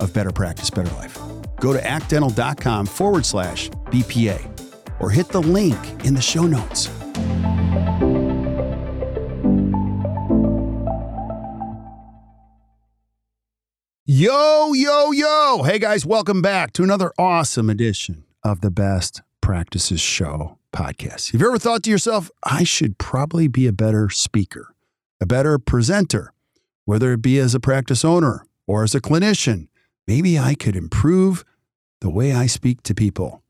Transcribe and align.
of 0.00 0.12
Better 0.12 0.32
Practice, 0.32 0.70
Better 0.70 0.94
Life. 0.96 1.18
Go 1.60 1.72
to 1.72 1.84
actdental.com 1.86 2.86
forward 2.86 3.26
slash 3.26 3.70
BPA 3.86 5.00
or 5.00 5.10
hit 5.10 5.28
the 5.28 5.42
link 5.42 5.78
in 6.04 6.14
the 6.14 6.20
show 6.22 6.46
notes. 6.46 6.88
Yo, 14.08 14.72
yo, 14.72 15.10
yo. 15.10 15.62
Hey 15.64 15.78
guys, 15.78 16.06
welcome 16.06 16.40
back 16.40 16.72
to 16.74 16.84
another 16.84 17.12
awesome 17.18 17.68
edition 17.68 18.24
of 18.44 18.60
the 18.60 18.70
Best 18.70 19.20
Practices 19.40 20.00
Show 20.00 20.58
podcast. 20.72 21.32
Have 21.32 21.40
you 21.40 21.48
ever 21.48 21.58
thought 21.58 21.82
to 21.82 21.90
yourself, 21.90 22.30
I 22.44 22.62
should 22.62 22.98
probably 22.98 23.48
be 23.48 23.66
a 23.66 23.72
better 23.72 24.08
speaker, 24.08 24.74
a 25.20 25.26
better 25.26 25.58
presenter, 25.58 26.32
whether 26.84 27.12
it 27.12 27.22
be 27.22 27.38
as 27.38 27.54
a 27.54 27.60
practice 27.60 28.04
owner 28.04 28.46
or 28.66 28.84
as 28.84 28.94
a 28.94 29.00
clinician? 29.00 29.66
Maybe 30.06 30.38
I 30.38 30.54
could 30.54 30.76
improve 30.76 31.44
the 32.00 32.10
way 32.10 32.32
I 32.32 32.46
speak 32.46 32.82
to 32.84 32.94
people. 32.94 33.42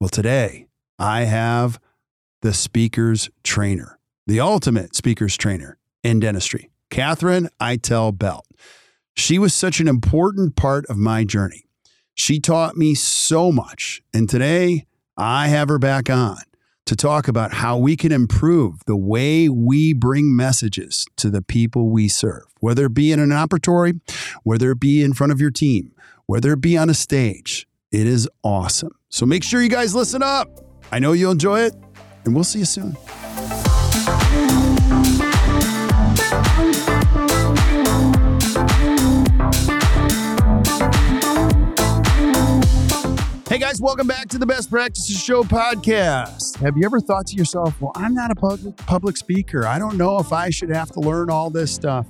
Well, 0.00 0.08
today 0.08 0.68
I 0.98 1.24
have 1.24 1.78
the 2.40 2.54
speaker's 2.54 3.28
trainer, 3.44 3.98
the 4.26 4.40
ultimate 4.40 4.94
speaker's 4.94 5.36
trainer 5.36 5.76
in 6.02 6.20
dentistry, 6.20 6.70
Katherine 6.88 7.50
Eitel 7.60 8.16
Belt. 8.16 8.46
She 9.14 9.38
was 9.38 9.52
such 9.52 9.80
an 9.80 9.88
important 9.88 10.56
part 10.56 10.86
of 10.86 10.96
my 10.96 11.24
journey. 11.24 11.64
She 12.14 12.40
taught 12.40 12.76
me 12.76 12.94
so 12.94 13.52
much. 13.52 14.02
And 14.14 14.28
today 14.28 14.86
I 15.16 15.48
have 15.48 15.68
her 15.68 15.78
back 15.78 16.08
on 16.08 16.38
to 16.90 16.96
talk 16.96 17.28
about 17.28 17.52
how 17.52 17.78
we 17.78 17.94
can 17.94 18.10
improve 18.10 18.84
the 18.86 18.96
way 18.96 19.48
we 19.48 19.92
bring 19.92 20.34
messages 20.34 21.06
to 21.14 21.30
the 21.30 21.40
people 21.40 21.88
we 21.88 22.08
serve, 22.08 22.42
whether 22.58 22.86
it 22.86 22.94
be 22.94 23.12
in 23.12 23.20
an 23.20 23.28
operatory, 23.28 24.00
whether 24.42 24.72
it 24.72 24.80
be 24.80 25.00
in 25.00 25.12
front 25.12 25.30
of 25.30 25.40
your 25.40 25.52
team, 25.52 25.92
whether 26.26 26.52
it 26.52 26.60
be 26.60 26.76
on 26.76 26.90
a 26.90 26.94
stage. 26.94 27.68
It 27.92 28.08
is 28.08 28.28
awesome. 28.42 28.90
So 29.08 29.24
make 29.24 29.44
sure 29.44 29.62
you 29.62 29.68
guys 29.68 29.94
listen 29.94 30.20
up. 30.20 30.48
I 30.90 30.98
know 30.98 31.12
you'll 31.12 31.30
enjoy 31.30 31.60
it, 31.60 31.76
and 32.24 32.34
we'll 32.34 32.42
see 32.42 32.58
you 32.58 32.64
soon. 32.64 32.96
Hey 43.50 43.58
guys, 43.58 43.80
welcome 43.80 44.06
back 44.06 44.28
to 44.28 44.38
the 44.38 44.46
Best 44.46 44.70
Practices 44.70 45.20
Show 45.20 45.42
podcast. 45.42 46.56
Have 46.58 46.76
you 46.76 46.84
ever 46.84 47.00
thought 47.00 47.26
to 47.26 47.34
yourself, 47.34 47.80
well, 47.80 47.90
I'm 47.96 48.14
not 48.14 48.30
a 48.30 48.36
public, 48.36 48.76
public 48.76 49.16
speaker. 49.16 49.66
I 49.66 49.76
don't 49.76 49.96
know 49.96 50.20
if 50.20 50.32
I 50.32 50.50
should 50.50 50.68
have 50.70 50.92
to 50.92 51.00
learn 51.00 51.30
all 51.30 51.50
this 51.50 51.74
stuff. 51.74 52.06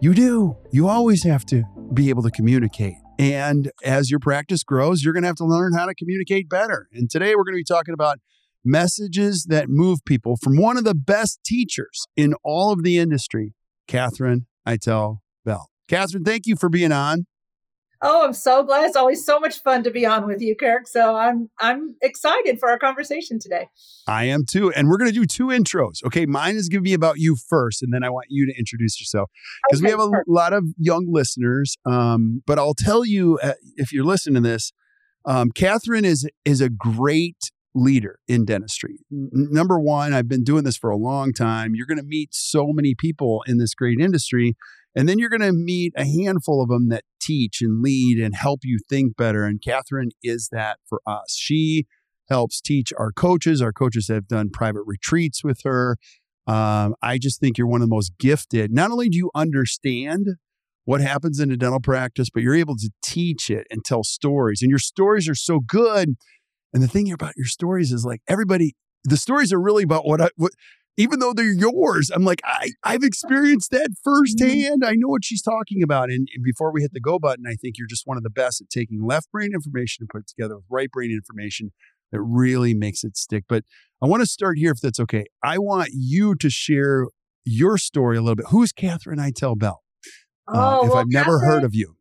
You 0.00 0.14
do. 0.14 0.56
You 0.72 0.88
always 0.88 1.22
have 1.22 1.46
to 1.46 1.62
be 1.94 2.08
able 2.08 2.24
to 2.24 2.32
communicate. 2.32 2.96
And 3.20 3.70
as 3.84 4.10
your 4.10 4.18
practice 4.18 4.64
grows, 4.64 5.04
you're 5.04 5.12
going 5.12 5.22
to 5.22 5.28
have 5.28 5.36
to 5.36 5.44
learn 5.44 5.74
how 5.74 5.86
to 5.86 5.94
communicate 5.94 6.48
better. 6.48 6.88
And 6.92 7.08
today 7.08 7.36
we're 7.36 7.44
going 7.44 7.54
to 7.54 7.60
be 7.60 7.62
talking 7.62 7.94
about 7.94 8.18
messages 8.64 9.46
that 9.50 9.68
move 9.68 10.00
people 10.04 10.36
from 10.42 10.56
one 10.56 10.76
of 10.76 10.82
the 10.82 10.96
best 10.96 11.38
teachers 11.46 12.08
in 12.16 12.34
all 12.42 12.72
of 12.72 12.82
the 12.82 12.98
industry, 12.98 13.54
Katherine 13.86 14.46
Eitel 14.66 15.18
Belt. 15.44 15.68
Katherine, 15.86 16.24
thank 16.24 16.46
you 16.46 16.56
for 16.56 16.68
being 16.68 16.90
on. 16.90 17.26
Oh, 18.00 18.24
I'm 18.24 18.32
so 18.32 18.62
glad. 18.62 18.86
It's 18.86 18.96
always 18.96 19.24
so 19.24 19.40
much 19.40 19.60
fun 19.60 19.82
to 19.82 19.90
be 19.90 20.06
on 20.06 20.26
with 20.26 20.40
you, 20.40 20.54
Kirk. 20.54 20.86
So 20.86 21.16
I'm 21.16 21.50
I'm 21.58 21.96
excited 22.00 22.60
for 22.60 22.70
our 22.70 22.78
conversation 22.78 23.38
today. 23.40 23.68
I 24.06 24.24
am 24.24 24.44
too. 24.48 24.72
And 24.72 24.88
we're 24.88 24.98
going 24.98 25.12
to 25.12 25.18
do 25.18 25.26
two 25.26 25.46
intros. 25.46 26.04
Okay, 26.04 26.24
mine 26.24 26.56
is 26.56 26.68
going 26.68 26.82
to 26.82 26.88
be 26.88 26.94
about 26.94 27.18
you 27.18 27.36
first 27.36 27.82
and 27.82 27.92
then 27.92 28.04
I 28.04 28.10
want 28.10 28.26
you 28.28 28.46
to 28.46 28.56
introduce 28.56 29.00
yourself 29.00 29.30
because 29.68 29.80
okay, 29.80 29.86
we 29.86 29.90
have 29.90 30.00
a 30.00 30.10
perfect. 30.10 30.28
lot 30.28 30.52
of 30.52 30.64
young 30.78 31.06
listeners. 31.10 31.76
Um, 31.84 32.42
but 32.46 32.58
I'll 32.58 32.74
tell 32.74 33.04
you 33.04 33.38
uh, 33.42 33.54
if 33.76 33.92
you're 33.92 34.04
listening 34.04 34.42
to 34.42 34.48
this, 34.48 34.72
um, 35.24 35.50
Katherine 35.50 36.04
is 36.04 36.28
is 36.44 36.60
a 36.60 36.68
great 36.68 37.50
leader 37.74 38.18
in 38.28 38.44
dentistry. 38.44 39.00
N- 39.12 39.30
number 39.32 39.78
one, 39.80 40.12
I've 40.12 40.28
been 40.28 40.44
doing 40.44 40.64
this 40.64 40.76
for 40.76 40.90
a 40.90 40.96
long 40.96 41.32
time. 41.32 41.74
You're 41.74 41.86
going 41.86 41.98
to 41.98 42.04
meet 42.04 42.34
so 42.34 42.68
many 42.72 42.94
people 42.94 43.42
in 43.46 43.58
this 43.58 43.74
great 43.74 43.98
industry 44.00 44.56
and 44.98 45.08
then 45.08 45.20
you're 45.20 45.28
going 45.30 45.40
to 45.40 45.52
meet 45.52 45.92
a 45.96 46.04
handful 46.04 46.60
of 46.60 46.68
them 46.68 46.88
that 46.88 47.04
teach 47.20 47.62
and 47.62 47.80
lead 47.80 48.18
and 48.18 48.34
help 48.34 48.60
you 48.64 48.80
think 48.90 49.16
better. 49.16 49.44
And 49.44 49.62
Katherine 49.62 50.10
is 50.24 50.48
that 50.50 50.80
for 50.88 51.00
us. 51.06 51.36
She 51.38 51.86
helps 52.28 52.60
teach 52.60 52.92
our 52.98 53.12
coaches. 53.12 53.62
Our 53.62 53.72
coaches 53.72 54.08
have 54.08 54.26
done 54.26 54.50
private 54.50 54.82
retreats 54.84 55.44
with 55.44 55.60
her. 55.62 55.98
Um, 56.48 56.96
I 57.00 57.18
just 57.18 57.38
think 57.38 57.58
you're 57.58 57.68
one 57.68 57.80
of 57.80 57.88
the 57.88 57.94
most 57.94 58.10
gifted. 58.18 58.72
Not 58.72 58.90
only 58.90 59.08
do 59.08 59.16
you 59.16 59.30
understand 59.36 60.26
what 60.84 61.00
happens 61.00 61.38
in 61.38 61.52
a 61.52 61.56
dental 61.56 61.78
practice, 61.78 62.28
but 62.28 62.42
you're 62.42 62.56
able 62.56 62.74
to 62.74 62.90
teach 63.00 63.50
it 63.50 63.68
and 63.70 63.84
tell 63.84 64.02
stories. 64.02 64.62
And 64.62 64.70
your 64.70 64.80
stories 64.80 65.28
are 65.28 65.34
so 65.36 65.60
good. 65.60 66.16
And 66.74 66.82
the 66.82 66.88
thing 66.88 67.12
about 67.12 67.34
your 67.36 67.46
stories 67.46 67.92
is 67.92 68.04
like 68.04 68.20
everybody, 68.26 68.74
the 69.04 69.16
stories 69.16 69.52
are 69.52 69.60
really 69.60 69.84
about 69.84 70.04
what 70.04 70.20
I, 70.20 70.30
what 70.34 70.52
even 70.98 71.20
though 71.20 71.32
they're 71.32 71.52
yours. 71.52 72.10
I'm 72.12 72.24
like, 72.24 72.42
I, 72.44 72.72
I've 72.82 73.04
experienced 73.04 73.70
that 73.70 73.92
mm-hmm. 73.92 74.10
firsthand. 74.10 74.84
I 74.84 74.92
know 74.96 75.08
what 75.08 75.24
she's 75.24 75.40
talking 75.40 75.82
about. 75.82 76.10
And, 76.10 76.28
and, 76.34 76.44
before 76.44 76.72
we 76.72 76.82
hit 76.82 76.92
the 76.92 77.00
go 77.00 77.18
button, 77.18 77.44
I 77.46 77.54
think 77.54 77.78
you're 77.78 77.88
just 77.88 78.06
one 78.06 78.16
of 78.16 78.22
the 78.22 78.30
best 78.30 78.60
at 78.60 78.68
taking 78.68 79.06
left 79.06 79.30
brain 79.30 79.52
information 79.54 80.02
and 80.02 80.08
put 80.08 80.22
it 80.22 80.26
together 80.28 80.56
with 80.56 80.64
right 80.68 80.90
brain 80.90 81.10
information 81.10 81.72
that 82.10 82.20
really 82.20 82.74
makes 82.74 83.04
it 83.04 83.16
stick. 83.16 83.44
But 83.48 83.64
I 84.02 84.06
want 84.06 84.22
to 84.22 84.26
start 84.26 84.58
here, 84.58 84.72
if 84.72 84.80
that's 84.80 84.98
okay. 85.00 85.24
I 85.42 85.58
want 85.58 85.90
you 85.92 86.34
to 86.36 86.50
share 86.50 87.06
your 87.44 87.78
story 87.78 88.16
a 88.16 88.20
little 88.20 88.36
bit. 88.36 88.46
Who's 88.50 88.72
Katherine 88.72 89.18
Eitel 89.18 89.58
Belt? 89.58 89.80
Uh, 90.46 90.80
oh, 90.80 90.84
if 90.84 90.90
well, 90.90 90.98
I've 90.98 91.06
never 91.08 91.38
Katherine, 91.38 91.50
heard 91.50 91.64
of 91.64 91.74
you. 91.74 91.96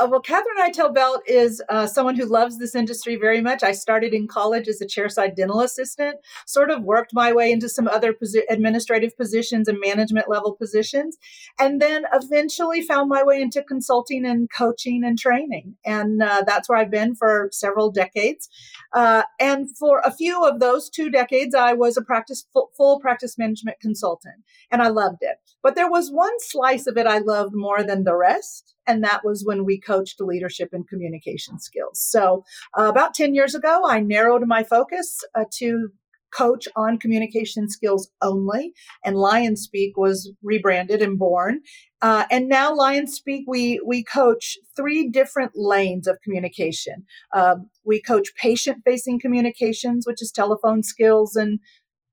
Uh, 0.00 0.06
well, 0.06 0.20
Katherine 0.20 0.56
Eitel 0.58 0.94
Belt 0.94 1.20
is 1.26 1.62
uh, 1.68 1.86
someone 1.86 2.16
who 2.16 2.24
loves 2.24 2.58
this 2.58 2.74
industry 2.74 3.16
very 3.16 3.42
much. 3.42 3.62
I 3.62 3.72
started 3.72 4.14
in 4.14 4.28
college 4.28 4.66
as 4.66 4.80
a 4.80 4.86
chairside 4.86 5.36
dental 5.36 5.60
assistant, 5.60 6.16
sort 6.46 6.70
of 6.70 6.82
worked 6.82 7.12
my 7.12 7.34
way 7.34 7.52
into 7.52 7.68
some 7.68 7.86
other 7.86 8.14
posi- 8.14 8.44
administrative 8.48 9.14
positions 9.14 9.68
and 9.68 9.78
management 9.78 10.26
level 10.26 10.54
positions, 10.54 11.18
and 11.58 11.82
then 11.82 12.06
eventually 12.14 12.80
found 12.80 13.10
my 13.10 13.22
way 13.22 13.42
into 13.42 13.62
consulting 13.62 14.24
and 14.24 14.48
coaching 14.50 15.04
and 15.04 15.18
training. 15.18 15.76
And 15.84 16.22
uh, 16.22 16.44
that's 16.46 16.70
where 16.70 16.78
I've 16.78 16.90
been 16.90 17.14
for 17.14 17.50
several 17.52 17.90
decades. 17.90 18.48
Uh, 18.94 19.24
and 19.38 19.68
for 19.76 20.00
a 20.02 20.12
few 20.12 20.42
of 20.44 20.60
those 20.60 20.88
two 20.88 21.10
decades, 21.10 21.54
I 21.54 21.74
was 21.74 21.98
a 21.98 22.02
practice 22.02 22.46
full, 22.54 22.70
full 22.74 23.00
practice 23.00 23.36
management 23.36 23.80
consultant, 23.80 24.36
and 24.70 24.80
I 24.80 24.88
loved 24.88 25.18
it. 25.20 25.36
But 25.62 25.74
there 25.74 25.90
was 25.90 26.10
one 26.10 26.32
slice 26.38 26.86
of 26.86 26.96
it 26.96 27.06
I 27.06 27.18
loved 27.18 27.54
more 27.54 27.82
than 27.82 28.04
the 28.04 28.16
rest 28.16 28.74
and 28.86 29.04
that 29.04 29.24
was 29.24 29.44
when 29.44 29.64
we 29.64 29.80
coached 29.80 30.20
leadership 30.20 30.70
and 30.72 30.88
communication 30.88 31.58
skills. 31.58 32.00
So, 32.00 32.44
uh, 32.78 32.84
about 32.84 33.14
10 33.14 33.34
years 33.34 33.54
ago, 33.54 33.82
I 33.86 34.00
narrowed 34.00 34.46
my 34.46 34.62
focus 34.62 35.20
uh, 35.34 35.44
to 35.58 35.90
coach 36.32 36.68
on 36.76 36.98
communication 36.98 37.68
skills 37.68 38.10
only, 38.22 38.72
and 39.04 39.16
LionSpeak 39.16 39.92
was 39.96 40.32
rebranded 40.42 41.02
and 41.02 41.18
born. 41.18 41.60
Uh, 42.02 42.24
and 42.30 42.48
now 42.48 42.74
LionSpeak, 42.74 43.42
we 43.46 43.80
we 43.84 44.02
coach 44.02 44.56
three 44.74 45.08
different 45.08 45.52
lanes 45.54 46.06
of 46.06 46.20
communication. 46.22 47.04
Uh, 47.34 47.56
we 47.84 48.00
coach 48.00 48.28
patient-facing 48.40 49.20
communications, 49.20 50.06
which 50.06 50.22
is 50.22 50.32
telephone 50.32 50.82
skills 50.82 51.36
and 51.36 51.58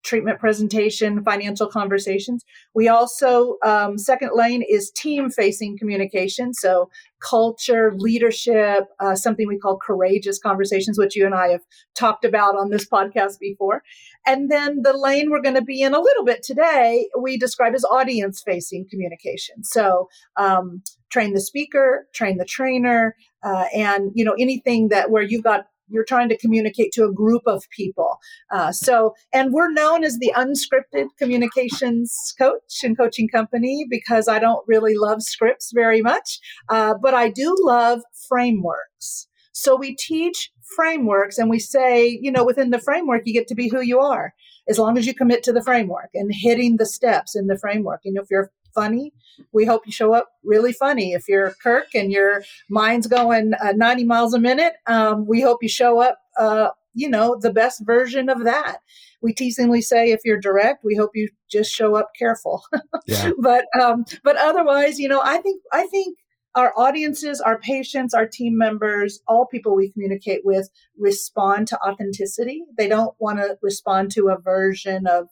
treatment 0.07 0.39
presentation, 0.39 1.21
financial 1.24 1.68
conversations. 1.68 2.45
We 2.74 2.88
also, 2.88 3.57
um, 3.63 3.98
second 3.98 4.31
lane 4.33 4.63
is 4.68 4.89
team 4.89 5.30
facing 5.30 5.77
communication. 5.77 6.54
So, 6.54 6.89
culture, 7.19 7.94
leadership, 7.98 8.86
uh, 9.00 9.15
something 9.15 9.48
we 9.48 9.57
call 9.57 9.77
courageous 9.77 10.39
conversations, 10.39 10.98
which 10.98 11.15
you 11.15 11.25
and 11.25 11.36
I 11.36 11.50
have 11.50 11.62
talked 11.95 12.24
about 12.24 12.56
on 12.56 12.69
this 12.69 12.88
podcast 12.88 13.39
before. 13.39 13.81
And 14.25 14.50
then 14.50 14.81
the 14.83 14.95
lane 14.95 15.30
we're 15.30 15.42
going 15.42 15.56
to 15.56 15.62
be 15.62 15.81
in 15.81 15.94
a 15.94 16.00
little 16.00 16.24
bit 16.24 16.42
today, 16.42 17.09
we 17.19 17.38
describe 17.38 17.75
as 17.75 17.83
audience 17.83 18.42
facing 18.45 18.88
communication. 18.89 19.63
So, 19.63 20.07
um, 20.38 20.83
train 21.09 21.33
the 21.33 21.42
speaker, 21.42 22.07
train 22.13 22.38
the 22.38 22.45
trainer, 22.45 23.15
uh, 23.44 23.65
and 23.74 24.12
you 24.15 24.24
know 24.24 24.36
anything 24.39 24.88
that 24.89 25.12
where 25.12 25.24
you've 25.24 25.44
got 25.44 25.65
you're 25.89 26.05
trying 26.05 26.29
to 26.29 26.37
communicate 26.37 26.91
to 26.93 27.05
a 27.05 27.13
group 27.13 27.43
of 27.45 27.63
people. 27.75 28.17
Uh, 28.51 28.71
so, 28.71 29.13
and 29.33 29.53
we're 29.53 29.71
known 29.71 30.03
as 30.03 30.17
the 30.19 30.33
unscripted 30.35 31.07
communications 31.17 32.33
coach 32.37 32.83
and 32.83 32.97
coaching 32.97 33.27
company 33.27 33.85
because 33.89 34.27
I 34.27 34.39
don't 34.39 34.63
really 34.67 34.95
love 34.95 35.21
scripts 35.21 35.71
very 35.73 36.01
much, 36.01 36.39
uh, 36.69 36.95
but 37.01 37.13
I 37.13 37.29
do 37.29 37.55
love 37.59 38.01
frameworks. 38.27 39.27
So 39.53 39.75
we 39.75 39.95
teach 39.95 40.51
frameworks 40.75 41.37
and 41.37 41.49
we 41.49 41.59
say, 41.59 42.19
you 42.21 42.31
know, 42.31 42.45
within 42.45 42.69
the 42.69 42.79
framework, 42.79 43.23
you 43.25 43.33
get 43.33 43.47
to 43.47 43.55
be 43.55 43.69
who 43.69 43.81
you 43.81 43.99
are 43.99 44.33
as 44.69 44.77
long 44.77 44.97
as 44.97 45.07
you 45.07 45.13
commit 45.13 45.43
to 45.43 45.53
the 45.53 45.63
framework 45.63 46.09
and 46.13 46.31
hitting 46.33 46.77
the 46.77 46.85
steps 46.85 47.35
in 47.35 47.47
the 47.47 47.57
framework. 47.57 48.01
And 48.05 48.17
if 48.17 48.25
you're 48.29 48.51
funny, 48.73 49.13
we 49.53 49.65
hope 49.65 49.85
you 49.85 49.91
show 49.91 50.13
up 50.13 50.29
really 50.43 50.73
funny. 50.73 51.13
If 51.13 51.27
you're 51.27 51.53
Kirk 51.61 51.87
and 51.93 52.11
your 52.11 52.43
mind's 52.69 53.07
going 53.07 53.53
uh, 53.53 53.73
90 53.75 54.03
miles 54.05 54.33
a 54.33 54.39
minute, 54.39 54.73
um, 54.87 55.25
we 55.27 55.41
hope 55.41 55.59
you 55.61 55.69
show 55.69 55.99
up, 55.99 56.19
uh, 56.37 56.69
you 56.93 57.09
know, 57.09 57.37
the 57.39 57.53
best 57.53 57.85
version 57.85 58.29
of 58.29 58.43
that. 58.43 58.79
We 59.21 59.33
teasingly 59.33 59.81
say, 59.81 60.11
if 60.11 60.21
you're 60.25 60.39
direct, 60.39 60.83
we 60.83 60.95
hope 60.95 61.11
you 61.13 61.29
just 61.49 61.71
show 61.71 61.95
up 61.95 62.11
careful. 62.17 62.63
yeah. 63.07 63.31
But 63.39 63.65
um, 63.79 64.05
but 64.23 64.37
otherwise, 64.37 64.99
you 64.99 65.07
know, 65.07 65.21
I 65.23 65.37
think 65.37 65.61
I 65.71 65.87
think 65.87 66.17
our 66.57 66.73
audiences, 66.75 67.39
our 67.39 67.59
patients, 67.59 68.15
our 68.15 68.25
team 68.25 68.57
members, 68.57 69.21
all 69.27 69.45
people 69.45 69.75
we 69.75 69.91
communicate 69.91 70.41
with 70.43 70.69
respond 70.97 71.67
to 71.67 71.79
authenticity. 71.87 72.63
They 72.77 72.87
don't 72.87 73.13
want 73.19 73.37
to 73.37 73.57
respond 73.61 74.11
to 74.13 74.29
a 74.29 74.39
version 74.39 75.05
of 75.05 75.27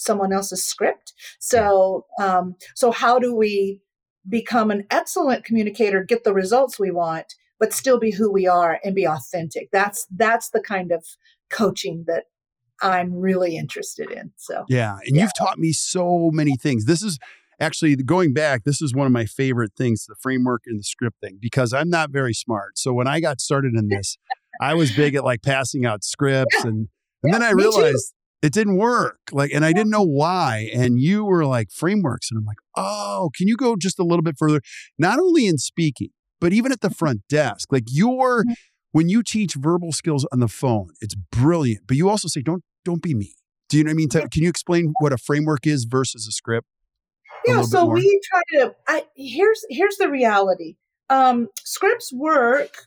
someone 0.00 0.32
else's 0.32 0.64
script. 0.64 1.12
So, 1.38 2.06
um, 2.20 2.56
so 2.74 2.90
how 2.90 3.18
do 3.18 3.34
we 3.34 3.80
become 4.28 4.70
an 4.70 4.86
excellent 4.90 5.44
communicator, 5.44 6.02
get 6.02 6.24
the 6.24 6.34
results 6.34 6.78
we 6.78 6.90
want, 6.90 7.34
but 7.58 7.72
still 7.72 7.98
be 7.98 8.12
who 8.12 8.32
we 8.32 8.46
are 8.46 8.80
and 8.82 8.94
be 8.94 9.06
authentic? 9.06 9.68
That's 9.70 10.06
that's 10.14 10.50
the 10.50 10.60
kind 10.60 10.90
of 10.90 11.04
coaching 11.50 12.04
that 12.06 12.24
I'm 12.82 13.14
really 13.14 13.56
interested 13.56 14.10
in. 14.10 14.32
So, 14.36 14.64
yeah, 14.68 14.96
and 15.04 15.16
yeah. 15.16 15.22
you've 15.22 15.36
taught 15.38 15.58
me 15.58 15.72
so 15.72 16.30
many 16.32 16.56
things. 16.56 16.86
This 16.86 17.02
is 17.02 17.18
actually 17.60 17.94
going 17.94 18.32
back 18.32 18.64
this 18.64 18.80
is 18.80 18.94
one 18.94 19.06
of 19.06 19.12
my 19.12 19.26
favorite 19.26 19.72
things 19.76 20.06
the 20.06 20.14
framework 20.18 20.62
and 20.66 20.78
the 20.78 20.82
script 20.82 21.20
thing 21.20 21.36
because 21.38 21.74
i'm 21.74 21.90
not 21.90 22.10
very 22.10 22.32
smart 22.32 22.78
so 22.78 22.90
when 22.90 23.06
i 23.06 23.20
got 23.20 23.38
started 23.38 23.74
in 23.74 23.88
this 23.88 24.16
i 24.62 24.72
was 24.72 24.90
big 24.96 25.14
at 25.14 25.24
like 25.24 25.42
passing 25.42 25.84
out 25.84 26.02
scripts 26.02 26.56
yeah. 26.60 26.62
and 26.70 26.88
and 27.22 27.32
yeah, 27.34 27.38
then 27.38 27.42
i 27.42 27.50
realized 27.50 28.14
it 28.42 28.52
didn't 28.52 28.76
work. 28.76 29.18
Like, 29.32 29.50
and 29.52 29.64
I 29.64 29.72
didn't 29.72 29.90
know 29.90 30.04
why. 30.04 30.70
And 30.74 30.98
you 30.98 31.24
were 31.24 31.44
like 31.44 31.70
frameworks. 31.70 32.30
And 32.30 32.38
I'm 32.38 32.44
like, 32.44 32.58
oh, 32.76 33.30
can 33.36 33.48
you 33.48 33.56
go 33.56 33.76
just 33.76 33.98
a 33.98 34.04
little 34.04 34.22
bit 34.22 34.36
further? 34.38 34.60
Not 34.98 35.18
only 35.18 35.46
in 35.46 35.58
speaking, 35.58 36.10
but 36.40 36.52
even 36.52 36.72
at 36.72 36.80
the 36.80 36.90
front 36.90 37.20
desk. 37.28 37.68
Like 37.70 37.84
your 37.88 38.42
mm-hmm. 38.42 38.52
when 38.92 39.08
you 39.08 39.22
teach 39.22 39.54
verbal 39.54 39.92
skills 39.92 40.26
on 40.32 40.40
the 40.40 40.48
phone, 40.48 40.88
it's 41.00 41.14
brilliant. 41.14 41.86
But 41.86 41.96
you 41.96 42.08
also 42.08 42.28
say, 42.28 42.40
don't 42.40 42.62
don't 42.84 43.02
be 43.02 43.14
me. 43.14 43.34
Do 43.68 43.78
you 43.78 43.84
know 43.84 43.88
what 43.88 43.92
I 43.92 43.96
mean? 43.96 44.08
Can 44.08 44.42
you 44.42 44.48
explain 44.48 44.92
what 45.00 45.12
a 45.12 45.18
framework 45.18 45.66
is 45.66 45.84
versus 45.84 46.26
a 46.26 46.32
script? 46.32 46.66
Yeah, 47.46 47.62
so 47.62 47.86
we 47.86 48.20
try 48.30 48.42
to 48.58 48.74
I 48.88 49.04
here's 49.14 49.64
here's 49.68 49.96
the 49.96 50.10
reality. 50.10 50.76
Um, 51.08 51.48
scripts 51.64 52.12
work 52.12 52.86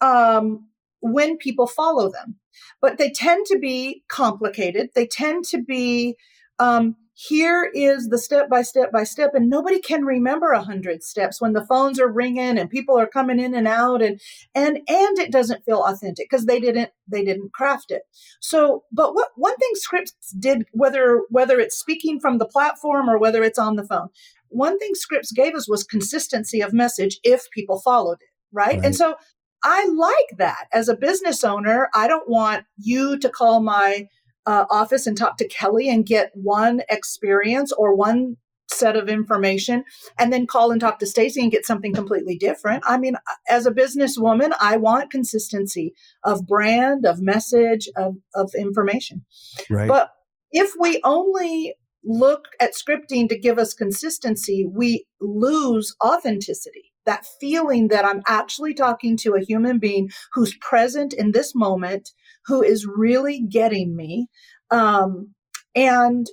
um, 0.00 0.68
when 1.04 1.36
people 1.36 1.66
follow 1.66 2.10
them 2.10 2.36
but 2.80 2.98
they 2.98 3.10
tend 3.10 3.46
to 3.46 3.58
be 3.58 4.02
complicated. 4.08 4.90
They 4.94 5.06
tend 5.06 5.44
to 5.46 5.62
be 5.62 6.16
um, 6.58 6.96
here 7.14 7.70
is 7.72 8.08
the 8.08 8.18
step 8.18 8.50
by 8.50 8.62
step 8.62 8.92
by 8.92 9.04
step, 9.04 9.30
and 9.34 9.48
nobody 9.48 9.80
can 9.80 10.04
remember 10.04 10.50
a 10.50 10.62
hundred 10.62 11.02
steps 11.02 11.40
when 11.40 11.52
the 11.52 11.64
phones 11.64 12.00
are 12.00 12.12
ringing 12.12 12.58
and 12.58 12.68
people 12.68 12.98
are 12.98 13.06
coming 13.06 13.38
in 13.38 13.54
and 13.54 13.68
out, 13.68 14.02
and 14.02 14.20
and 14.54 14.78
and 14.88 15.18
it 15.18 15.32
doesn't 15.32 15.64
feel 15.64 15.82
authentic 15.82 16.28
because 16.28 16.46
they 16.46 16.60
didn't 16.60 16.90
they 17.08 17.24
didn't 17.24 17.52
craft 17.52 17.90
it. 17.90 18.02
So, 18.40 18.84
but 18.92 19.14
what 19.14 19.28
one 19.36 19.56
thing 19.56 19.70
scripts 19.74 20.32
did, 20.38 20.64
whether 20.72 21.22
whether 21.30 21.58
it's 21.58 21.78
speaking 21.78 22.20
from 22.20 22.38
the 22.38 22.46
platform 22.46 23.08
or 23.08 23.18
whether 23.18 23.42
it's 23.42 23.58
on 23.58 23.76
the 23.76 23.86
phone, 23.86 24.08
one 24.48 24.78
thing 24.78 24.94
scripts 24.94 25.32
gave 25.32 25.54
us 25.54 25.68
was 25.68 25.84
consistency 25.84 26.60
of 26.60 26.72
message 26.72 27.18
if 27.22 27.48
people 27.52 27.80
followed 27.80 28.18
it. 28.20 28.28
Right? 28.52 28.76
right. 28.76 28.84
And 28.84 28.94
so 28.94 29.14
I 29.64 29.86
like 29.86 30.38
that. 30.38 30.66
As 30.72 30.88
a 30.88 30.96
business 30.96 31.42
owner, 31.42 31.88
I 31.94 32.06
don't 32.06 32.28
want 32.28 32.64
you 32.76 33.18
to 33.18 33.28
call 33.30 33.60
my 33.60 34.08
uh, 34.46 34.66
office 34.70 35.06
and 35.06 35.16
talk 35.16 35.38
to 35.38 35.48
Kelly 35.48 35.88
and 35.88 36.04
get 36.04 36.30
one 36.34 36.82
experience 36.90 37.72
or 37.72 37.96
one 37.96 38.36
set 38.70 38.96
of 38.96 39.08
information 39.08 39.84
and 40.18 40.32
then 40.32 40.46
call 40.46 40.70
and 40.70 40.80
talk 40.80 40.98
to 40.98 41.06
Stacy 41.06 41.40
and 41.40 41.50
get 41.50 41.64
something 41.66 41.94
completely 41.94 42.36
different. 42.36 42.82
I 42.86 42.98
mean, 42.98 43.16
as 43.48 43.66
a 43.66 43.70
businesswoman, 43.70 44.52
I 44.60 44.76
want 44.76 45.10
consistency 45.10 45.94
of 46.24 46.46
brand, 46.46 47.06
of 47.06 47.20
message, 47.20 47.88
of, 47.96 48.16
of 48.34 48.52
information. 48.56 49.24
Right. 49.70 49.88
But 49.88 50.10
if 50.50 50.72
we 50.78 51.00
only 51.04 51.74
look 52.04 52.48
at 52.60 52.74
scripting 52.74 53.28
to 53.28 53.38
give 53.38 53.58
us 53.58 53.72
consistency, 53.74 54.66
we 54.70 55.06
lose 55.20 55.94
authenticity 56.04 56.93
that 57.06 57.26
feeling 57.40 57.88
that 57.88 58.04
I'm 58.04 58.22
actually 58.26 58.74
talking 58.74 59.16
to 59.18 59.34
a 59.34 59.44
human 59.44 59.78
being 59.78 60.10
who's 60.32 60.56
present 60.56 61.12
in 61.12 61.32
this 61.32 61.54
moment, 61.54 62.10
who 62.46 62.62
is 62.62 62.86
really 62.86 63.40
getting 63.40 63.94
me. 63.96 64.28
Um, 64.70 65.34
and 65.74 66.26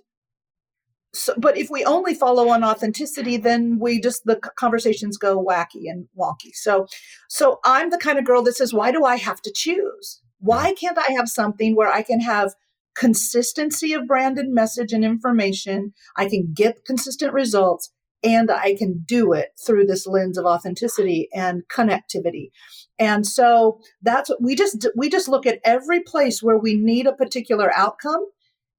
so, 1.14 1.34
but 1.38 1.58
if 1.58 1.70
we 1.70 1.84
only 1.84 2.14
follow 2.14 2.50
on 2.50 2.64
authenticity, 2.64 3.36
then 3.36 3.80
we 3.80 4.00
just 4.00 4.24
the 4.26 4.38
conversations 4.58 5.18
go 5.18 5.44
wacky 5.44 5.90
and 5.90 6.08
wonky. 6.18 6.54
So, 6.54 6.88
so 7.28 7.60
I'm 7.66 7.90
the 7.90 7.98
kind 7.98 8.18
of 8.18 8.26
girl 8.26 8.44
that 8.44 8.56
says, 8.56 8.74
why 8.74 8.92
do 8.92 9.04
I 9.04 9.18
have 9.18 9.42
to 9.42 9.52
choose? 9.54 10.22
Why 10.40 10.74
can't 10.74 10.98
I 10.98 11.12
have 11.14 11.28
something 11.28 11.76
where 11.76 11.92
I 11.92 12.02
can 12.02 12.22
have 12.22 12.54
consistency 12.96 13.94
of 13.94 14.08
branded 14.08 14.48
message 14.48 14.94
and 14.94 15.04
information? 15.04 15.94
I 16.16 16.30
can 16.30 16.54
get 16.54 16.86
consistent 16.86 17.34
results 17.34 17.92
and 18.24 18.52
I 18.52 18.76
can 18.76 19.04
do 19.06 19.34
it 19.34 19.50
through 19.66 19.86
this 19.86 20.06
lens 20.06 20.38
of 20.38 20.46
authenticity 20.46 21.28
and 21.34 21.64
connectivity. 21.68 22.52
And 23.00 23.26
so 23.26 23.80
that's 24.02 24.30
what 24.30 24.42
we 24.42 24.56
just 24.56 24.88
we 24.96 25.10
just 25.10 25.28
look 25.28 25.46
at 25.46 25.60
every 25.64 26.02
place 26.02 26.44
where 26.44 26.58
we 26.58 26.76
need 26.76 27.08
a 27.08 27.14
particular 27.14 27.72
outcome 27.76 28.26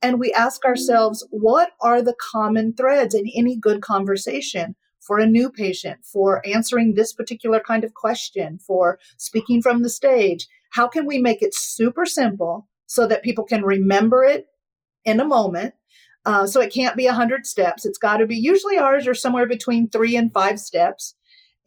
and 0.01 0.19
we 0.19 0.33
ask 0.33 0.63
mm-hmm. 0.63 0.71
ourselves 0.71 1.27
what 1.31 1.71
are 1.81 2.03
the 2.03 2.15
common 2.21 2.75
threads 2.75 3.15
in 3.15 3.27
any 3.35 3.57
good 3.57 3.83
conversation 3.83 4.77
for 5.01 5.19
a 5.19 5.27
new 5.27 5.51
patient, 5.51 6.05
for 6.05 6.47
answering 6.47 6.95
this 6.95 7.13
particular 7.13 7.59
kind 7.59 7.83
of 7.83 7.93
question, 7.93 8.61
for 8.65 9.01
speaking 9.17 9.61
from 9.61 9.83
the 9.83 9.91
stage. 9.91 10.47
How 10.71 10.87
can 10.87 11.07
we 11.07 11.19
make 11.19 11.43
it 11.43 11.55
super 11.55 12.07
simple 12.07 12.69
so 12.87 13.07
that 13.09 13.25
people 13.25 13.45
can 13.45 13.65
remember 13.65 14.23
it 14.23 14.47
in 15.05 15.19
a 15.19 15.25
moment 15.25 15.75
uh, 16.25 16.47
so 16.47 16.61
it 16.61 16.73
can't 16.73 16.97
be 16.97 17.07
100 17.07 17.47
steps. 17.47 17.85
It's 17.85 17.99
got 17.99 18.19
to 18.19 18.27
be, 18.27 18.37
usually 18.37 18.79
ours 18.79 19.07
are 19.07 19.15
somewhere 19.15 19.47
between 19.47 19.89
three 19.89 20.17
and 20.17 20.33
five 20.33 20.61
steps. 20.61 21.15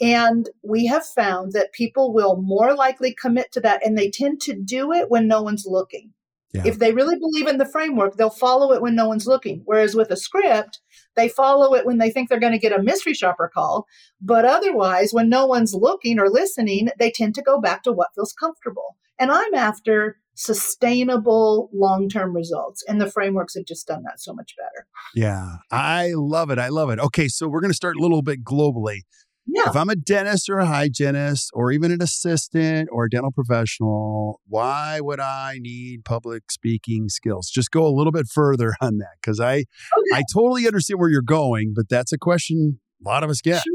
And 0.01 0.49
we 0.61 0.87
have 0.87 1.05
found 1.05 1.53
that 1.53 1.71
people 1.71 2.13
will 2.13 2.41
more 2.41 2.75
likely 2.75 3.13
commit 3.13 3.51
to 3.53 3.61
that 3.61 3.85
and 3.85 3.97
they 3.97 4.09
tend 4.09 4.41
to 4.41 4.53
do 4.53 4.91
it 4.91 5.09
when 5.09 5.27
no 5.27 5.41
one's 5.41 5.65
looking. 5.65 6.11
Yeah. 6.53 6.63
If 6.65 6.79
they 6.79 6.93
really 6.93 7.17
believe 7.17 7.47
in 7.47 7.57
the 7.57 7.65
framework, 7.65 8.15
they'll 8.15 8.29
follow 8.29 8.71
it 8.71 8.81
when 8.81 8.95
no 8.95 9.07
one's 9.07 9.27
looking. 9.27 9.61
Whereas 9.65 9.93
with 9.93 10.09
a 10.09 10.15
script, 10.15 10.79
they 11.15 11.27
follow 11.27 11.75
it 11.75 11.85
when 11.85 11.97
they 11.97 12.09
think 12.09 12.29
they're 12.29 12.39
going 12.39 12.53
to 12.53 12.59
get 12.59 12.77
a 12.77 12.81
mystery 12.81 13.13
shopper 13.13 13.51
call. 13.53 13.85
But 14.21 14.45
otherwise, 14.45 15.13
when 15.13 15.27
no 15.27 15.45
one's 15.45 15.73
looking 15.73 16.17
or 16.17 16.29
listening, 16.29 16.89
they 16.97 17.11
tend 17.11 17.35
to 17.35 17.41
go 17.41 17.59
back 17.59 17.83
to 17.83 17.91
what 17.91 18.13
feels 18.15 18.33
comfortable. 18.33 18.95
And 19.19 19.31
I'm 19.31 19.53
after 19.53 20.17
sustainable 20.35 21.69
long 21.73 22.07
term 22.09 22.35
results. 22.35 22.83
And 22.87 23.01
the 23.01 23.09
frameworks 23.09 23.55
have 23.55 23.65
just 23.65 23.87
done 23.87 24.03
that 24.03 24.19
so 24.19 24.33
much 24.33 24.53
better. 24.57 24.87
Yeah, 25.15 25.57
I 25.71 26.11
love 26.13 26.51
it. 26.51 26.59
I 26.59 26.69
love 26.69 26.89
it. 26.89 26.99
Okay, 26.99 27.27
so 27.27 27.47
we're 27.47 27.61
going 27.61 27.71
to 27.71 27.75
start 27.75 27.95
a 27.97 28.01
little 28.01 28.21
bit 28.21 28.43
globally. 28.43 28.99
Yeah. 29.47 29.69
If 29.69 29.75
I'm 29.75 29.89
a 29.89 29.95
dentist 29.95 30.49
or 30.49 30.57
a 30.57 30.65
hygienist 30.65 31.51
or 31.53 31.71
even 31.71 31.91
an 31.91 32.01
assistant 32.01 32.89
or 32.91 33.05
a 33.05 33.09
dental 33.09 33.31
professional, 33.31 34.41
why 34.47 34.99
would 35.01 35.19
I 35.19 35.59
need 35.59 36.03
public 36.03 36.51
speaking 36.51 37.09
skills? 37.09 37.51
Just 37.53 37.69
go 37.69 37.85
a 37.85 37.93
little 37.93 38.11
bit 38.11 38.27
further 38.27 38.73
on 38.81 38.97
that 38.97 39.17
because 39.21 39.39
I 39.39 39.57
okay. 39.57 39.65
I 40.13 40.23
totally 40.33 40.65
understand 40.65 40.99
where 40.99 41.09
you're 41.09 41.21
going, 41.21 41.73
but 41.75 41.89
that's 41.89 42.11
a 42.11 42.17
question 42.17 42.79
a 43.05 43.07
lot 43.07 43.23
of 43.23 43.29
us 43.29 43.41
get. 43.41 43.61
Sure. 43.61 43.74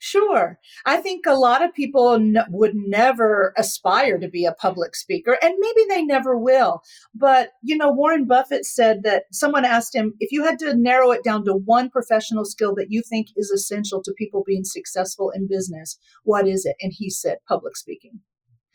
Sure. 0.00 0.58
I 0.86 0.98
think 0.98 1.26
a 1.26 1.34
lot 1.34 1.64
of 1.64 1.74
people 1.74 2.12
n- 2.12 2.38
would 2.50 2.74
never 2.74 3.52
aspire 3.56 4.18
to 4.18 4.28
be 4.28 4.44
a 4.44 4.52
public 4.52 4.94
speaker, 4.94 5.36
and 5.42 5.54
maybe 5.58 5.86
they 5.88 6.02
never 6.02 6.38
will. 6.38 6.82
But, 7.14 7.50
you 7.62 7.76
know, 7.76 7.90
Warren 7.90 8.24
Buffett 8.26 8.64
said 8.64 9.02
that 9.02 9.24
someone 9.32 9.64
asked 9.64 9.96
him 9.96 10.14
if 10.20 10.30
you 10.30 10.44
had 10.44 10.58
to 10.60 10.76
narrow 10.76 11.10
it 11.10 11.24
down 11.24 11.44
to 11.46 11.54
one 11.54 11.90
professional 11.90 12.44
skill 12.44 12.74
that 12.76 12.90
you 12.90 13.02
think 13.02 13.28
is 13.36 13.50
essential 13.50 14.00
to 14.04 14.14
people 14.16 14.44
being 14.46 14.64
successful 14.64 15.30
in 15.30 15.48
business, 15.48 15.98
what 16.22 16.46
is 16.46 16.64
it? 16.64 16.76
And 16.80 16.92
he 16.94 17.10
said 17.10 17.38
public 17.48 17.76
speaking. 17.76 18.20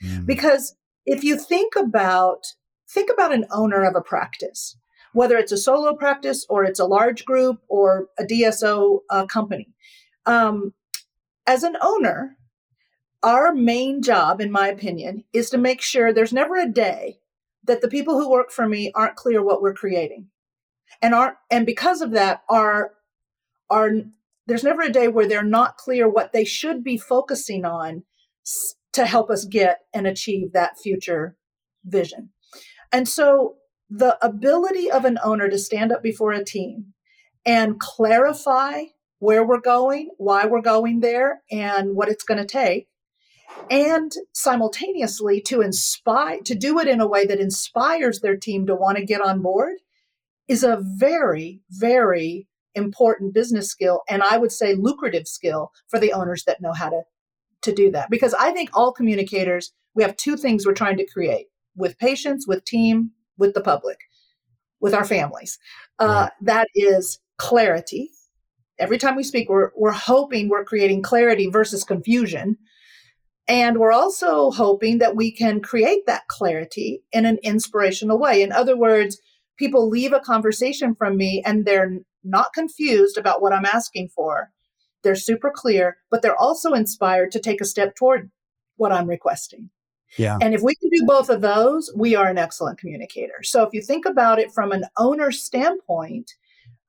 Mm. 0.03 0.25
Because 0.25 0.75
if 1.06 1.24
you 1.24 1.38
think 1.38 1.75
about 1.77 2.44
think 2.89 3.10
about 3.10 3.34
an 3.34 3.46
owner 3.50 3.84
of 3.84 3.96
a 3.96 4.01
practice, 4.01 4.77
whether 5.13 5.38
it's 5.38 5.51
a 5.51 5.58
solo 5.58 5.96
practice 5.96 6.46
or 6.50 6.63
it's 6.63 6.80
a 6.80 6.86
large 6.86 7.24
group 7.25 7.60
or 7.70 8.08
a 8.20 8.24
DSO 8.24 9.00
uh, 9.10 9.25
company. 9.25 9.70
Um, 10.25 10.74
as 11.46 11.64
an 11.64 11.78
owner, 11.82 12.38
our 13.22 13.54
main 13.54 14.02
job, 14.02 14.42
in 14.42 14.52
my 14.52 14.68
opinion, 14.68 15.24
is 15.34 15.50
to 15.50 15.58
make 15.58 15.82
sure 15.82 16.12
there's 16.12 16.34
never 16.34 16.58
a 16.58 16.70
day 16.70 17.20
that 17.64 17.82
the 17.82 17.88
people 17.88 18.20
who 18.20 18.30
work 18.30 18.52
for 18.52 18.68
me 18.68 18.92
aren't 18.94 19.16
clear 19.16 19.42
what 19.42 19.62
we're 19.62 19.74
creating, 19.74 20.28
and 21.02 21.14
aren't, 21.14 21.38
and 21.50 21.66
because 21.66 22.02
of 22.02 22.12
that, 22.12 22.44
are 22.50 22.92
are 23.70 23.92
there's 24.46 24.64
never 24.64 24.82
a 24.82 24.92
day 24.92 25.08
where 25.08 25.28
they're 25.28 25.44
not 25.44 25.78
clear 25.78 26.08
what 26.08 26.34
they 26.34 26.44
should 26.44 26.84
be 26.84 26.98
focusing 26.98 27.64
on 27.66 28.04
to 28.92 29.06
help 29.06 29.30
us 29.30 29.46
get 29.46 29.80
and 29.94 30.06
achieve 30.06 30.52
that 30.52 30.78
future 30.78 31.38
vision. 31.86 32.30
And 32.92 33.08
so 33.08 33.56
the 33.90 34.18
ability 34.26 34.92
of 34.92 35.06
an 35.06 35.18
owner 35.24 35.50
to 35.50 35.58
stand 35.58 35.92
up 35.92 36.04
before 36.04 36.32
a 36.32 36.44
team 36.44 36.94
and 37.46 37.80
clarify 37.80 38.84
where 39.24 39.46
we're 39.46 39.62
going, 39.62 40.10
why 40.18 40.46
we're 40.46 40.62
going 40.62 41.00
there, 41.00 41.42
and 41.50 41.96
what 41.96 42.10
it's 42.10 42.25
going 42.25 42.38
to 42.38 42.46
take. 42.46 42.89
And 43.72 44.12
simultaneously 44.34 45.39
to 45.44 45.62
inspire, 45.62 46.42
to 46.42 46.53
do 46.53 46.77
it 46.80 46.89
in 46.89 47.00
a 47.00 47.08
way 47.08 47.25
that 47.25 47.39
inspires 47.39 48.20
their 48.20 48.36
team 48.36 48.68
to 48.68 48.75
want 48.75 48.98
to 48.98 49.06
get 49.06 49.22
on 49.22 49.42
board 49.42 49.75
is 50.50 50.62
a 50.62 50.82
very, 50.82 51.62
very 51.70 52.50
important 52.75 53.34
business 53.34 53.70
skill. 53.70 54.01
And 54.10 54.22
I 54.22 54.38
would 54.38 54.51
say 54.51 54.75
lucrative 54.75 55.25
skill 55.25 55.72
for 55.88 56.00
the 56.00 56.12
owners 56.12 56.44
that 56.44 56.62
know 56.62 56.74
how 56.74 56.89
to, 56.89 57.03
to 57.62 57.74
do 57.74 57.92
that. 57.92 58.10
Because 58.10 58.34
I 58.34 58.51
think 58.51 58.72
all 58.74 58.92
communicators, 58.92 59.72
we 59.96 60.03
have 60.03 60.18
two 60.18 60.36
things 60.36 60.65
we're 60.65 60.74
trying 60.74 60.98
to 60.98 61.08
create 61.08 61.48
with 61.77 61.98
patients, 61.98 62.46
with 62.46 62.65
team, 62.65 63.12
with 63.38 63.53
the 63.53 63.62
public, 63.62 64.00
with 64.82 64.94
our 64.94 65.06
families. 65.06 65.60
Uh, 65.98 66.27
that 66.42 66.68
is 66.75 67.20
clarity 67.38 68.10
every 68.84 68.98
time 68.98 69.16
we 69.16 69.24
speak, 69.24 69.50
we're, 69.50 69.72
we're 69.75 69.92
hoping 69.92 70.50
we're 70.50 70.66
creating 70.66 71.02
clarity 71.02 71.48
versus 71.50 71.86
confusion. 71.86 72.58
And 73.48 73.78
we're 73.78 73.94
also 73.94 74.52
hoping 74.52 75.00
that 75.00 75.16
we 75.16 75.32
can 75.32 75.62
create 75.62 76.06
that 76.06 76.28
clarity 76.28 77.02
in 77.12 77.25
an 77.25 77.40
inspirational 77.44 78.20
way. 78.20 78.42
In 78.42 78.52
other 78.52 78.78
words, 78.78 79.20
people 79.58 79.90
leave 79.90 80.13
a 80.13 80.20
conversation 80.20 80.96
from 80.96 81.18
me 81.18 81.42
and 81.46 81.66
they're 81.66 82.00
not 82.24 82.54
confused 82.54 83.18
about 83.18 83.42
what 83.42 83.54
I'm 83.54 83.66
asking 83.66 84.10
for. 84.10 84.50
They're 85.04 85.16
super 85.16 85.52
clear, 85.54 85.98
but 86.12 86.22
they're 86.22 86.40
also 86.40 86.74
inspired 86.74 87.32
to 87.32 87.40
take 87.40 87.62
a 87.62 87.66
step 87.66 87.96
toward 87.96 88.32
what 88.75 88.92
I'm 88.92 89.08
requesting. 89.08 89.70
Yeah. 90.18 90.38
And 90.42 90.54
if 90.54 90.62
we 90.62 90.75
can 90.75 90.90
do 90.90 91.06
both 91.06 91.30
of 91.30 91.42
those, 91.42 91.92
we 91.96 92.16
are 92.16 92.28
an 92.28 92.38
excellent 92.38 92.80
communicator. 92.80 93.44
So 93.44 93.63
if 93.63 93.70
you 93.74 93.82
think 93.82 94.06
about 94.06 94.40
it 94.40 94.52
from 94.54 94.72
an 94.72 94.86
owner 94.98 95.32
standpoint, 95.32 96.32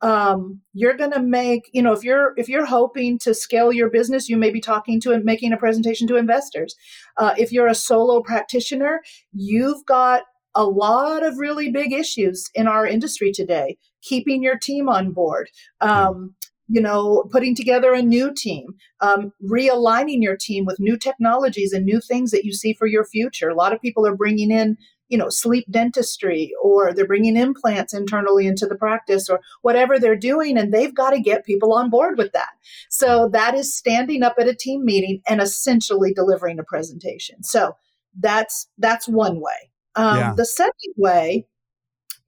um, 0.00 0.60
you're 0.72 0.96
going 0.96 1.12
to 1.12 1.22
make 1.22 1.70
you 1.72 1.82
know 1.82 1.92
if 1.92 2.04
you're 2.04 2.34
if 2.36 2.48
you're 2.48 2.66
hoping 2.66 3.18
to 3.20 3.34
scale 3.34 3.72
your 3.72 3.90
business 3.90 4.28
you 4.28 4.36
may 4.36 4.50
be 4.50 4.60
talking 4.60 5.00
to 5.00 5.12
and 5.12 5.24
making 5.24 5.52
a 5.52 5.56
presentation 5.56 6.06
to 6.08 6.16
investors. 6.16 6.74
Uh, 7.16 7.34
if 7.38 7.52
you're 7.52 7.66
a 7.66 7.74
solo 7.74 8.22
practitioner 8.22 9.00
you've 9.32 9.84
got 9.86 10.22
a 10.54 10.64
lot 10.64 11.24
of 11.24 11.38
really 11.38 11.70
big 11.70 11.92
issues 11.92 12.48
in 12.54 12.68
our 12.68 12.86
industry 12.86 13.32
today 13.32 13.76
keeping 14.02 14.42
your 14.42 14.58
team 14.58 14.88
on 14.88 15.12
board 15.12 15.48
um, 15.80 16.34
you 16.68 16.80
know 16.80 17.24
putting 17.30 17.54
together 17.54 17.92
a 17.92 18.02
new 18.02 18.32
team 18.32 18.74
um, 19.00 19.32
realigning 19.42 20.22
your 20.22 20.36
team 20.36 20.64
with 20.64 20.80
new 20.80 20.96
technologies 20.96 21.72
and 21.72 21.84
new 21.84 22.00
things 22.00 22.30
that 22.30 22.44
you 22.44 22.52
see 22.52 22.72
for 22.72 22.86
your 22.86 23.04
future. 23.04 23.48
A 23.48 23.54
lot 23.54 23.72
of 23.72 23.82
people 23.82 24.06
are 24.06 24.16
bringing 24.16 24.50
in 24.50 24.76
you 25.08 25.18
know 25.18 25.28
sleep 25.28 25.64
dentistry 25.70 26.52
or 26.62 26.92
they're 26.92 27.06
bringing 27.06 27.36
implants 27.36 27.92
internally 27.94 28.46
into 28.46 28.66
the 28.66 28.76
practice 28.76 29.28
or 29.28 29.40
whatever 29.62 29.98
they're 29.98 30.16
doing 30.16 30.56
and 30.56 30.72
they've 30.72 30.94
got 30.94 31.10
to 31.10 31.20
get 31.20 31.44
people 31.44 31.72
on 31.72 31.90
board 31.90 32.18
with 32.18 32.32
that. 32.32 32.50
So 32.88 33.28
that 33.32 33.54
is 33.54 33.74
standing 33.74 34.22
up 34.22 34.36
at 34.38 34.48
a 34.48 34.54
team 34.54 34.84
meeting 34.84 35.20
and 35.28 35.40
essentially 35.40 36.12
delivering 36.12 36.58
a 36.58 36.64
presentation. 36.64 37.42
So 37.42 37.76
that's 38.18 38.68
that's 38.78 39.08
one 39.08 39.40
way. 39.40 39.70
Um, 39.96 40.18
yeah. 40.18 40.34
the 40.36 40.46
second 40.46 40.94
way 40.96 41.46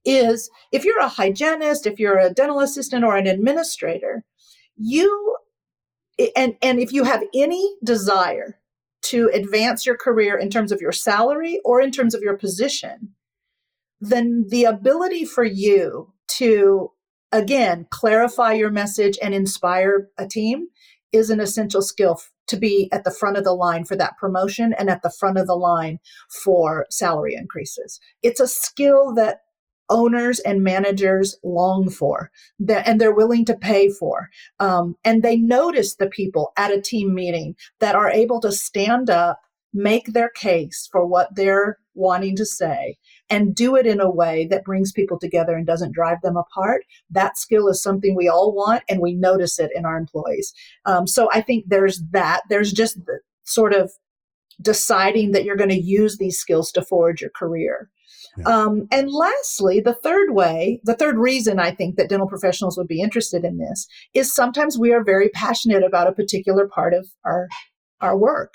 is 0.05 0.49
if 0.71 0.85
you're 0.85 1.01
a 1.01 1.09
hygienist 1.09 1.87
if 1.87 1.99
you're 1.99 2.19
a 2.19 2.33
dental 2.33 2.61
assistant 2.61 3.05
or 3.05 3.17
an 3.17 3.27
administrator 3.27 4.25
you 4.77 5.37
and 6.37 6.55
and 6.63 6.79
if 6.79 6.93
you 6.93 7.05
have 7.05 7.23
any 7.35 7.75
desire 7.85 8.59
to 9.09 9.31
advance 9.33 9.87
your 9.87 9.97
career 9.97 10.37
in 10.37 10.51
terms 10.51 10.73
of 10.73 10.81
your 10.81 10.93
salary 10.93 11.61
or 11.65 11.81
in 11.81 11.91
terms 11.91 12.15
of 12.15 12.23
your 12.23 12.37
position, 12.37 13.15
then 14.01 14.47
the 14.49 14.65
ability 14.65 15.25
for 15.25 15.45
you 15.45 16.13
to, 16.29 16.91
again, 17.33 17.87
clarify 17.91 18.53
your 18.53 18.71
message 18.71 19.19
and 19.23 19.35
inspire 19.35 20.09
a 20.19 20.27
team 20.27 20.67
is 21.13 21.31
an 21.31 21.41
essential 21.41 21.83
skill 21.83 22.21
to 22.49 22.57
be 22.57 22.89
at 22.93 23.05
the 23.05 23.11
front 23.11 23.37
of 23.37 23.45
the 23.45 23.53
line 23.53 23.85
for 23.85 23.97
that 23.97 24.17
promotion 24.19 24.73
and 24.73 24.89
at 24.89 25.03
the 25.03 25.11
front 25.11 25.39
of 25.39 25.47
the 25.47 25.55
line 25.55 25.99
for 26.45 26.87
salary 26.91 27.35
increases. 27.35 28.01
It's 28.23 28.41
a 28.41 28.47
skill 28.47 29.15
that 29.15 29.41
owners 29.89 30.39
and 30.41 30.63
managers 30.63 31.37
long 31.43 31.89
for 31.91 32.31
that, 32.61 32.87
and 32.87 33.01
they're 33.01 33.15
willing 33.15 33.45
to 33.47 33.57
pay 33.57 33.89
for. 33.89 34.31
Um, 34.61 34.97
and 35.05 35.23
they 35.23 35.37
notice 35.37 35.97
the 35.97 36.09
people 36.09 36.53
at 36.57 36.73
a 36.73 36.81
team 36.81 37.15
meeting 37.15 37.57
that 37.81 37.95
are 37.95 38.11
able 38.11 38.41
to 38.41 38.53
stand 38.53 39.11
up, 39.11 39.41
make 39.73 40.13
their 40.13 40.31
case 40.31 40.89
for 40.91 41.07
what 41.07 41.35
they're 41.35 41.79
wanting 41.95 42.37
to 42.37 42.47
say, 42.47 42.97
and 43.31 43.55
do 43.55 43.75
it 43.77 43.87
in 43.87 44.01
a 44.01 44.11
way 44.11 44.47
that 44.51 44.65
brings 44.65 44.93
people 44.93 45.19
together 45.19 45.57
and 45.57 45.67
doesn't 45.67 45.95
drive 45.95 46.21
them 46.23 46.37
apart. 46.37 46.83
That 47.11 47.39
skill 47.39 47.69
is 47.69 47.83
something 47.83 48.15
we 48.15 48.29
all 48.29 48.55
want, 48.55 48.83
and 48.89 49.01
we 49.01 49.15
notice 49.15 49.59
it 49.59 49.71
in 49.75 49.85
our 49.85 49.97
employees. 49.97 50.53
Um, 50.85 51.07
so 51.07 51.29
I 51.33 51.41
think 51.41 51.65
there's 51.69 52.03
that. 52.11 52.43
There's 52.49 52.73
just 52.73 53.05
the 53.07 53.21
sort 53.45 53.73
of 53.73 53.93
deciding 54.61 55.33
that 55.33 55.45
you're 55.45 55.57
going 55.57 55.71
to 55.71 55.81
use 55.81 56.17
these 56.17 56.39
skills 56.39 56.73
to 56.73 56.83
forge 56.83 57.21
your 57.21 57.31
career. 57.31 57.91
Um, 58.45 58.87
and 58.91 59.11
lastly, 59.11 59.81
the 59.81 59.95
third 59.95 60.35
way, 60.35 60.81
the 60.85 60.95
third 60.95 61.17
reason 61.17 61.59
I 61.59 61.71
think 61.71 61.97
that 61.97 62.09
dental 62.09 62.29
professionals 62.29 62.77
would 62.77 62.89
be 62.89 63.01
interested 63.01 63.45
in 63.45 63.59
this 63.59 63.87
is 64.15 64.35
sometimes 64.35 64.79
we 64.79 64.93
are 64.93 65.03
very 65.03 65.29
passionate 65.31 65.83
about 65.83 66.09
a 66.09 66.13
particular 66.13 66.69
part 66.69 66.95
of 66.95 67.09
our 67.25 67.49
our 68.01 68.17
work, 68.17 68.55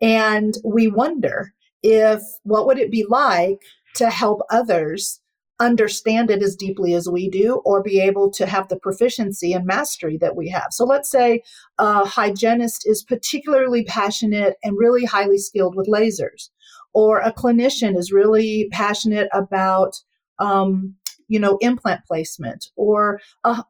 and 0.00 0.54
we 0.64 0.88
wonder 0.88 1.52
if 1.82 2.22
what 2.44 2.66
would 2.66 2.78
it 2.78 2.90
be 2.90 3.04
like 3.08 3.60
to 3.96 4.08
help 4.08 4.40
others 4.50 5.20
understand 5.60 6.30
it 6.30 6.42
as 6.42 6.54
deeply 6.54 6.94
as 6.94 7.08
we 7.08 7.28
do 7.28 7.60
or 7.64 7.82
be 7.82 8.00
able 8.00 8.30
to 8.30 8.46
have 8.46 8.68
the 8.68 8.78
proficiency 8.78 9.52
and 9.52 9.66
mastery 9.66 10.16
that 10.16 10.36
we 10.36 10.48
have. 10.48 10.68
So 10.70 10.84
let's 10.84 11.10
say 11.10 11.42
a 11.78 12.04
hygienist 12.04 12.86
is 12.86 13.02
particularly 13.02 13.84
passionate 13.84 14.54
and 14.62 14.78
really 14.78 15.04
highly 15.04 15.38
skilled 15.38 15.74
with 15.74 15.88
lasers 15.88 16.50
or 16.92 17.20
a 17.20 17.32
clinician 17.32 17.96
is 17.96 18.12
really 18.12 18.68
passionate 18.72 19.28
about 19.32 19.94
um, 20.38 20.94
you 21.28 21.38
know 21.38 21.58
implant 21.60 22.04
placement 22.06 22.66
or 22.76 23.20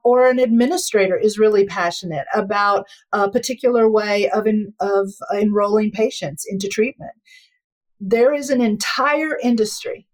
or 0.05 0.29
an 0.29 0.39
administrator 0.39 1.17
is 1.17 1.39
really 1.39 1.67
passionate 1.67 2.27
about 2.35 2.87
a 3.13 3.31
particular 3.31 3.91
way 3.91 4.29
of 4.31 4.47
in, 4.47 4.73
of 4.81 5.09
enrolling 5.35 5.91
patients 5.91 6.45
into 6.49 6.69
treatment. 6.69 7.13
There 8.01 8.33
is 8.33 8.49
an 8.51 8.61
entire 8.61 9.39
industry 9.43 10.08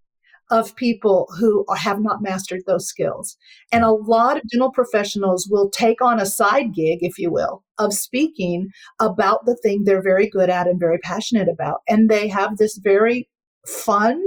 of 0.50 0.76
people 0.76 1.26
who 1.38 1.64
have 1.74 2.00
not 2.00 2.22
mastered 2.22 2.62
those 2.66 2.86
skills. 2.86 3.36
And 3.72 3.82
a 3.82 3.90
lot 3.90 4.36
of 4.36 4.42
dental 4.50 4.70
professionals 4.70 5.48
will 5.50 5.70
take 5.70 6.02
on 6.02 6.20
a 6.20 6.26
side 6.26 6.74
gig, 6.74 6.98
if 7.00 7.18
you 7.18 7.30
will, 7.32 7.64
of 7.78 7.92
speaking 7.92 8.68
about 9.00 9.46
the 9.46 9.56
thing 9.56 9.84
they're 9.84 10.02
very 10.02 10.28
good 10.28 10.50
at 10.50 10.66
and 10.66 10.78
very 10.78 10.98
passionate 10.98 11.48
about. 11.48 11.80
And 11.88 12.08
they 12.08 12.28
have 12.28 12.56
this 12.56 12.78
very 12.82 13.28
fun, 13.66 14.22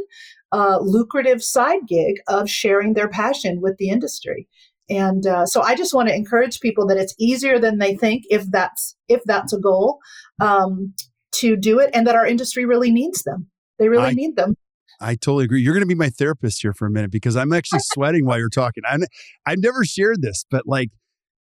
uh, 0.51 0.79
lucrative 0.81 1.43
side 1.43 1.87
gig 1.87 2.15
of 2.27 2.49
sharing 2.49 2.93
their 2.93 3.09
passion 3.09 3.61
with 3.61 3.77
the 3.77 3.89
industry. 3.89 4.47
And 4.89 5.27
uh, 5.27 5.45
so 5.45 5.61
I 5.61 5.75
just 5.75 5.93
want 5.93 6.07
to 6.07 6.15
encourage 6.15 6.61
people 6.61 6.87
that 6.87 6.97
it's 6.97 7.13
easier 7.19 7.59
than 7.59 7.77
they 7.77 7.95
think 7.95 8.23
if 8.29 8.49
that's 8.49 8.95
if 9.09 9.21
that's 9.25 9.53
a 9.53 9.59
goal 9.59 9.99
um, 10.39 10.93
to 11.33 11.57
do 11.57 11.79
it, 11.79 11.89
and 11.93 12.07
that 12.07 12.15
our 12.15 12.25
industry 12.25 12.65
really 12.65 12.89
needs 12.89 13.23
them. 13.23 13.47
They 13.79 13.89
really 13.89 14.11
I, 14.11 14.13
need 14.13 14.37
them. 14.37 14.55
I 14.99 15.15
totally 15.15 15.45
agree. 15.45 15.61
You're 15.61 15.73
going 15.73 15.83
to 15.83 15.87
be 15.87 15.95
my 15.95 16.09
therapist 16.09 16.61
here 16.61 16.73
for 16.73 16.87
a 16.87 16.91
minute 16.91 17.11
because 17.11 17.35
I'm 17.35 17.53
actually 17.53 17.79
sweating 17.83 18.25
while 18.25 18.39
you're 18.39 18.49
talking. 18.49 18.83
I 18.87 18.97
I've 19.45 19.59
never 19.59 19.83
shared 19.85 20.21
this, 20.21 20.45
but 20.49 20.67
like 20.67 20.89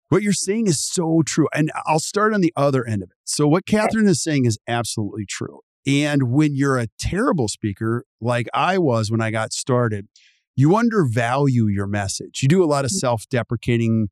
What 0.08 0.22
you're 0.22 0.32
saying 0.32 0.68
is 0.68 0.80
so 0.80 1.22
true. 1.26 1.48
And 1.54 1.70
I'll 1.86 1.98
start 2.00 2.34
on 2.34 2.40
the 2.40 2.52
other 2.56 2.86
end 2.86 3.02
of 3.02 3.10
it. 3.10 3.16
So, 3.24 3.48
what 3.48 3.66
Katherine 3.66 4.06
is 4.06 4.22
saying 4.22 4.44
is 4.46 4.58
absolutely 4.68 5.26
true. 5.28 5.60
And 5.86 6.30
when 6.30 6.54
you're 6.54 6.78
a 6.78 6.88
terrible 6.98 7.48
speaker, 7.48 8.04
like 8.20 8.46
I 8.54 8.78
was 8.78 9.10
when 9.10 9.20
I 9.20 9.30
got 9.30 9.52
started, 9.52 10.06
you 10.56 10.76
undervalue 10.76 11.66
your 11.66 11.86
message. 11.86 12.40
You 12.42 12.48
do 12.48 12.62
a 12.62 12.66
lot 12.66 12.84
of 12.84 12.90
mm. 12.90 12.98
self 12.98 13.24
deprecating, 13.28 14.08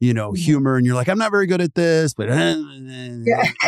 you 0.00 0.14
know, 0.14 0.32
mm-hmm. 0.32 0.42
humor, 0.42 0.76
and 0.76 0.86
you're 0.86 0.94
like, 0.94 1.08
I'm 1.08 1.18
not 1.18 1.30
very 1.30 1.46
good 1.46 1.60
at 1.60 1.74
this, 1.74 2.14
but 2.14 2.28
yeah. 2.28 2.54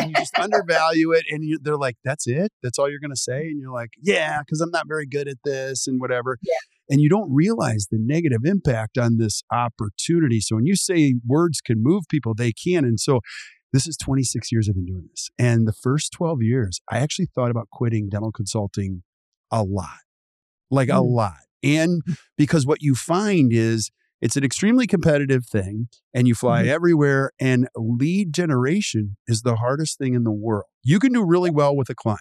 you 0.06 0.12
just 0.16 0.36
undervalue 0.38 1.12
it. 1.12 1.24
And 1.30 1.44
you, 1.44 1.58
they're 1.60 1.76
like, 1.76 1.96
That's 2.04 2.26
it? 2.26 2.50
That's 2.62 2.78
all 2.78 2.90
you're 2.90 3.00
going 3.00 3.10
to 3.10 3.16
say? 3.16 3.42
And 3.42 3.60
you're 3.60 3.72
like, 3.72 3.90
Yeah, 4.02 4.40
because 4.40 4.60
I'm 4.60 4.70
not 4.70 4.88
very 4.88 5.06
good 5.06 5.28
at 5.28 5.36
this 5.44 5.86
and 5.86 6.00
whatever. 6.00 6.38
Yeah. 6.42 6.54
And 6.88 7.00
you 7.00 7.08
don't 7.08 7.32
realize 7.32 7.86
the 7.90 7.98
negative 8.00 8.40
impact 8.44 8.98
on 8.98 9.18
this 9.18 9.42
opportunity. 9.52 10.40
So 10.40 10.56
when 10.56 10.66
you 10.66 10.74
say 10.74 11.14
words 11.26 11.60
can 11.60 11.82
move 11.82 12.04
people, 12.10 12.34
they 12.34 12.52
can. 12.52 12.84
And 12.84 12.98
so 12.98 13.20
this 13.72 13.86
is 13.86 13.96
26 13.96 14.50
years 14.52 14.68
I've 14.68 14.74
been 14.74 14.86
doing 14.86 15.06
this. 15.10 15.30
And 15.38 15.66
the 15.66 15.72
first 15.72 16.12
12 16.12 16.42
years, 16.42 16.80
I 16.90 16.98
actually 16.98 17.28
thought 17.34 17.50
about 17.50 17.68
quitting 17.70 18.08
dental 18.08 18.32
consulting 18.32 19.02
a 19.50 19.62
lot, 19.62 20.00
like 20.70 20.88
mm. 20.88 20.96
a 20.96 21.00
lot. 21.00 21.38
And 21.62 22.02
mm. 22.04 22.16
because 22.36 22.66
what 22.66 22.82
you 22.82 22.94
find 22.94 23.52
is 23.52 23.90
it's 24.22 24.36
an 24.36 24.44
extremely 24.44 24.86
competitive 24.86 25.44
thing 25.44 25.88
and 26.14 26.28
you 26.28 26.34
fly 26.34 26.62
mm 26.62 26.72
everywhere. 26.72 27.32
And 27.40 27.68
lead 27.74 28.32
generation 28.32 29.16
is 29.26 29.42
the 29.42 29.56
hardest 29.56 29.98
thing 29.98 30.14
in 30.14 30.22
the 30.22 30.32
world. 30.32 30.66
You 30.82 31.00
can 31.00 31.12
do 31.12 31.22
really 31.24 31.50
well 31.50 31.76
with 31.76 31.90
a 31.90 31.94
client, 31.94 32.20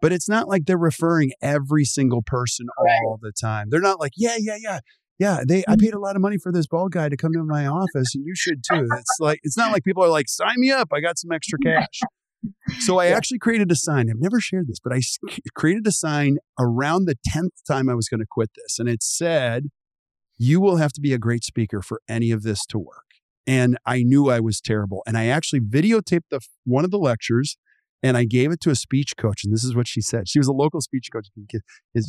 but 0.00 0.12
it's 0.12 0.28
not 0.28 0.46
like 0.46 0.66
they're 0.66 0.76
referring 0.76 1.32
every 1.40 1.84
single 1.84 2.22
person 2.22 2.66
right. 2.78 3.00
all 3.06 3.18
the 3.20 3.32
time. 3.32 3.68
They're 3.70 3.80
not 3.80 3.98
like, 3.98 4.12
yeah, 4.16 4.36
yeah, 4.38 4.56
yeah. 4.60 4.80
Yeah, 5.18 5.40
they. 5.46 5.62
I 5.68 5.76
mm. 5.76 5.80
paid 5.80 5.94
a 5.94 6.00
lot 6.00 6.16
of 6.16 6.22
money 6.22 6.36
for 6.36 6.50
this 6.50 6.66
bald 6.66 6.92
guy 6.92 7.08
to 7.08 7.16
come 7.16 7.32
to 7.32 7.44
my 7.44 7.66
office, 7.66 8.14
and 8.14 8.24
you 8.24 8.34
should 8.34 8.64
too. 8.64 8.88
It's 8.98 9.16
like 9.20 9.38
it's 9.42 9.56
not 9.56 9.70
like 9.70 9.84
people 9.84 10.02
are 10.02 10.08
like, 10.08 10.28
sign 10.28 10.54
me 10.56 10.70
up. 10.72 10.88
I 10.92 11.00
got 11.00 11.18
some 11.18 11.30
extra 11.30 11.58
cash. 11.62 12.00
So 12.80 12.98
I 12.98 13.08
yeah. 13.08 13.16
actually 13.16 13.38
created 13.38 13.70
a 13.70 13.76
sign. 13.76 14.10
I've 14.10 14.20
never 14.20 14.40
shared 14.40 14.66
this, 14.66 14.80
but 14.82 14.92
I 14.92 15.00
created 15.54 15.86
a 15.86 15.92
sign 15.92 16.38
around 16.58 17.04
the 17.04 17.16
10th 17.28 17.50
time 17.68 17.88
I 17.88 17.94
was 17.94 18.08
going 18.08 18.20
to 18.20 18.26
quit 18.28 18.50
this. 18.56 18.80
And 18.80 18.88
it 18.88 19.00
said, 19.02 19.66
You 20.44 20.60
will 20.60 20.78
have 20.78 20.92
to 20.94 21.00
be 21.00 21.12
a 21.12 21.18
great 21.18 21.44
speaker 21.44 21.82
for 21.82 22.00
any 22.08 22.32
of 22.32 22.42
this 22.42 22.66
to 22.66 22.78
work. 22.78 23.04
And 23.46 23.78
I 23.86 24.02
knew 24.02 24.28
I 24.28 24.40
was 24.40 24.60
terrible. 24.60 25.04
And 25.06 25.16
I 25.16 25.26
actually 25.26 25.60
videotaped 25.60 26.24
the, 26.32 26.40
one 26.64 26.84
of 26.84 26.90
the 26.90 26.98
lectures 26.98 27.56
and 28.02 28.16
I 28.16 28.24
gave 28.24 28.50
it 28.50 28.58
to 28.62 28.70
a 28.70 28.74
speech 28.74 29.16
coach. 29.16 29.44
And 29.44 29.54
this 29.54 29.62
is 29.62 29.76
what 29.76 29.86
she 29.86 30.00
said. 30.00 30.28
She 30.28 30.40
was 30.40 30.48
a 30.48 30.52
local 30.52 30.80
speech 30.80 31.10
coach. 31.12 31.28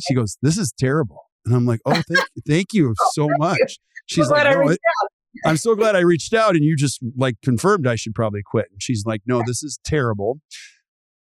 She 0.00 0.14
goes, 0.14 0.36
This 0.42 0.58
is 0.58 0.72
terrible. 0.76 1.30
And 1.46 1.54
I'm 1.54 1.64
like, 1.64 1.78
Oh, 1.86 2.02
thank, 2.08 2.26
thank 2.44 2.66
you 2.72 2.92
oh, 3.00 3.10
so 3.12 3.28
much. 3.38 3.78
She's 4.06 4.28
like, 4.28 4.52
no, 4.52 4.68
it, 4.68 4.80
I'm 5.46 5.56
so 5.56 5.76
glad 5.76 5.94
I 5.94 6.00
reached 6.00 6.34
out 6.34 6.56
and 6.56 6.64
you 6.64 6.74
just 6.74 6.98
like 7.16 7.36
confirmed 7.40 7.86
I 7.86 7.94
should 7.94 8.16
probably 8.16 8.42
quit. 8.44 8.66
And 8.72 8.82
she's 8.82 9.04
like, 9.06 9.22
no, 9.26 9.44
this 9.46 9.62
is 9.62 9.78
terrible. 9.84 10.40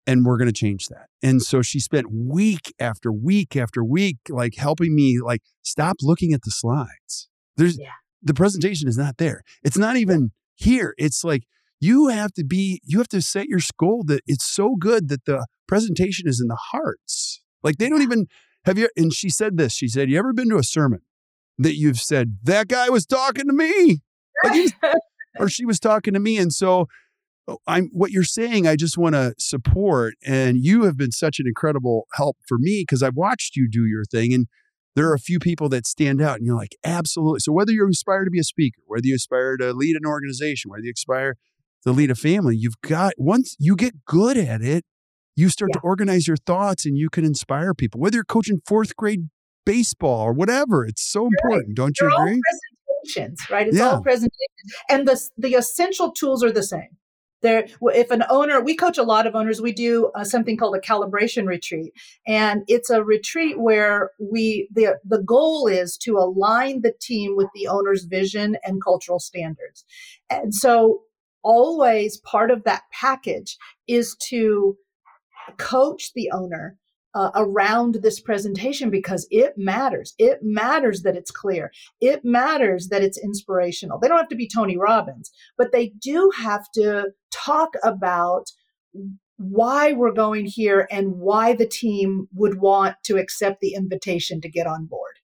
And 0.08 0.24
we're 0.26 0.38
going 0.38 0.48
to 0.48 0.54
change 0.54 0.88
that. 0.88 1.08
And 1.24 1.42
so 1.42 1.62
she 1.62 1.80
spent 1.80 2.08
week 2.12 2.74
after 2.80 3.12
week 3.12 3.56
after 3.56 3.84
week, 3.84 4.18
like 4.30 4.56
helping 4.56 4.94
me, 4.94 5.20
like, 5.20 5.42
stop 5.64 5.98
looking 6.02 6.32
at 6.34 6.44
the 6.44 6.52
slides. 6.52 7.28
There's 7.58 7.80
yeah. 7.80 7.90
the 8.22 8.34
presentation 8.34 8.88
is 8.88 8.98
not 8.98 9.18
there. 9.18 9.42
It's 9.64 9.78
not 9.78 9.98
even 9.98 10.32
here. 10.54 10.94
It's 10.98 11.24
like 11.24 11.44
you 11.80 12.10
have 12.10 12.34
to 12.34 12.44
be, 12.44 12.82
you 12.84 13.00
have 13.00 13.08
to 13.10 13.22
set 13.22 13.48
your 13.48 13.60
goal 13.80 14.04
that 14.08 14.22
it's 14.28 14.46
so 14.46 14.76
good 14.76 15.10
that 15.10 15.26
the 15.26 15.46
presentation 15.68 16.28
is 16.28 16.40
in 16.40 16.48
the 16.48 16.60
hearts. 16.72 17.42
Like 17.64 17.78
they 17.78 17.90
don't 17.90 18.04
even 18.04 18.28
have 18.66 18.78
you. 18.78 18.90
And 18.96 19.14
she 19.14 19.30
said 19.30 19.58
this. 19.58 19.74
She 19.74 19.88
said, 19.88 20.10
"You 20.10 20.20
ever 20.20 20.34
been 20.34 20.50
to 20.50 20.58
a 20.58 20.64
sermon 20.64 21.02
that 21.58 21.76
you've 21.76 22.00
said 22.00 22.38
that 22.44 22.68
guy 22.68 22.90
was 22.90 23.06
talking 23.06 23.48
to 23.48 23.54
me, 23.54 24.02
like 24.44 24.74
or 25.40 25.50
she 25.50 25.66
was 25.66 25.80
talking 25.80 26.14
to 26.14 26.20
me, 26.20 26.38
and 26.38 26.54
so 26.54 26.88
Oh, 27.48 27.58
I'm 27.68 27.90
what 27.94 28.12
you're 28.12 28.24
saying. 28.24 28.68
I 28.68 28.76
just 28.76 28.98
want 28.98 29.14
to 29.14 29.34
support, 29.38 30.16
and 30.26 30.58
you 30.58 30.84
have 30.84 30.98
been 30.98 31.12
such 31.12 31.40
an 31.40 31.46
incredible 31.48 32.08
help 32.14 32.38
for 32.48 32.58
me 32.58 32.82
because 32.82 33.04
I've 33.04 33.16
watched 33.16 33.56
you 33.56 33.70
do 33.70 33.86
your 33.86 34.04
thing, 34.04 34.34
and 34.34 34.48
there 34.96 35.08
are 35.10 35.14
a 35.14 35.20
few 35.20 35.40
people 35.40 35.70
that 35.70 35.86
stand 35.86 36.22
out, 36.22 36.38
and 36.38 36.46
you're 36.46 36.56
like, 36.56 36.76
absolutely. 36.84 37.40
So 37.42 37.52
whether 37.52 37.72
you 37.72 37.88
aspire 37.88 38.24
to 38.24 38.32
be 38.32 38.40
a 38.40 38.44
speaker, 38.44 38.82
whether 38.88 39.06
you 39.06 39.16
aspire 39.16 39.58
to 39.58 39.74
lead 39.74 39.96
an 39.96 40.06
organization, 40.06 40.72
whether 40.72 40.84
you 40.84 40.94
aspire 40.96 41.36
to 41.84 41.92
lead 41.92 42.10
a 42.10 42.16
family, 42.16 42.56
you've 42.56 42.82
got 42.82 43.14
once 43.18 43.56
you 43.60 43.76
get 43.76 44.06
good 44.06 44.38
at 44.38 44.62
it, 44.62 44.84
you 45.36 45.50
start 45.50 45.72
yeah. 45.76 45.82
to 45.82 45.86
organize 45.86 46.28
your 46.28 46.38
thoughts 46.38 46.86
and 46.86 46.98
you 46.98 47.10
can 47.10 47.26
inspire 47.26 47.74
people. 47.74 48.00
Whether 48.00 48.16
you're 48.16 48.24
coaching 48.24 48.62
fourth 48.66 48.96
grade 48.96 49.30
baseball 49.66 50.22
or 50.22 50.34
whatever. 50.34 50.86
It's 50.86 51.02
so 51.02 51.28
important, 51.28 51.76
don't 51.76 52.00
you 52.00 52.10
They're 52.10 52.22
agree? 52.22 52.42
presentations, 53.04 53.50
right? 53.50 53.68
It's 53.68 53.78
yeah. 53.78 53.90
all 53.92 54.02
presentations, 54.02 54.74
and 54.90 55.08
the 55.08 55.30
the 55.38 55.56
essential 55.56 56.12
tools 56.12 56.44
are 56.44 56.52
the 56.52 56.64
same. 56.64 56.98
There, 57.46 57.68
if 57.94 58.10
an 58.10 58.24
owner, 58.28 58.60
we 58.60 58.76
coach 58.76 58.98
a 58.98 59.04
lot 59.04 59.28
of 59.28 59.36
owners. 59.36 59.62
We 59.62 59.72
do 59.72 60.12
uh, 60.16 60.24
something 60.24 60.58
called 60.58 60.76
a 60.76 60.80
calibration 60.80 61.46
retreat, 61.46 61.94
and 62.26 62.64
it's 62.68 62.90
a 62.90 63.04
retreat 63.04 63.60
where 63.60 64.10
we 64.20 64.68
the 64.74 64.98
the 65.06 65.22
goal 65.22 65.68
is 65.68 65.96
to 65.98 66.18
align 66.18 66.82
the 66.82 66.94
team 67.00 67.36
with 67.36 67.50
the 67.54 67.68
owner's 67.68 68.06
vision 68.06 68.58
and 68.66 68.84
cultural 68.84 69.20
standards, 69.20 69.86
and 70.28 70.56
so 70.56 71.02
always 71.44 72.18
part 72.18 72.50
of 72.50 72.64
that 72.64 72.82
package 72.92 73.60
is 73.88 74.16
to 74.30 74.76
coach 75.58 76.14
the 76.16 76.32
owner 76.32 76.80
uh, 77.16 77.32
around 77.36 77.96
this 78.04 78.20
presentation 78.20 78.90
because 78.90 79.26
it 79.32 79.54
matters. 79.58 80.14
It 80.20 80.40
matters 80.44 81.02
that 81.04 81.16
it's 81.16 81.32
clear. 81.32 81.72
It 82.02 82.26
matters 82.26 82.90
that 82.90 83.02
it's 83.02 83.18
inspirational. 83.18 84.00
They 84.00 84.10
don't 84.10 84.18
have 84.18 84.30
to 84.30 84.36
be 84.36 84.50
Tony 84.54 84.78
Robbins, 84.78 85.32
but 85.58 85.72
they 85.72 85.94
do 86.02 86.32
have 86.38 86.66
to 86.74 87.12
talk 87.32 87.74
about 87.84 88.52
why 89.38 89.94
we're 89.94 90.14
going 90.14 90.46
here 90.46 90.88
and 90.92 91.16
why 91.16 91.54
the 91.54 91.68
team 91.68 92.28
would 92.34 92.60
want 92.60 92.96
to 93.04 93.18
accept 93.18 93.60
the 93.62 93.74
invitation 93.74 94.42
to 94.42 94.50
get 94.50 94.68
on 94.68 94.86
board. 94.86 95.16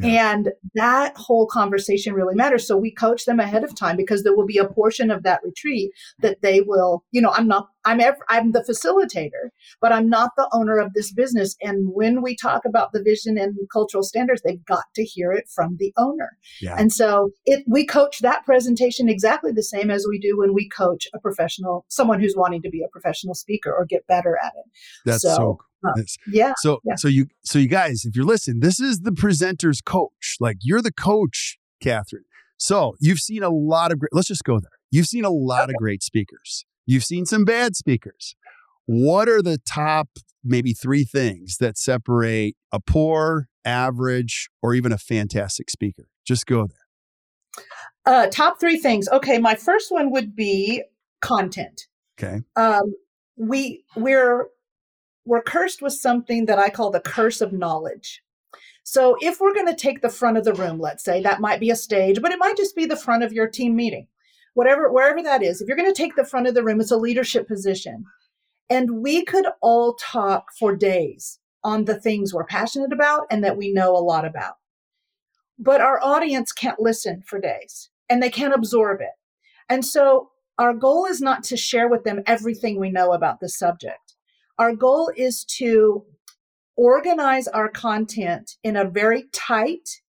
Yeah. 0.00 0.32
And 0.32 0.50
that 0.74 1.16
whole 1.16 1.46
conversation 1.46 2.14
really 2.14 2.34
matters. 2.34 2.66
So 2.66 2.76
we 2.76 2.92
coach 2.92 3.24
them 3.24 3.40
ahead 3.40 3.64
of 3.64 3.74
time 3.74 3.96
because 3.96 4.22
there 4.22 4.34
will 4.34 4.46
be 4.46 4.58
a 4.58 4.68
portion 4.68 5.10
of 5.10 5.22
that 5.24 5.40
retreat 5.44 5.90
that 6.20 6.42
they 6.42 6.60
will, 6.60 7.04
you 7.10 7.20
know, 7.20 7.32
I'm 7.32 7.48
not, 7.48 7.68
I'm, 7.84 8.00
ever, 8.00 8.18
I'm 8.28 8.52
the 8.52 8.60
facilitator, 8.60 9.50
but 9.80 9.92
I'm 9.92 10.08
not 10.08 10.30
the 10.36 10.48
owner 10.52 10.78
of 10.78 10.92
this 10.94 11.12
business. 11.12 11.56
And 11.62 11.88
when 11.92 12.22
we 12.22 12.36
talk 12.36 12.62
about 12.64 12.92
the 12.92 13.02
vision 13.02 13.38
and 13.38 13.56
cultural 13.72 14.02
standards, 14.02 14.42
they've 14.42 14.64
got 14.64 14.84
to 14.94 15.04
hear 15.04 15.32
it 15.32 15.48
from 15.54 15.76
the 15.78 15.92
owner. 15.96 16.36
Yeah. 16.60 16.76
And 16.78 16.92
so 16.92 17.30
it, 17.46 17.64
we 17.66 17.86
coach 17.86 18.20
that 18.20 18.44
presentation 18.44 19.08
exactly 19.08 19.52
the 19.52 19.62
same 19.62 19.90
as 19.90 20.06
we 20.08 20.18
do 20.18 20.38
when 20.38 20.54
we 20.54 20.68
coach 20.68 21.08
a 21.14 21.18
professional, 21.18 21.84
someone 21.88 22.20
who's 22.20 22.34
wanting 22.36 22.62
to 22.62 22.70
be 22.70 22.82
a 22.82 22.88
professional 22.88 23.34
speaker 23.34 23.72
or 23.72 23.84
get 23.84 24.06
better 24.06 24.38
at 24.42 24.52
it. 24.56 24.70
That's 25.04 25.22
so, 25.22 25.36
so 25.36 25.58
yeah. 26.26 26.52
So 26.58 26.80
yeah. 26.84 26.94
so 26.96 27.08
you 27.08 27.26
so 27.44 27.58
you 27.58 27.68
guys, 27.68 28.04
if 28.04 28.16
you're 28.16 28.24
listening, 28.24 28.60
this 28.60 28.80
is 28.80 29.00
the 29.00 29.12
presenter's 29.12 29.80
coach. 29.80 30.36
Like 30.40 30.56
you're 30.62 30.82
the 30.82 30.92
coach, 30.92 31.58
Katherine. 31.80 32.24
So 32.56 32.96
you've 33.00 33.20
seen 33.20 33.42
a 33.42 33.50
lot 33.50 33.92
of 33.92 33.98
great. 33.98 34.10
Let's 34.12 34.28
just 34.28 34.44
go 34.44 34.58
there. 34.58 34.70
You've 34.90 35.06
seen 35.06 35.24
a 35.24 35.30
lot 35.30 35.64
okay. 35.64 35.72
of 35.72 35.76
great 35.76 36.02
speakers. 36.02 36.64
You've 36.86 37.04
seen 37.04 37.26
some 37.26 37.44
bad 37.44 37.76
speakers. 37.76 38.34
What 38.86 39.28
are 39.28 39.42
the 39.42 39.58
top 39.58 40.08
maybe 40.42 40.72
three 40.72 41.04
things 41.04 41.58
that 41.58 41.76
separate 41.76 42.56
a 42.72 42.80
poor, 42.80 43.48
average, 43.64 44.48
or 44.62 44.74
even 44.74 44.92
a 44.92 44.98
fantastic 44.98 45.70
speaker? 45.70 46.08
Just 46.26 46.46
go 46.46 46.66
there. 46.66 47.64
Uh, 48.06 48.26
top 48.28 48.58
three 48.58 48.78
things. 48.78 49.08
Okay, 49.10 49.38
my 49.38 49.54
first 49.54 49.92
one 49.92 50.10
would 50.10 50.34
be 50.34 50.82
content. 51.20 51.86
Okay. 52.18 52.40
Um, 52.56 52.94
we 53.36 53.84
we're 53.94 54.48
we're 55.28 55.42
cursed 55.42 55.82
with 55.82 55.92
something 55.92 56.46
that 56.46 56.58
I 56.58 56.70
call 56.70 56.90
the 56.90 57.00
curse 57.00 57.42
of 57.42 57.52
knowledge. 57.52 58.22
So 58.82 59.16
if 59.20 59.40
we're 59.40 59.52
going 59.52 59.66
to 59.66 59.74
take 59.74 60.00
the 60.00 60.08
front 60.08 60.38
of 60.38 60.44
the 60.44 60.54
room, 60.54 60.80
let's 60.80 61.04
say 61.04 61.20
that 61.20 61.42
might 61.42 61.60
be 61.60 61.68
a 61.68 61.76
stage, 61.76 62.22
but 62.22 62.32
it 62.32 62.38
might 62.38 62.56
just 62.56 62.74
be 62.74 62.86
the 62.86 62.96
front 62.96 63.22
of 63.22 63.32
your 63.34 63.46
team 63.46 63.76
meeting, 63.76 64.06
whatever, 64.54 64.90
wherever 64.90 65.22
that 65.22 65.42
is. 65.42 65.60
If 65.60 65.68
you're 65.68 65.76
going 65.76 65.92
to 65.92 66.02
take 66.02 66.16
the 66.16 66.24
front 66.24 66.46
of 66.46 66.54
the 66.54 66.64
room, 66.64 66.80
it's 66.80 66.90
a 66.90 66.96
leadership 66.96 67.46
position. 67.46 68.06
And 68.70 69.02
we 69.02 69.22
could 69.22 69.44
all 69.60 69.94
talk 70.00 70.46
for 70.58 70.74
days 70.74 71.38
on 71.62 71.84
the 71.84 72.00
things 72.00 72.32
we're 72.32 72.44
passionate 72.44 72.92
about 72.92 73.26
and 73.30 73.44
that 73.44 73.58
we 73.58 73.70
know 73.70 73.94
a 73.94 73.98
lot 73.98 74.24
about. 74.24 74.54
But 75.58 75.82
our 75.82 76.02
audience 76.02 76.52
can't 76.52 76.80
listen 76.80 77.22
for 77.26 77.38
days 77.38 77.90
and 78.08 78.22
they 78.22 78.30
can't 78.30 78.54
absorb 78.54 79.02
it. 79.02 79.12
And 79.68 79.84
so 79.84 80.30
our 80.56 80.72
goal 80.72 81.04
is 81.04 81.20
not 81.20 81.44
to 81.44 81.56
share 81.58 81.88
with 81.88 82.04
them 82.04 82.22
everything 82.26 82.80
we 82.80 82.90
know 82.90 83.12
about 83.12 83.40
the 83.40 83.50
subject 83.50 84.07
our 84.58 84.74
goal 84.74 85.10
is 85.16 85.44
to 85.44 86.04
organize 86.76 87.48
our 87.48 87.68
content 87.68 88.56
in 88.62 88.76
a 88.76 88.84
very 88.84 89.24
tight 89.32 90.00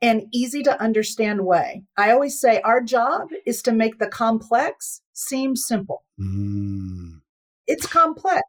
and 0.00 0.24
easy 0.32 0.62
to 0.62 0.82
understand 0.82 1.44
way. 1.44 1.82
I 1.96 2.10
always 2.10 2.38
say 2.38 2.60
our 2.60 2.80
job 2.80 3.28
is 3.46 3.62
to 3.62 3.72
make 3.72 3.98
the 3.98 4.06
complex 4.06 5.00
seem 5.12 5.56
simple. 5.56 6.04
Mm. 6.20 7.20
It's 7.66 7.86
complex, 7.86 8.42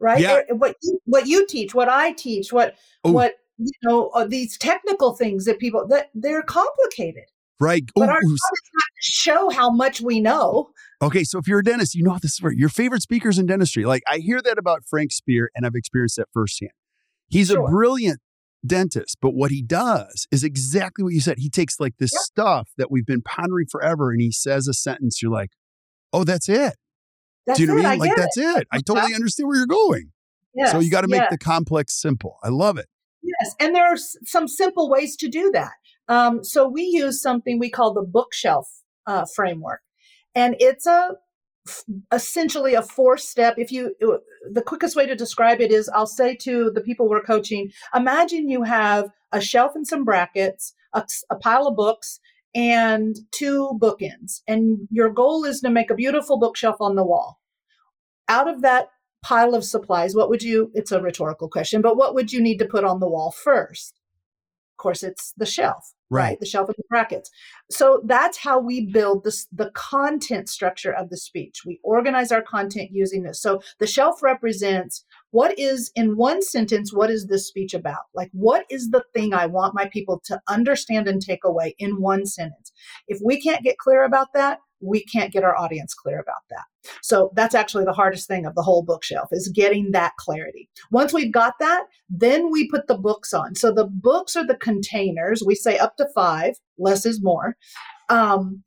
right? 0.00 0.20
Yeah. 0.20 0.40
What 0.50 0.76
you, 0.82 1.00
what 1.04 1.26
you 1.26 1.46
teach, 1.46 1.74
what 1.74 1.88
I 1.88 2.12
teach, 2.12 2.52
what 2.52 2.74
Ooh. 3.06 3.12
what 3.12 3.34
you 3.58 3.70
know, 3.82 4.08
uh, 4.08 4.26
these 4.26 4.58
technical 4.58 5.14
things 5.14 5.44
that 5.44 5.58
people 5.58 5.86
that 5.88 6.10
they're 6.14 6.42
complicated. 6.42 7.24
Right. 7.58 7.84
But 7.94 8.08
our 8.08 8.20
not 8.20 8.22
to 8.22 8.38
show 9.00 9.50
how 9.50 9.70
much 9.70 10.00
we 10.00 10.20
know. 10.20 10.70
Okay, 11.02 11.24
so 11.24 11.38
if 11.38 11.48
you're 11.48 11.60
a 11.60 11.64
dentist, 11.64 11.94
you 11.94 12.02
know 12.02 12.18
this 12.20 12.32
is 12.32 12.42
where 12.42 12.52
your 12.52 12.68
favorite 12.68 13.02
speakers 13.02 13.38
in 13.38 13.46
dentistry. 13.46 13.84
Like 13.84 14.02
I 14.08 14.18
hear 14.18 14.40
that 14.42 14.58
about 14.58 14.84
Frank 14.88 15.12
Spear, 15.12 15.50
and 15.54 15.64
I've 15.64 15.74
experienced 15.74 16.16
that 16.16 16.28
firsthand. 16.32 16.72
He's 17.28 17.48
sure. 17.48 17.66
a 17.66 17.70
brilliant 17.70 18.20
dentist, 18.64 19.18
but 19.20 19.30
what 19.30 19.50
he 19.50 19.62
does 19.62 20.26
is 20.30 20.44
exactly 20.44 21.02
what 21.02 21.12
you 21.12 21.20
said. 21.20 21.38
He 21.38 21.48
takes 21.48 21.80
like 21.80 21.94
this 21.98 22.12
yep. 22.12 22.20
stuff 22.20 22.70
that 22.76 22.90
we've 22.90 23.06
been 23.06 23.22
pondering 23.22 23.66
forever, 23.70 24.10
and 24.10 24.20
he 24.20 24.32
says 24.32 24.68
a 24.68 24.74
sentence. 24.74 25.22
You're 25.22 25.32
like, 25.32 25.50
"Oh, 26.12 26.24
that's 26.24 26.48
it." 26.48 26.74
That's 27.46 27.58
Do 27.58 27.62
you 27.62 27.68
know 27.68 27.74
it. 27.74 27.76
what 27.76 27.86
I 27.86 27.92
mean? 27.92 28.02
I 28.02 28.04
like 28.06 28.16
that's 28.16 28.36
it. 28.36 28.56
it. 28.58 28.68
I 28.72 28.80
totally 28.80 29.14
understand 29.14 29.48
where 29.48 29.56
you're 29.56 29.66
going. 29.66 30.12
Yes, 30.54 30.72
so 30.72 30.80
you 30.80 30.90
got 30.90 31.02
to 31.02 31.08
make 31.08 31.20
yes. 31.20 31.30
the 31.30 31.38
complex 31.38 32.00
simple. 32.00 32.38
I 32.42 32.48
love 32.48 32.78
it. 32.78 32.86
Yes, 33.22 33.54
and 33.60 33.74
there 33.74 33.84
are 33.84 33.96
some 34.24 34.48
simple 34.48 34.88
ways 34.88 35.16
to 35.16 35.28
do 35.28 35.50
that. 35.52 35.72
Um, 36.08 36.44
so 36.44 36.68
we 36.68 36.82
use 36.82 37.20
something 37.20 37.58
we 37.58 37.70
call 37.70 37.92
the 37.92 38.02
bookshelf 38.02 38.68
uh, 39.06 39.24
framework, 39.34 39.80
and 40.34 40.56
it's 40.60 40.86
a 40.86 41.16
essentially 42.12 42.74
a 42.74 42.82
four 42.82 43.18
step. 43.18 43.56
If 43.58 43.72
you 43.72 43.94
uh, 44.02 44.18
the 44.50 44.62
quickest 44.62 44.94
way 44.94 45.06
to 45.06 45.16
describe 45.16 45.60
it 45.60 45.72
is 45.72 45.90
i'll 45.92 46.06
say 46.06 46.36
to 46.36 46.70
the 46.70 46.80
people 46.80 47.08
we're 47.08 47.20
coaching 47.20 47.72
imagine 47.92 48.48
you 48.48 48.62
have 48.62 49.10
a 49.32 49.40
shelf 49.40 49.72
and 49.74 49.84
some 49.84 50.04
brackets 50.04 50.72
a, 50.92 51.04
a 51.30 51.34
pile 51.34 51.66
of 51.66 51.74
books 51.74 52.20
and 52.56 53.16
two 53.32 53.78
bookends. 53.80 54.40
And 54.48 54.88
your 54.90 55.10
goal 55.10 55.44
is 55.44 55.60
to 55.60 55.70
make 55.70 55.90
a 55.90 55.94
beautiful 55.94 56.38
bookshelf 56.38 56.76
on 56.80 56.96
the 56.96 57.04
wall. 57.04 57.38
Out 58.28 58.48
of 58.48 58.62
that 58.62 58.88
pile 59.22 59.54
of 59.54 59.64
supplies 59.64 60.14
what 60.14 60.28
would 60.28 60.42
you 60.42 60.70
it's 60.72 60.92
a 60.92 61.00
rhetorical 61.00 61.48
question 61.48 61.82
but 61.82 61.96
what 61.96 62.14
would 62.14 62.32
you 62.32 62.40
need 62.40 62.58
to 62.58 62.64
put 62.64 62.84
on 62.84 63.00
the 63.00 63.08
wall 63.08 63.32
first 63.32 63.98
of 64.76 64.82
course 64.82 65.02
it's 65.02 65.32
the 65.38 65.46
shelf 65.46 65.94
right, 66.10 66.22
right. 66.22 66.40
The 66.40 66.46
shelf 66.46 66.68
and 66.68 66.76
the 66.76 66.84
brackets. 66.88 67.30
So 67.70 68.02
that's 68.04 68.38
how 68.38 68.58
we 68.58 68.86
build 68.86 69.24
this 69.24 69.46
the 69.52 69.70
content 69.74 70.48
structure 70.48 70.92
of 70.92 71.10
the 71.10 71.16
speech. 71.16 71.62
We 71.66 71.80
organize 71.82 72.30
our 72.30 72.42
content 72.42 72.90
using 72.92 73.22
this. 73.22 73.40
So 73.40 73.60
the 73.78 73.86
shelf 73.86 74.22
represents 74.22 75.04
what 75.30 75.58
is 75.58 75.90
in 75.94 76.16
one 76.16 76.42
sentence 76.42 76.92
what 76.92 77.10
is 77.10 77.26
this 77.26 77.48
speech 77.48 77.74
about? 77.74 78.04
Like 78.14 78.30
what 78.32 78.66
is 78.70 78.90
the 78.90 79.04
thing 79.14 79.34
i 79.34 79.46
want 79.46 79.74
my 79.74 79.88
people 79.92 80.20
to 80.26 80.40
understand 80.48 81.08
and 81.08 81.20
take 81.20 81.44
away 81.44 81.74
in 81.78 82.00
one 82.00 82.26
sentence? 82.26 82.72
If 83.08 83.18
we 83.24 83.40
can't 83.40 83.64
get 83.64 83.78
clear 83.78 84.04
about 84.04 84.28
that 84.34 84.60
we 84.80 85.04
can't 85.04 85.32
get 85.32 85.44
our 85.44 85.56
audience 85.56 85.94
clear 85.94 86.18
about 86.20 86.42
that. 86.50 86.64
So 87.02 87.30
that's 87.34 87.54
actually 87.54 87.84
the 87.84 87.92
hardest 87.92 88.28
thing 88.28 88.46
of 88.46 88.54
the 88.54 88.62
whole 88.62 88.82
bookshelf 88.82 89.28
is 89.32 89.48
getting 89.48 89.92
that 89.92 90.12
clarity. 90.18 90.68
Once 90.90 91.12
we've 91.12 91.32
got 91.32 91.54
that, 91.60 91.84
then 92.08 92.50
we 92.50 92.68
put 92.68 92.86
the 92.86 92.98
books 92.98 93.32
on. 93.32 93.54
So 93.54 93.72
the 93.72 93.86
books 93.86 94.36
are 94.36 94.46
the 94.46 94.56
containers. 94.56 95.42
We 95.44 95.54
say 95.54 95.78
up 95.78 95.96
to 95.96 96.06
five, 96.14 96.54
less 96.78 97.06
is 97.06 97.22
more. 97.22 97.56
Um, 98.08 98.62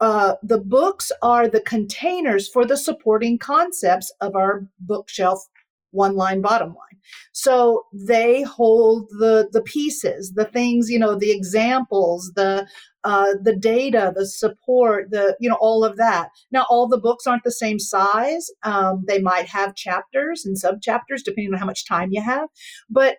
uh, 0.00 0.34
the 0.42 0.58
books 0.58 1.12
are 1.22 1.46
the 1.46 1.60
containers 1.60 2.48
for 2.48 2.64
the 2.64 2.76
supporting 2.76 3.38
concepts 3.38 4.10
of 4.20 4.34
our 4.34 4.66
bookshelf 4.80 5.46
one 5.90 6.14
line 6.16 6.40
bottom 6.40 6.68
line 6.68 7.00
so 7.32 7.84
they 7.92 8.42
hold 8.42 9.08
the 9.18 9.48
the 9.52 9.62
pieces 9.62 10.32
the 10.34 10.44
things 10.44 10.90
you 10.90 10.98
know 10.98 11.14
the 11.14 11.30
examples 11.30 12.32
the 12.36 12.66
uh, 13.04 13.34
the 13.42 13.56
data, 13.56 14.12
the 14.14 14.26
support, 14.26 15.10
the 15.10 15.36
you 15.40 15.48
know 15.48 15.56
all 15.60 15.84
of 15.84 15.96
that. 15.96 16.28
Now, 16.50 16.66
all 16.68 16.88
the 16.88 16.98
books 16.98 17.26
aren't 17.26 17.44
the 17.44 17.50
same 17.50 17.78
size. 17.78 18.46
Um, 18.62 19.04
they 19.06 19.20
might 19.20 19.46
have 19.46 19.74
chapters 19.74 20.44
and 20.44 20.58
sub 20.58 20.82
chapters 20.82 21.22
depending 21.22 21.52
on 21.54 21.58
how 21.58 21.66
much 21.66 21.86
time 21.86 22.10
you 22.12 22.22
have. 22.22 22.48
But 22.88 23.16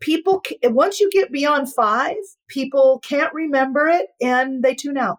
people, 0.00 0.42
once 0.64 1.00
you 1.00 1.10
get 1.10 1.32
beyond 1.32 1.72
five, 1.72 2.16
people 2.48 3.00
can't 3.00 3.32
remember 3.34 3.88
it 3.88 4.06
and 4.20 4.62
they 4.62 4.74
tune 4.74 4.96
out. 4.96 5.18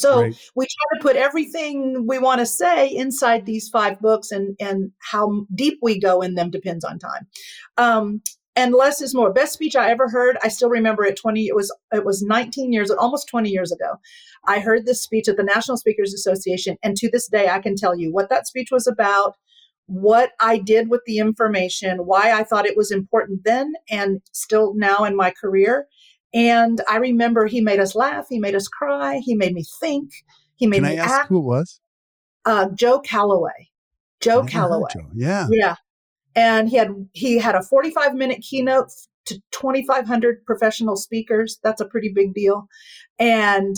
So 0.00 0.22
right. 0.22 0.50
we 0.54 0.66
try 0.66 0.98
to 0.98 1.02
put 1.02 1.16
everything 1.16 2.06
we 2.06 2.18
want 2.18 2.40
to 2.40 2.46
say 2.46 2.88
inside 2.88 3.46
these 3.46 3.68
five 3.68 4.00
books, 4.00 4.30
and 4.30 4.56
and 4.60 4.92
how 4.98 5.46
deep 5.54 5.78
we 5.82 5.98
go 5.98 6.20
in 6.20 6.34
them 6.34 6.50
depends 6.50 6.84
on 6.84 6.98
time. 6.98 7.26
Um, 7.76 8.22
and 8.56 8.74
less 8.74 9.00
is 9.00 9.14
more. 9.14 9.32
Best 9.32 9.52
speech 9.52 9.76
I 9.76 9.90
ever 9.90 10.08
heard. 10.08 10.36
I 10.42 10.48
still 10.48 10.70
remember 10.70 11.04
it. 11.04 11.16
Twenty. 11.16 11.46
It 11.46 11.54
was 11.54 11.74
it 11.92 12.04
was 12.04 12.22
nineteen 12.22 12.72
years, 12.72 12.90
almost 12.90 13.28
twenty 13.28 13.50
years 13.50 13.72
ago. 13.72 13.94
I 14.46 14.58
heard 14.58 14.86
this 14.86 15.02
speech 15.02 15.28
at 15.28 15.36
the 15.36 15.44
National 15.44 15.76
Speakers 15.76 16.14
Association, 16.14 16.76
and 16.82 16.96
to 16.96 17.10
this 17.10 17.28
day, 17.28 17.48
I 17.48 17.60
can 17.60 17.76
tell 17.76 17.96
you 17.96 18.12
what 18.12 18.28
that 18.30 18.46
speech 18.46 18.68
was 18.70 18.86
about, 18.86 19.36
what 19.86 20.32
I 20.40 20.58
did 20.58 20.88
with 20.88 21.02
the 21.06 21.18
information, 21.18 22.06
why 22.06 22.32
I 22.32 22.44
thought 22.44 22.66
it 22.66 22.76
was 22.76 22.90
important 22.90 23.44
then, 23.44 23.74
and 23.90 24.20
still 24.32 24.74
now 24.74 25.04
in 25.04 25.16
my 25.16 25.30
career. 25.30 25.86
And 26.32 26.80
I 26.88 26.96
remember 26.96 27.46
he 27.46 27.60
made 27.60 27.80
us 27.80 27.94
laugh, 27.94 28.26
he 28.28 28.38
made 28.38 28.54
us 28.54 28.68
cry, 28.68 29.20
he 29.24 29.34
made 29.34 29.52
me 29.52 29.64
think, 29.80 30.10
he 30.56 30.66
made 30.66 30.82
can 30.82 30.92
me 30.92 30.98
I 30.98 31.02
ask 31.02 31.12
act. 31.12 31.28
Who 31.28 31.38
it 31.38 31.44
was? 31.44 31.80
Uh, 32.44 32.68
Joe 32.74 33.00
Calloway. 33.00 33.70
Joe 34.20 34.44
Calloway. 34.44 34.90
Joe. 34.92 35.10
Yeah. 35.14 35.48
Yeah 35.50 35.76
and 36.34 36.68
he 36.68 36.76
had 36.76 37.08
he 37.12 37.38
had 37.38 37.54
a 37.54 37.62
45 37.62 38.14
minute 38.14 38.42
keynote 38.42 38.90
to 39.26 39.40
2500 39.52 40.44
professional 40.44 40.96
speakers 40.96 41.58
that's 41.62 41.80
a 41.80 41.86
pretty 41.86 42.10
big 42.14 42.34
deal 42.34 42.66
and 43.18 43.76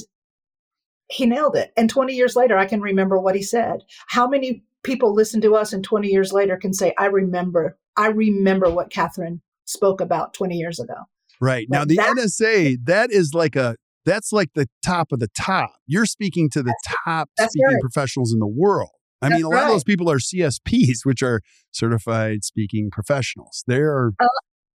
he 1.09 1.27
nailed 1.27 1.57
it 1.57 1.73
and 1.77 1.91
20 1.91 2.15
years 2.15 2.37
later 2.37 2.57
i 2.57 2.67
can 2.67 2.81
remember 2.81 3.19
what 3.19 3.35
he 3.35 3.43
said 3.43 3.81
how 4.09 4.27
many 4.27 4.63
people 4.83 5.15
listen 5.15 5.41
to 5.41 5.55
us 5.55 5.73
and 5.73 5.85
20 5.85 6.09
years 6.09 6.33
later 6.33 6.57
can 6.57 6.73
say 6.73 6.95
i 6.99 7.07
remember 7.07 7.77
i 7.97 8.07
remember 8.07 8.71
what 8.71 8.91
katherine 8.91 9.41
spoke 9.65 10.01
about 10.01 10.35
20 10.35 10.57
years 10.57 10.79
ago 10.79 10.95
right 11.43 11.67
now 11.69 11.85
the 11.85 11.97
nsa 11.97 12.77
that 12.85 13.11
is 13.11 13.35
like 13.35 13.57
a 13.57 13.77
that's 14.05 14.33
like 14.33 14.51
the 14.55 14.69
top 14.85 15.13
of 15.13 15.19
the 15.19 15.29
top 15.37 15.75
you're 15.87 16.07
speaking 16.07 16.49
to 16.49 16.63
the 16.63 16.75
top 17.05 17.29
speaking 17.39 17.67
right. 17.67 17.81
professionals 17.81 18.33
in 18.33 18.39
the 18.39 18.47
world 18.47 18.91
I 19.23 19.29
That's 19.29 19.39
mean, 19.39 19.45
a 19.45 19.49
lot 19.51 19.55
right. 19.55 19.65
of 19.67 19.69
those 19.71 19.85
people 19.85 20.11
are 20.11 20.19
CSPs, 20.19 21.05
which 21.05 21.23
are 21.23 21.43
certified 21.71 22.43
speaking 22.43 22.91
professionals. 22.91 23.63
They're 23.69 24.09
uh, 24.19 24.27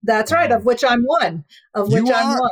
that's 0.04 0.32
right, 0.32 0.50
of 0.52 0.64
which 0.64 0.86
I'm 0.86 1.04
one. 1.04 1.44
Of 1.74 1.92
which 1.92 2.10
I'm 2.10 2.40
one. 2.40 2.50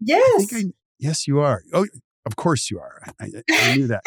Yes. 0.00 0.52
I 0.54 0.58
I, 0.58 0.62
yes, 1.00 1.26
you 1.26 1.40
are. 1.40 1.62
Oh, 1.72 1.86
of 2.24 2.36
course 2.36 2.70
you 2.70 2.78
are. 2.78 3.02
I, 3.20 3.28
I 3.50 3.76
knew 3.76 3.88
that. 3.88 4.02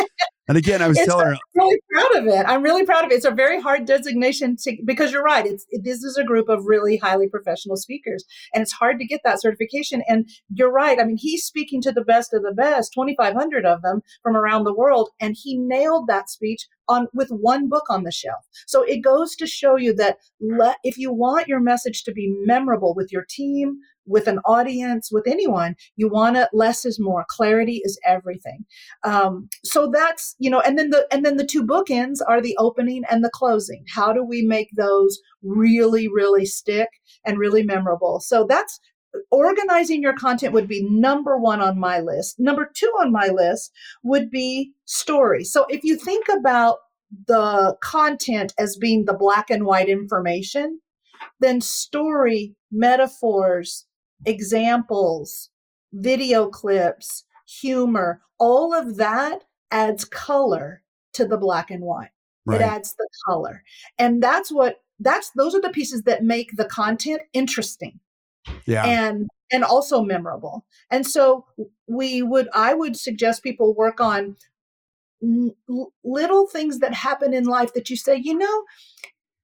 And 0.47 0.57
again, 0.57 0.81
I 0.81 0.87
was 0.87 0.97
it's, 0.97 1.07
telling 1.07 1.27
her. 1.27 1.33
I'm 1.33 1.39
really 1.55 1.79
proud 1.91 2.15
of 2.15 2.27
it. 2.27 2.45
I'm 2.47 2.63
really 2.63 2.85
proud 2.85 3.03
of 3.03 3.11
it. 3.11 3.15
It's 3.15 3.25
a 3.25 3.31
very 3.31 3.59
hard 3.59 3.85
designation 3.85 4.55
to 4.61 4.77
because 4.85 5.11
you're 5.11 5.23
right. 5.23 5.45
It's 5.45 5.65
it, 5.69 5.83
this 5.83 6.03
is 6.03 6.17
a 6.17 6.23
group 6.23 6.49
of 6.49 6.65
really 6.65 6.97
highly 6.97 7.27
professional 7.27 7.77
speakers, 7.77 8.25
and 8.53 8.61
it's 8.61 8.71
hard 8.71 8.99
to 8.99 9.05
get 9.05 9.21
that 9.23 9.41
certification. 9.41 10.03
And 10.07 10.29
you're 10.49 10.71
right. 10.71 10.99
I 10.99 11.03
mean, 11.03 11.17
he's 11.17 11.43
speaking 11.43 11.81
to 11.81 11.91
the 11.91 12.03
best 12.03 12.33
of 12.33 12.43
the 12.43 12.53
best, 12.53 12.93
2,500 12.93 13.65
of 13.65 13.81
them 13.81 14.01
from 14.21 14.35
around 14.35 14.65
the 14.65 14.73
world, 14.73 15.09
and 15.19 15.35
he 15.37 15.57
nailed 15.57 16.07
that 16.07 16.29
speech 16.29 16.67
on 16.87 17.07
with 17.13 17.29
one 17.29 17.67
book 17.67 17.85
on 17.89 18.03
the 18.03 18.11
shelf. 18.11 18.45
So 18.67 18.83
it 18.83 19.01
goes 19.01 19.35
to 19.37 19.47
show 19.47 19.75
you 19.75 19.93
that 19.95 20.17
let, 20.39 20.77
if 20.83 20.97
you 20.97 21.11
want 21.11 21.47
your 21.47 21.59
message 21.59 22.03
to 22.03 22.11
be 22.11 22.33
memorable 22.45 22.93
with 22.93 23.11
your 23.11 23.25
team, 23.27 23.79
with 24.05 24.27
an 24.27 24.39
audience, 24.45 25.09
with 25.11 25.27
anyone, 25.27 25.75
you 25.95 26.09
want 26.09 26.35
to 26.35 26.49
less 26.53 26.85
is 26.85 26.99
more. 26.99 27.25
Clarity 27.27 27.81
is 27.83 27.99
everything. 28.05 28.65
Um, 29.03 29.49
so 29.63 29.89
that's 29.91 30.35
you 30.39 30.49
know, 30.49 30.61
and 30.61 30.77
then 30.77 30.89
the 30.89 31.07
and 31.11 31.25
then 31.25 31.37
the 31.37 31.45
two 31.45 31.65
bookends 31.65 32.19
are 32.27 32.41
the 32.41 32.55
opening 32.57 33.03
and 33.09 33.23
the 33.23 33.31
closing. 33.33 33.85
How 33.93 34.13
do 34.13 34.23
we 34.23 34.41
make 34.41 34.69
those 34.75 35.19
really 35.43 36.07
really 36.07 36.45
stick 36.45 36.89
and 37.25 37.37
really 37.37 37.63
memorable? 37.63 38.19
So 38.19 38.45
that's 38.47 38.79
organizing 39.31 40.01
your 40.01 40.13
content 40.13 40.53
would 40.53 40.67
be 40.67 40.87
number 40.89 41.37
one 41.37 41.61
on 41.61 41.79
my 41.79 41.99
list. 41.99 42.39
Number 42.39 42.69
two 42.73 42.91
on 42.99 43.11
my 43.11 43.27
list 43.27 43.71
would 44.03 44.29
be 44.29 44.73
story. 44.85 45.43
So 45.43 45.65
if 45.69 45.83
you 45.83 45.97
think 45.97 46.27
about 46.29 46.77
the 47.27 47.75
content 47.81 48.53
as 48.57 48.75
being 48.75 49.05
the 49.05 49.13
black 49.13 49.49
and 49.49 49.65
white 49.65 49.89
information, 49.89 50.81
then 51.39 51.61
story, 51.61 52.55
metaphors, 52.71 53.85
examples, 54.25 55.49
video 55.93 56.47
clips, 56.47 57.25
humor, 57.47 58.21
all 58.37 58.73
of 58.73 58.97
that 58.97 59.43
adds 59.71 60.05
color 60.05 60.81
to 61.13 61.25
the 61.25 61.37
black 61.37 61.71
and 61.71 61.83
white. 61.83 62.09
Right. 62.45 62.61
It 62.61 62.63
adds 62.63 62.93
the 62.95 63.07
color. 63.27 63.63
And 63.97 64.21
that's 64.21 64.51
what 64.51 64.81
that's 64.99 65.31
those 65.31 65.55
are 65.55 65.61
the 65.61 65.69
pieces 65.69 66.03
that 66.03 66.23
make 66.23 66.55
the 66.55 66.65
content 66.65 67.21
interesting. 67.33 67.99
Yeah. 68.65 68.85
And 68.85 69.27
and 69.51 69.63
also 69.63 70.01
memorable. 70.03 70.65
And 70.91 71.05
so 71.05 71.45
we 71.87 72.21
would 72.21 72.49
I 72.53 72.73
would 72.73 72.95
suggest 72.95 73.43
people 73.43 73.73
work 73.73 73.99
on 73.99 74.35
n- 75.23 75.55
little 76.03 76.47
things 76.47 76.79
that 76.79 76.93
happen 76.93 77.33
in 77.33 77.45
life 77.45 77.73
that 77.73 77.89
you 77.89 77.95
say, 77.95 78.15
you 78.15 78.37
know, 78.37 78.63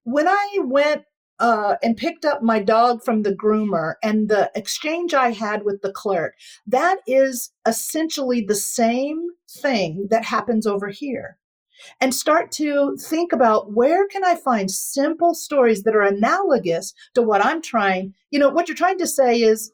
when 0.03 0.27
I 0.27 0.57
went 0.63 1.03
uh, 1.41 1.75
and 1.81 1.97
picked 1.97 2.23
up 2.23 2.43
my 2.43 2.59
dog 2.59 3.03
from 3.03 3.23
the 3.23 3.33
groomer 3.35 3.95
and 4.03 4.29
the 4.29 4.51
exchange 4.53 5.15
I 5.15 5.31
had 5.31 5.65
with 5.65 5.81
the 5.81 5.91
clerk, 5.91 6.35
that 6.67 6.99
is 7.07 7.51
essentially 7.67 8.45
the 8.47 8.55
same 8.55 9.25
thing 9.49 10.07
that 10.11 10.23
happens 10.23 10.67
over 10.67 10.89
here. 10.89 11.39
And 11.99 12.13
start 12.13 12.51
to 12.53 12.95
think 12.95 13.33
about 13.33 13.73
where 13.73 14.07
can 14.07 14.23
I 14.23 14.35
find 14.35 14.69
simple 14.69 15.33
stories 15.33 15.81
that 15.81 15.95
are 15.95 16.03
analogous 16.03 16.93
to 17.15 17.23
what 17.23 17.43
I'm 17.43 17.59
trying. 17.59 18.13
You 18.29 18.37
know, 18.37 18.49
what 18.49 18.67
you're 18.67 18.77
trying 18.77 18.99
to 18.99 19.07
say 19.07 19.41
is 19.41 19.73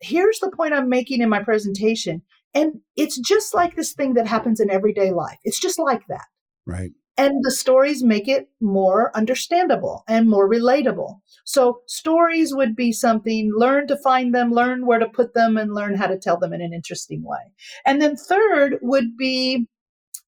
here's 0.00 0.38
the 0.38 0.50
point 0.50 0.72
I'm 0.72 0.88
making 0.88 1.20
in 1.20 1.28
my 1.28 1.42
presentation. 1.42 2.22
And 2.54 2.80
it's 2.96 3.18
just 3.18 3.52
like 3.52 3.76
this 3.76 3.92
thing 3.92 4.14
that 4.14 4.26
happens 4.26 4.60
in 4.60 4.70
everyday 4.70 5.12
life. 5.12 5.36
It's 5.44 5.60
just 5.60 5.78
like 5.78 6.06
that. 6.08 6.24
Right. 6.64 6.92
And 7.18 7.42
the 7.42 7.50
stories 7.50 8.04
make 8.04 8.28
it 8.28 8.48
more 8.60 9.10
understandable 9.16 10.04
and 10.06 10.28
more 10.28 10.48
relatable. 10.48 11.20
So 11.44 11.80
stories 11.86 12.54
would 12.54 12.76
be 12.76 12.92
something, 12.92 13.50
learn 13.56 13.86
to 13.86 13.96
find 13.96 14.34
them, 14.34 14.52
learn 14.52 14.84
where 14.84 14.98
to 14.98 15.08
put 15.08 15.32
them, 15.32 15.56
and 15.56 15.74
learn 15.74 15.94
how 15.94 16.08
to 16.08 16.18
tell 16.18 16.38
them 16.38 16.52
in 16.52 16.60
an 16.60 16.74
interesting 16.74 17.22
way. 17.24 17.40
And 17.86 18.02
then 18.02 18.16
third 18.16 18.78
would 18.82 19.16
be 19.16 19.66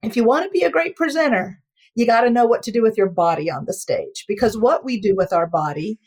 if 0.03 0.17
you 0.17 0.25
want 0.25 0.45
to 0.45 0.51
be 0.51 0.63
a 0.63 0.71
great 0.71 0.97
presenter, 0.97 1.61
you 1.95 2.07
got 2.07 2.21
to 2.23 2.31
know 2.31 2.47
what 2.47 2.63
to 2.63 2.73
do 2.73 2.83
with 2.83 2.97
your 2.97 3.11
body 3.11 3.51
on 3.51 3.65
the 3.67 3.73
stage 3.73 4.25
because 4.29 4.57
what 4.57 4.85
we 4.85 5.01
do 5.01 5.15
with 5.17 5.33
our 5.33 5.47
body 5.47 5.99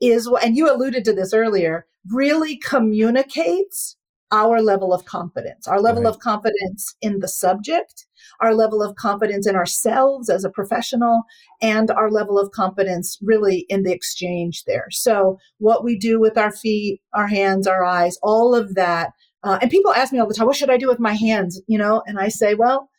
is, 0.00 0.30
and 0.42 0.56
you 0.56 0.70
alluded 0.70 1.04
to 1.04 1.12
this 1.12 1.32
earlier, 1.32 1.86
really 2.10 2.56
communicates 2.58 3.96
our 4.32 4.62
level 4.62 4.92
of 4.92 5.04
confidence, 5.04 5.66
our 5.66 5.80
level 5.80 6.02
right. 6.04 6.10
of 6.10 6.20
confidence 6.20 6.94
in 7.00 7.18
the 7.20 7.28
subject, 7.28 8.06
our 8.40 8.54
level 8.54 8.82
of 8.82 8.94
confidence 8.96 9.46
in 9.46 9.56
ourselves 9.56 10.30
as 10.30 10.44
a 10.44 10.50
professional, 10.50 11.22
and 11.60 11.90
our 11.90 12.10
level 12.10 12.38
of 12.38 12.50
confidence 12.52 13.18
really 13.22 13.66
in 13.68 13.82
the 13.82 13.92
exchange 13.92 14.64
there. 14.64 14.86
So, 14.90 15.38
what 15.58 15.84
we 15.84 15.98
do 15.98 16.20
with 16.20 16.38
our 16.38 16.52
feet, 16.52 17.00
our 17.12 17.26
hands, 17.26 17.66
our 17.66 17.84
eyes, 17.84 18.18
all 18.22 18.54
of 18.54 18.74
that. 18.74 19.12
Uh, 19.42 19.58
and 19.62 19.70
people 19.70 19.92
ask 19.92 20.12
me 20.12 20.18
all 20.18 20.28
the 20.28 20.34
time, 20.34 20.46
what 20.46 20.56
should 20.56 20.70
I 20.70 20.76
do 20.76 20.86
with 20.86 21.00
my 21.00 21.14
hands? 21.14 21.60
You 21.66 21.78
know, 21.78 22.02
and 22.06 22.18
I 22.18 22.28
say, 22.28 22.54
well, 22.54 22.90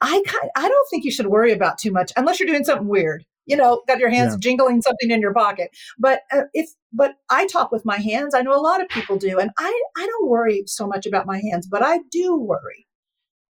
I 0.00 0.22
I 0.54 0.68
don't 0.68 0.88
think 0.90 1.04
you 1.04 1.10
should 1.10 1.26
worry 1.26 1.52
about 1.52 1.78
too 1.78 1.90
much 1.90 2.12
unless 2.16 2.38
you're 2.38 2.46
doing 2.46 2.64
something 2.64 2.88
weird 2.88 3.24
you 3.48 3.56
know, 3.56 3.82
got 3.88 3.98
your 3.98 4.10
hands 4.10 4.34
yeah. 4.34 4.38
jingling 4.40 4.82
something 4.82 5.10
in 5.10 5.20
your 5.20 5.34
pocket. 5.34 5.70
But 5.98 6.20
uh, 6.32 6.42
if, 6.52 6.68
but 6.92 7.14
I 7.30 7.46
talk 7.46 7.72
with 7.72 7.84
my 7.84 7.96
hands. 7.96 8.34
I 8.34 8.42
know 8.42 8.54
a 8.54 8.60
lot 8.60 8.80
of 8.80 8.88
people 8.88 9.16
do, 9.16 9.38
and 9.38 9.50
I, 9.58 9.82
I 9.96 10.06
don't 10.06 10.28
worry 10.28 10.62
so 10.66 10.86
much 10.86 11.06
about 11.06 11.26
my 11.26 11.40
hands, 11.50 11.66
but 11.66 11.82
I 11.82 12.00
do 12.10 12.36
worry 12.36 12.86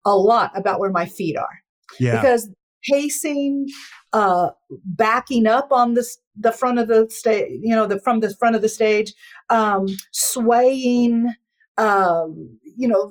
a 0.05 0.17
lot 0.17 0.51
about 0.55 0.81
where 0.81 0.91
my 0.91 1.07
feet 1.07 1.37
are. 1.37 1.63
Yeah. 1.99 2.21
Because 2.21 2.51
pacing, 2.91 3.69
uh, 4.13 4.51
backing 4.85 5.47
up 5.47 5.73
on 5.73 5.95
the 5.95 6.07
the 6.37 6.53
front 6.53 6.79
of 6.79 6.89
the 6.89 7.09
stage, 7.11 7.61
you 7.63 7.75
know, 7.75 7.87
the 7.87 8.01
from 8.01 8.21
the 8.21 8.35
front 8.35 8.57
of 8.57 8.63
the 8.63 8.69
stage, 8.69 9.15
um, 9.51 9.87
swaying, 10.13 11.33
um, 11.79 12.59
you 12.77 12.89
know, 12.89 13.11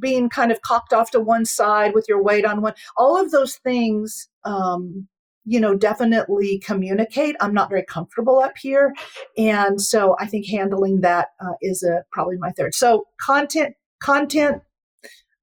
being 0.00 0.28
kind 0.28 0.50
of 0.52 0.60
cocked 0.62 0.92
off 0.92 1.10
to 1.12 1.20
one 1.20 1.44
side 1.44 1.94
with 1.94 2.06
your 2.08 2.22
weight 2.22 2.44
on 2.44 2.60
one. 2.60 2.74
All 2.96 3.20
of 3.20 3.30
those 3.30 3.56
things 3.56 4.28
um, 4.44 5.08
you 5.44 5.58
know, 5.58 5.74
definitely 5.74 6.58
communicate. 6.64 7.36
I'm 7.40 7.54
not 7.54 7.68
very 7.68 7.84
comfortable 7.84 8.38
up 8.38 8.56
here. 8.56 8.94
And 9.36 9.80
so 9.80 10.16
I 10.20 10.26
think 10.26 10.46
handling 10.46 11.00
that 11.00 11.28
uh, 11.40 11.54
is 11.60 11.82
a, 11.82 12.04
probably 12.12 12.36
my 12.38 12.50
third. 12.50 12.74
So 12.74 13.06
content, 13.20 13.74
content, 14.00 14.62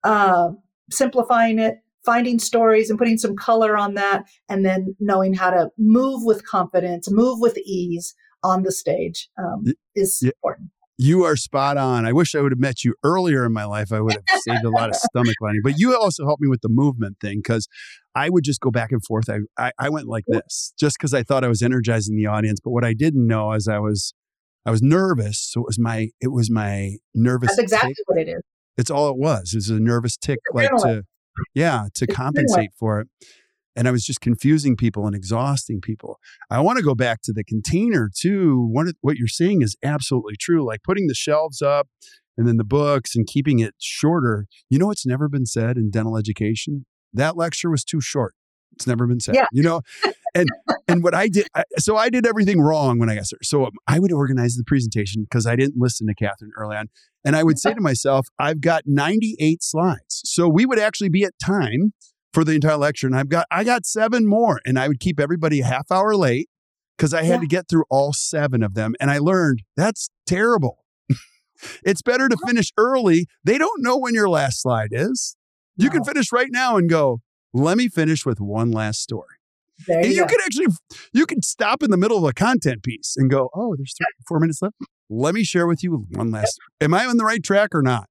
uh, 0.04 0.50
simplifying 0.90 1.60
it, 1.60 1.80
finding 2.06 2.40
stories 2.40 2.90
and 2.90 2.98
putting 2.98 3.18
some 3.18 3.36
color 3.36 3.78
on 3.78 3.94
that, 3.96 4.24
and 4.48 4.66
then 4.66 4.96
knowing 5.00 5.34
how 5.34 5.50
to 5.50 5.70
move 5.78 6.24
with 6.24 6.48
confidence, 6.48 7.12
move 7.12 7.40
with 7.40 7.58
ease 7.60 8.16
on 8.44 8.64
the 8.64 8.72
stage 8.72 9.30
um, 9.38 9.66
is 9.96 10.20
yeah. 10.22 10.30
important. 10.30 10.70
You 11.02 11.24
are 11.24 11.38
spot 11.38 11.78
on. 11.78 12.06
I 12.06 12.12
wish 12.12 12.36
I 12.36 12.42
would 12.42 12.52
have 12.52 12.60
met 12.60 12.84
you 12.84 12.94
earlier 13.06 13.46
in 13.46 13.54
my 13.54 13.64
life. 13.64 13.94
I 13.94 14.02
would 14.02 14.16
have 14.16 14.42
saved 14.42 14.66
a 14.66 14.70
lot 14.70 14.90
of 14.90 14.98
stomach 14.98 15.36
lining. 15.40 15.62
But 15.64 15.80
you 15.80 15.96
also 15.96 16.26
helped 16.26 16.42
me 16.42 16.50
with 16.50 16.60
the 16.60 16.68
movement 16.68 17.22
thing 17.22 17.38
because 17.38 17.70
I 18.16 18.30
would 18.30 18.44
just 18.44 18.60
go 18.60 18.70
back 18.70 18.92
and 18.92 19.02
forth. 19.06 19.30
I, 19.30 19.38
I, 19.58 19.72
I 19.80 19.90
went 19.90 20.08
like 20.08 20.26
this 20.28 20.74
just 20.78 20.98
because 21.00 21.14
I 21.14 21.24
thought 21.24 21.46
I 21.46 21.48
was 21.48 21.62
energizing 21.62 22.18
the 22.18 22.26
audience. 22.26 22.60
But 22.62 22.72
what 22.72 22.84
I 22.84 22.94
didn't 22.94 23.26
know 23.26 23.54
is 23.54 23.66
I 23.70 23.80
was 23.80 24.14
I 24.66 24.72
was 24.72 24.82
nervous. 24.82 25.40
So 25.42 25.62
it 25.62 25.68
was 25.68 25.80
my 25.80 26.10
it 26.20 26.34
was 26.34 26.52
my 26.52 26.98
nervous. 27.16 27.52
That's 27.52 27.60
exactly 27.60 27.94
tick. 27.94 28.04
what 28.08 28.18
it 28.18 28.28
is. 28.28 28.42
It's 28.78 28.92
all 28.92 29.10
it 29.10 29.18
was. 29.18 29.54
It 29.54 29.58
was 29.58 29.70
a 29.70 29.80
nervous 29.80 30.18
tick, 30.18 30.40
like 30.54 30.70
to 30.70 31.04
yeah, 31.56 31.86
to 31.96 32.04
it's 32.04 32.14
compensate 32.14 32.72
for 32.78 33.00
it 33.00 33.08
and 33.76 33.88
I 33.88 33.92
was 33.92 34.04
just 34.04 34.22
confusing 34.22 34.76
people 34.76 35.06
and 35.06 35.16
exhausting 35.16 35.82
people. 35.82 36.20
I 36.50 36.60
want 36.60 36.78
to 36.78 36.84
go 36.84 36.96
back 36.96 37.22
to 37.24 37.34
the 37.34 37.44
container 37.44 38.10
too. 38.14 38.68
What 38.72 38.88
what 39.02 39.18
you're 39.18 39.28
saying 39.28 39.62
is 39.62 39.76
absolutely 39.84 40.36
true. 40.40 40.66
Like 40.66 40.84
putting 40.84 41.08
the 41.08 41.16
shelves 41.16 41.62
up 41.62 41.88
and 42.38 42.48
then 42.48 42.58
the 42.58 42.64
books 42.64 43.16
and 43.16 43.28
keeping 43.28 43.60
it 43.60 43.76
shorter. 43.80 44.48
You 44.70 44.80
know 44.80 44.88
what's 44.88 45.06
never 45.06 45.28
been 45.28 45.46
said 45.46 45.78
in 45.78 45.92
dental 45.92 46.18
education? 46.18 46.86
That 47.14 47.36
lecture 47.36 47.70
was 47.70 47.84
too 47.84 48.02
short. 48.02 48.34
It's 48.74 48.88
never 48.88 49.08
been 49.08 49.20
said. 49.20 49.36
Yeah. 49.36 49.48
You 49.52 49.64
know, 49.64 49.82
and 50.34 50.48
and 50.88 51.04
what 51.04 51.14
I 51.14 51.28
did, 51.28 51.48
I, 51.54 51.64
so 51.78 51.98
I 51.98 52.10
did 52.10 52.26
everything 52.26 52.62
wrong 52.62 52.98
when 53.00 53.10
I 53.10 53.16
got 53.16 53.26
there. 53.30 53.40
So 53.44 53.70
I 53.88 54.00
would 54.00 54.14
organize 54.14 54.56
the 54.56 54.64
presentation 54.64 55.24
because 55.24 55.46
I 55.46 55.56
didn't 55.56 55.76
listen 55.78 56.08
to 56.08 56.14
Katherine 56.14 56.52
early 56.58 56.78
on, 56.78 56.88
and 57.26 57.36
I 57.36 57.44
would 57.44 57.60
say 57.60 57.74
to 57.74 57.82
myself, 57.82 58.28
"I've 58.40 58.62
got 58.62 58.84
98 58.86 59.64
slides." 59.64 60.22
So 60.24 60.48
we 60.48 60.66
would 60.66 60.80
actually 60.80 61.10
be 61.10 61.24
at 61.24 61.34
time 61.44 61.94
for 62.39 62.45
the 62.45 62.54
entire 62.54 62.78
lecture. 62.78 63.06
And 63.06 63.15
I've 63.17 63.28
got 63.28 63.47
I 63.52 63.65
got 63.65 63.86
seven 63.86 64.25
more. 64.25 64.62
And 64.65 64.80
I 64.80 64.88
would 64.88 65.02
keep 65.02 65.19
everybody 65.19 65.60
a 65.60 65.65
half 65.65 65.91
hour 65.91 66.15
late 66.15 66.49
because 66.97 67.13
I 67.13 67.23
had 67.23 67.36
yeah. 67.36 67.39
to 67.41 67.47
get 67.47 67.69
through 67.69 67.84
all 67.89 68.13
seven 68.13 68.63
of 68.63 68.75
them. 68.75 68.95
And 68.99 69.12
I 69.12 69.17
learned 69.17 69.63
that's 69.75 70.10
terrible. 70.25 70.86
it's 71.84 72.02
better 72.02 72.30
to 72.30 72.38
finish 72.47 72.71
early. 72.78 73.28
They 73.43 73.58
don't 73.58 73.84
know 73.84 73.97
when 73.97 74.13
your 74.13 74.30
last 74.30 74.62
slide 74.62 74.89
is. 74.91 75.36
You 75.75 75.88
no. 75.88 75.91
can 75.91 76.04
finish 76.06 76.32
right 76.32 76.49
now 76.49 76.78
and 76.78 76.89
go, 76.89 77.19
let 77.54 77.78
me 77.78 77.89
finish 77.89 78.25
with 78.25 78.39
one 78.39 78.71
last 78.71 79.02
story. 79.02 79.36
There 79.88 80.06
you, 80.06 80.12
you 80.12 80.25
can 80.25 80.39
actually 80.45 80.67
you 81.13 81.25
can 81.25 81.41
stop 81.41 81.84
in 81.84 81.91
the 81.91 81.97
middle 81.97 82.17
of 82.17 82.23
a 82.23 82.34
content 82.34 82.84
piece 82.84 83.15
and 83.17 83.30
go, 83.30 83.49
oh, 83.54 83.75
there's 83.75 83.93
three, 83.97 84.08
four 84.28 84.39
minutes 84.39 84.62
left. 84.62 84.75
Let 85.10 85.36
me 85.36 85.43
share 85.43 85.67
with 85.67 85.84
you 85.84 86.06
one 86.12 86.32
last. 86.32 86.58
Am 86.80 86.93
I 86.93 87.06
on 87.06 87.17
the 87.17 87.25
right 87.25 87.43
track 87.43 87.73
or 87.73 87.82
not? 87.82 88.09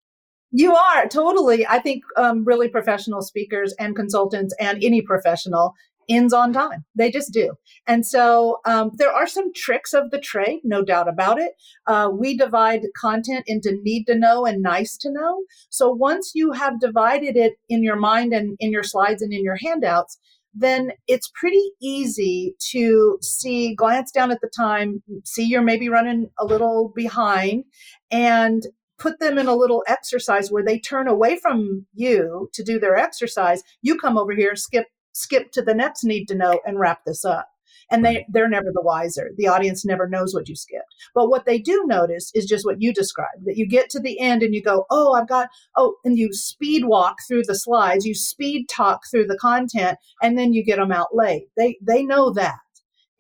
You 0.50 0.74
are 0.74 1.06
totally. 1.08 1.66
I 1.66 1.78
think 1.78 2.04
um, 2.16 2.44
really 2.44 2.68
professional 2.68 3.22
speakers 3.22 3.74
and 3.78 3.94
consultants 3.94 4.54
and 4.58 4.82
any 4.82 5.02
professional 5.02 5.74
ends 6.08 6.32
on 6.32 6.52
time. 6.52 6.84
They 6.94 7.10
just 7.10 7.32
do. 7.32 7.52
And 7.86 8.06
so 8.06 8.60
um, 8.64 8.92
there 8.94 9.12
are 9.12 9.26
some 9.26 9.52
tricks 9.52 9.92
of 9.92 10.10
the 10.10 10.18
trade, 10.18 10.60
no 10.64 10.82
doubt 10.82 11.06
about 11.06 11.38
it. 11.38 11.52
Uh, 11.86 12.08
we 12.10 12.36
divide 12.36 12.80
content 12.96 13.44
into 13.46 13.78
need 13.82 14.06
to 14.06 14.14
know 14.14 14.46
and 14.46 14.62
nice 14.62 14.96
to 14.98 15.12
know. 15.12 15.42
So 15.68 15.90
once 15.90 16.32
you 16.34 16.52
have 16.52 16.80
divided 16.80 17.36
it 17.36 17.54
in 17.68 17.82
your 17.82 17.96
mind 17.96 18.32
and 18.32 18.56
in 18.58 18.72
your 18.72 18.82
slides 18.82 19.20
and 19.20 19.34
in 19.34 19.44
your 19.44 19.58
handouts, 19.62 20.18
then 20.54 20.92
it's 21.06 21.30
pretty 21.38 21.62
easy 21.80 22.54
to 22.70 23.18
see, 23.20 23.74
glance 23.74 24.10
down 24.10 24.30
at 24.30 24.40
the 24.40 24.50
time, 24.56 25.02
see 25.24 25.44
you're 25.44 25.62
maybe 25.62 25.88
running 25.90 26.30
a 26.38 26.44
little 26.44 26.90
behind, 26.96 27.64
and 28.10 28.62
put 28.98 29.20
them 29.20 29.38
in 29.38 29.46
a 29.46 29.56
little 29.56 29.84
exercise 29.86 30.50
where 30.50 30.64
they 30.64 30.78
turn 30.78 31.08
away 31.08 31.38
from 31.38 31.86
you 31.94 32.48
to 32.54 32.62
do 32.62 32.78
their 32.78 32.96
exercise. 32.96 33.62
You 33.82 33.96
come 33.96 34.18
over 34.18 34.34
here, 34.34 34.56
skip 34.56 34.86
skip 35.12 35.50
to 35.52 35.62
the 35.62 35.74
next 35.74 36.04
need 36.04 36.26
to 36.26 36.34
know 36.34 36.60
and 36.64 36.78
wrap 36.78 37.04
this 37.04 37.24
up. 37.24 37.48
And 37.90 38.04
they, 38.04 38.26
they're 38.28 38.50
never 38.50 38.70
the 38.72 38.82
wiser. 38.82 39.30
The 39.36 39.48
audience 39.48 39.84
never 39.84 40.06
knows 40.06 40.34
what 40.34 40.46
you 40.46 40.54
skipped. 40.54 40.94
But 41.14 41.30
what 41.30 41.46
they 41.46 41.58
do 41.58 41.84
notice 41.86 42.30
is 42.34 42.44
just 42.44 42.66
what 42.66 42.82
you 42.82 42.92
described 42.92 43.46
that 43.46 43.56
you 43.56 43.66
get 43.66 43.88
to 43.90 44.00
the 44.00 44.20
end 44.20 44.42
and 44.42 44.54
you 44.54 44.62
go, 44.62 44.84
Oh, 44.90 45.14
I've 45.14 45.28
got, 45.28 45.48
oh, 45.74 45.94
and 46.04 46.18
you 46.18 46.28
speed 46.32 46.84
walk 46.84 47.16
through 47.26 47.44
the 47.46 47.54
slides, 47.54 48.04
you 48.04 48.14
speed 48.14 48.68
talk 48.68 49.02
through 49.10 49.26
the 49.26 49.38
content, 49.38 49.96
and 50.20 50.38
then 50.38 50.52
you 50.52 50.62
get 50.62 50.76
them 50.76 50.92
out 50.92 51.14
late. 51.14 51.46
They, 51.56 51.78
they 51.80 52.04
know 52.04 52.30
that 52.34 52.58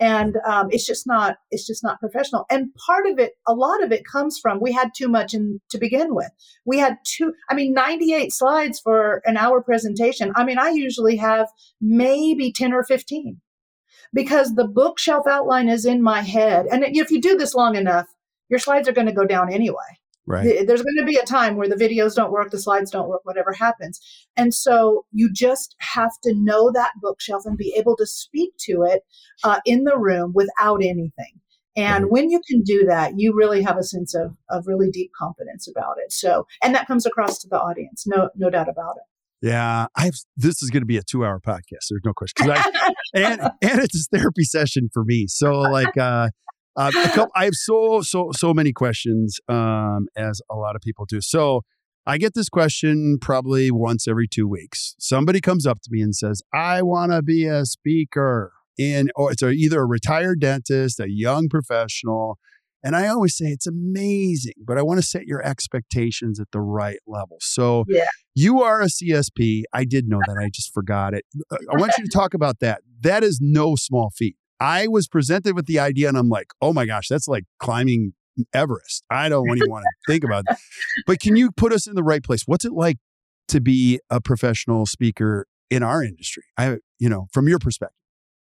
and 0.00 0.36
um, 0.46 0.68
it's 0.70 0.86
just 0.86 1.06
not 1.06 1.38
it's 1.50 1.66
just 1.66 1.82
not 1.82 2.00
professional. 2.00 2.46
And 2.50 2.74
part 2.74 3.06
of 3.06 3.18
it 3.18 3.32
a 3.46 3.54
lot 3.54 3.82
of 3.82 3.92
it 3.92 4.04
comes 4.04 4.38
from 4.38 4.60
we 4.60 4.72
had 4.72 4.90
too 4.96 5.08
much 5.08 5.34
in 5.34 5.60
to 5.70 5.78
begin 5.78 6.14
with. 6.14 6.30
We 6.64 6.78
had 6.78 6.98
two 7.04 7.32
i 7.50 7.54
mean 7.54 7.74
98 7.74 8.32
slides 8.32 8.80
for 8.80 9.22
an 9.24 9.36
hour 9.36 9.62
presentation. 9.62 10.32
I 10.36 10.44
mean 10.44 10.58
i 10.58 10.70
usually 10.70 11.16
have 11.16 11.48
maybe 11.80 12.52
10 12.52 12.72
or 12.72 12.84
15 12.84 13.40
because 14.12 14.54
the 14.54 14.68
bookshelf 14.68 15.26
outline 15.26 15.68
is 15.68 15.84
in 15.84 16.02
my 16.02 16.22
head. 16.22 16.66
And 16.70 16.84
if 16.84 17.10
you 17.10 17.20
do 17.20 17.36
this 17.36 17.54
long 17.54 17.76
enough 17.76 18.06
your 18.48 18.58
slides 18.58 18.88
are 18.88 18.92
going 18.92 19.06
to 19.06 19.12
go 19.12 19.26
down 19.26 19.52
anyway 19.52 19.98
Right. 20.28 20.66
There's 20.66 20.82
going 20.82 20.98
to 20.98 21.06
be 21.06 21.16
a 21.16 21.24
time 21.24 21.56
where 21.56 21.68
the 21.68 21.74
videos 21.74 22.14
don't 22.14 22.30
work, 22.30 22.50
the 22.50 22.60
slides 22.60 22.90
don't 22.90 23.08
work, 23.08 23.22
whatever 23.24 23.52
happens. 23.52 23.98
And 24.36 24.52
so 24.52 25.06
you 25.10 25.32
just 25.32 25.74
have 25.78 26.12
to 26.24 26.34
know 26.34 26.70
that 26.72 26.92
bookshelf 27.00 27.44
and 27.46 27.56
be 27.56 27.74
able 27.78 27.96
to 27.96 28.06
speak 28.06 28.50
to 28.66 28.82
it 28.82 29.04
uh, 29.42 29.60
in 29.64 29.84
the 29.84 29.96
room 29.96 30.32
without 30.34 30.82
anything. 30.82 31.40
And 31.76 32.04
right. 32.04 32.12
when 32.12 32.30
you 32.30 32.42
can 32.46 32.62
do 32.62 32.84
that, 32.86 33.12
you 33.16 33.34
really 33.34 33.62
have 33.62 33.78
a 33.78 33.82
sense 33.82 34.14
of, 34.14 34.36
of 34.50 34.66
really 34.66 34.90
deep 34.90 35.12
confidence 35.18 35.66
about 35.66 35.96
it. 36.04 36.12
So, 36.12 36.46
and 36.62 36.74
that 36.74 36.86
comes 36.86 37.06
across 37.06 37.38
to 37.38 37.48
the 37.48 37.58
audience. 37.58 38.04
No, 38.06 38.28
no 38.36 38.50
doubt 38.50 38.68
about 38.68 38.96
it. 38.96 39.46
Yeah, 39.46 39.86
I've. 39.94 40.16
This 40.36 40.62
is 40.62 40.70
going 40.70 40.82
to 40.82 40.86
be 40.86 40.96
a 40.96 41.02
two-hour 41.02 41.40
podcast. 41.46 41.86
There's 41.88 42.02
no 42.04 42.12
question. 42.12 42.50
I, 42.50 42.92
and 43.14 43.40
and 43.40 43.80
it's 43.80 44.08
a 44.12 44.16
therapy 44.16 44.42
session 44.42 44.90
for 44.92 45.04
me. 45.04 45.26
So 45.28 45.60
like, 45.60 45.96
uh, 45.96 46.30
uh, 46.76 46.90
couple, 47.14 47.32
I 47.34 47.44
have 47.44 47.54
so 47.54 48.00
so 48.02 48.30
so 48.32 48.54
many 48.54 48.72
questions, 48.72 49.38
um, 49.48 50.08
as 50.16 50.40
a 50.50 50.56
lot 50.56 50.76
of 50.76 50.82
people 50.82 51.04
do. 51.06 51.20
So 51.20 51.62
I 52.06 52.18
get 52.18 52.34
this 52.34 52.48
question 52.48 53.18
probably 53.20 53.70
once 53.70 54.08
every 54.08 54.28
two 54.28 54.48
weeks. 54.48 54.94
Somebody 54.98 55.40
comes 55.40 55.66
up 55.66 55.80
to 55.82 55.88
me 55.90 56.00
and 56.00 56.14
says, 56.14 56.42
"I 56.52 56.82
want 56.82 57.12
to 57.12 57.22
be 57.22 57.46
a 57.46 57.64
speaker." 57.64 58.52
and 58.78 59.10
or 59.16 59.32
it's 59.32 59.42
either 59.42 59.80
a 59.80 59.86
retired 59.86 60.40
dentist, 60.40 61.00
a 61.00 61.10
young 61.10 61.48
professional, 61.48 62.38
And 62.82 62.94
I 62.94 63.08
always 63.08 63.36
say 63.36 63.46
it's 63.46 63.66
amazing, 63.66 64.54
but 64.64 64.78
I 64.78 64.82
want 64.82 65.00
to 65.00 65.06
set 65.06 65.26
your 65.26 65.44
expectations 65.44 66.38
at 66.38 66.46
the 66.52 66.60
right 66.60 66.98
level. 67.06 67.38
So 67.40 67.84
yeah. 67.88 68.06
you 68.34 68.62
are 68.62 68.80
a 68.80 68.86
CSP. 68.86 69.64
I 69.72 69.84
did 69.84 70.08
know 70.08 70.20
that. 70.26 70.36
I 70.40 70.48
just 70.48 70.72
forgot 70.72 71.12
it. 71.12 71.24
Uh, 71.50 71.56
I 71.72 71.76
want 71.76 71.92
you 71.98 72.04
to 72.04 72.10
talk 72.10 72.34
about 72.34 72.60
that. 72.60 72.82
That 73.00 73.24
is 73.24 73.40
no 73.42 73.74
small 73.74 74.10
feat. 74.16 74.36
I 74.60 74.88
was 74.88 75.08
presented 75.08 75.54
with 75.54 75.66
the 75.66 75.78
idea 75.78 76.08
and 76.08 76.16
I'm 76.16 76.28
like, 76.28 76.48
oh 76.60 76.72
my 76.72 76.86
gosh, 76.86 77.08
that's 77.08 77.28
like 77.28 77.44
climbing 77.58 78.14
Everest. 78.52 79.04
I 79.10 79.28
don't 79.28 79.48
even 79.56 79.70
want 79.70 79.84
to 79.84 80.12
think 80.12 80.24
about 80.24 80.44
that. 80.48 80.58
But 81.06 81.20
can 81.20 81.36
you 81.36 81.50
put 81.50 81.72
us 81.72 81.86
in 81.86 81.94
the 81.94 82.02
right 82.02 82.22
place? 82.22 82.42
What's 82.46 82.64
it 82.64 82.72
like 82.72 82.98
to 83.48 83.60
be 83.60 84.00
a 84.10 84.20
professional 84.20 84.86
speaker 84.86 85.46
in 85.70 85.82
our 85.82 86.02
industry? 86.02 86.44
I, 86.56 86.78
you 86.98 87.08
know, 87.08 87.26
from 87.32 87.48
your 87.48 87.58
perspective. 87.58 87.94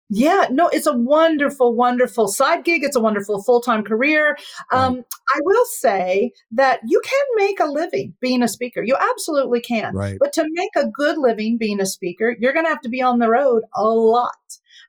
Yeah, 0.10 0.46
no, 0.52 0.68
it's 0.68 0.86
a 0.86 0.96
wonderful, 0.96 1.74
wonderful 1.74 2.28
side 2.28 2.64
gig. 2.64 2.84
It's 2.84 2.96
a 2.96 3.00
wonderful 3.00 3.42
full 3.42 3.60
time 3.60 3.84
career. 3.84 4.38
Um, 4.72 4.98
right. 4.98 5.06
I 5.36 5.40
will 5.44 5.66
say 5.66 6.32
that 6.52 6.80
you 6.86 7.02
can 7.04 7.26
make 7.36 7.60
a 7.60 7.66
living 7.66 8.14
being 8.22 8.44
a 8.44 8.48
speaker. 8.48 8.84
You 8.84 8.96
absolutely 9.00 9.62
can. 9.62 9.96
Right. 9.96 10.18
But 10.20 10.32
to 10.34 10.46
make 10.48 10.70
a 10.76 10.88
good 10.88 11.18
living 11.18 11.58
being 11.58 11.82
a 11.82 11.88
speaker, 11.88 12.36
you're 12.40 12.54
going 12.54 12.66
to 12.66 12.70
have 12.70 12.82
to 12.82 12.90
be 12.90 13.02
on 13.02 13.18
the 13.18 13.30
road 13.30 13.64
a 13.76 13.84
lot. 13.84 14.36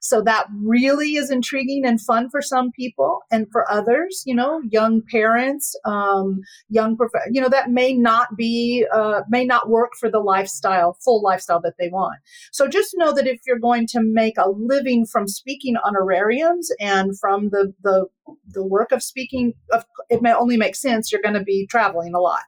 So 0.01 0.21
that 0.21 0.47
really 0.63 1.15
is 1.15 1.31
intriguing 1.31 1.85
and 1.85 1.99
fun 2.01 2.29
for 2.29 2.41
some 2.41 2.71
people, 2.71 3.19
and 3.31 3.47
for 3.51 3.69
others, 3.71 4.23
you 4.25 4.35
know, 4.35 4.61
young 4.69 5.01
parents, 5.01 5.75
um, 5.85 6.41
young 6.69 6.95
prof- 6.97 7.11
you 7.31 7.41
know, 7.41 7.49
that 7.49 7.71
may 7.71 7.93
not 7.93 8.35
be 8.37 8.85
uh, 8.93 9.21
may 9.29 9.45
not 9.45 9.69
work 9.69 9.91
for 9.99 10.09
the 10.09 10.19
lifestyle, 10.19 10.97
full 11.03 11.21
lifestyle 11.21 11.61
that 11.61 11.75
they 11.79 11.89
want. 11.89 12.19
So 12.51 12.67
just 12.67 12.93
know 12.95 13.13
that 13.13 13.27
if 13.27 13.41
you're 13.45 13.59
going 13.59 13.87
to 13.87 14.01
make 14.01 14.37
a 14.37 14.49
living 14.49 15.05
from 15.05 15.27
speaking 15.27 15.75
honorariums 15.77 16.69
and 16.79 17.17
from 17.19 17.49
the 17.49 17.73
the 17.83 18.05
the 18.51 18.65
work 18.65 18.91
of 18.91 19.01
speaking, 19.01 19.53
of, 19.71 19.85
it 20.09 20.21
may 20.21 20.33
only 20.33 20.57
make 20.57 20.75
sense. 20.75 21.11
You're 21.11 21.21
going 21.21 21.33
to 21.35 21.43
be 21.43 21.65
traveling 21.67 22.13
a 22.13 22.19
lot. 22.19 22.41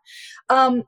Um, 0.49 0.83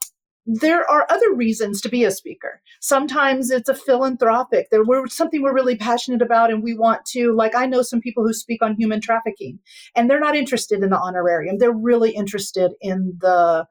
there 0.45 0.89
are 0.89 1.05
other 1.09 1.33
reasons 1.33 1.81
to 1.81 1.89
be 1.89 2.03
a 2.03 2.11
speaker. 2.11 2.61
Sometimes 2.81 3.51
it's 3.51 3.69
a 3.69 3.75
philanthropic. 3.75 4.67
There 4.71 4.83
we're 4.83 5.07
something 5.07 5.41
we're 5.41 5.53
really 5.53 5.75
passionate 5.75 6.21
about 6.21 6.51
and 6.51 6.63
we 6.63 6.75
want 6.75 7.05
to 7.07 7.33
like 7.33 7.55
I 7.55 7.65
know 7.65 7.81
some 7.81 8.01
people 8.01 8.25
who 8.25 8.33
speak 8.33 8.61
on 8.61 8.75
human 8.75 9.01
trafficking 9.01 9.59
and 9.95 10.09
they're 10.09 10.19
not 10.19 10.35
interested 10.35 10.81
in 10.81 10.89
the 10.89 10.99
honorarium. 10.99 11.57
They're 11.59 11.71
really 11.71 12.11
interested 12.11 12.71
in 12.81 13.17
the 13.19 13.65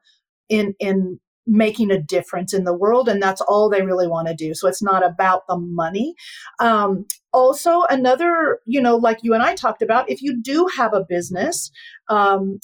in 0.49 0.73
in 0.79 1.19
making 1.47 1.91
a 1.91 2.01
difference 2.01 2.53
in 2.53 2.63
the 2.63 2.73
world 2.73 3.09
and 3.09 3.21
that's 3.21 3.41
all 3.41 3.67
they 3.67 3.81
really 3.81 4.07
want 4.07 4.27
to 4.27 4.33
do 4.35 4.53
so 4.53 4.67
it's 4.67 4.81
not 4.81 5.03
about 5.03 5.41
the 5.49 5.57
money 5.57 6.13
um, 6.59 7.03
also 7.33 7.81
another 7.89 8.59
you 8.67 8.79
know 8.79 8.95
like 8.95 9.17
you 9.23 9.33
and 9.33 9.41
i 9.41 9.55
talked 9.55 9.81
about 9.81 10.07
if 10.09 10.21
you 10.21 10.39
do 10.39 10.67
have 10.77 10.93
a 10.93 11.03
business 11.09 11.71
um, 12.09 12.59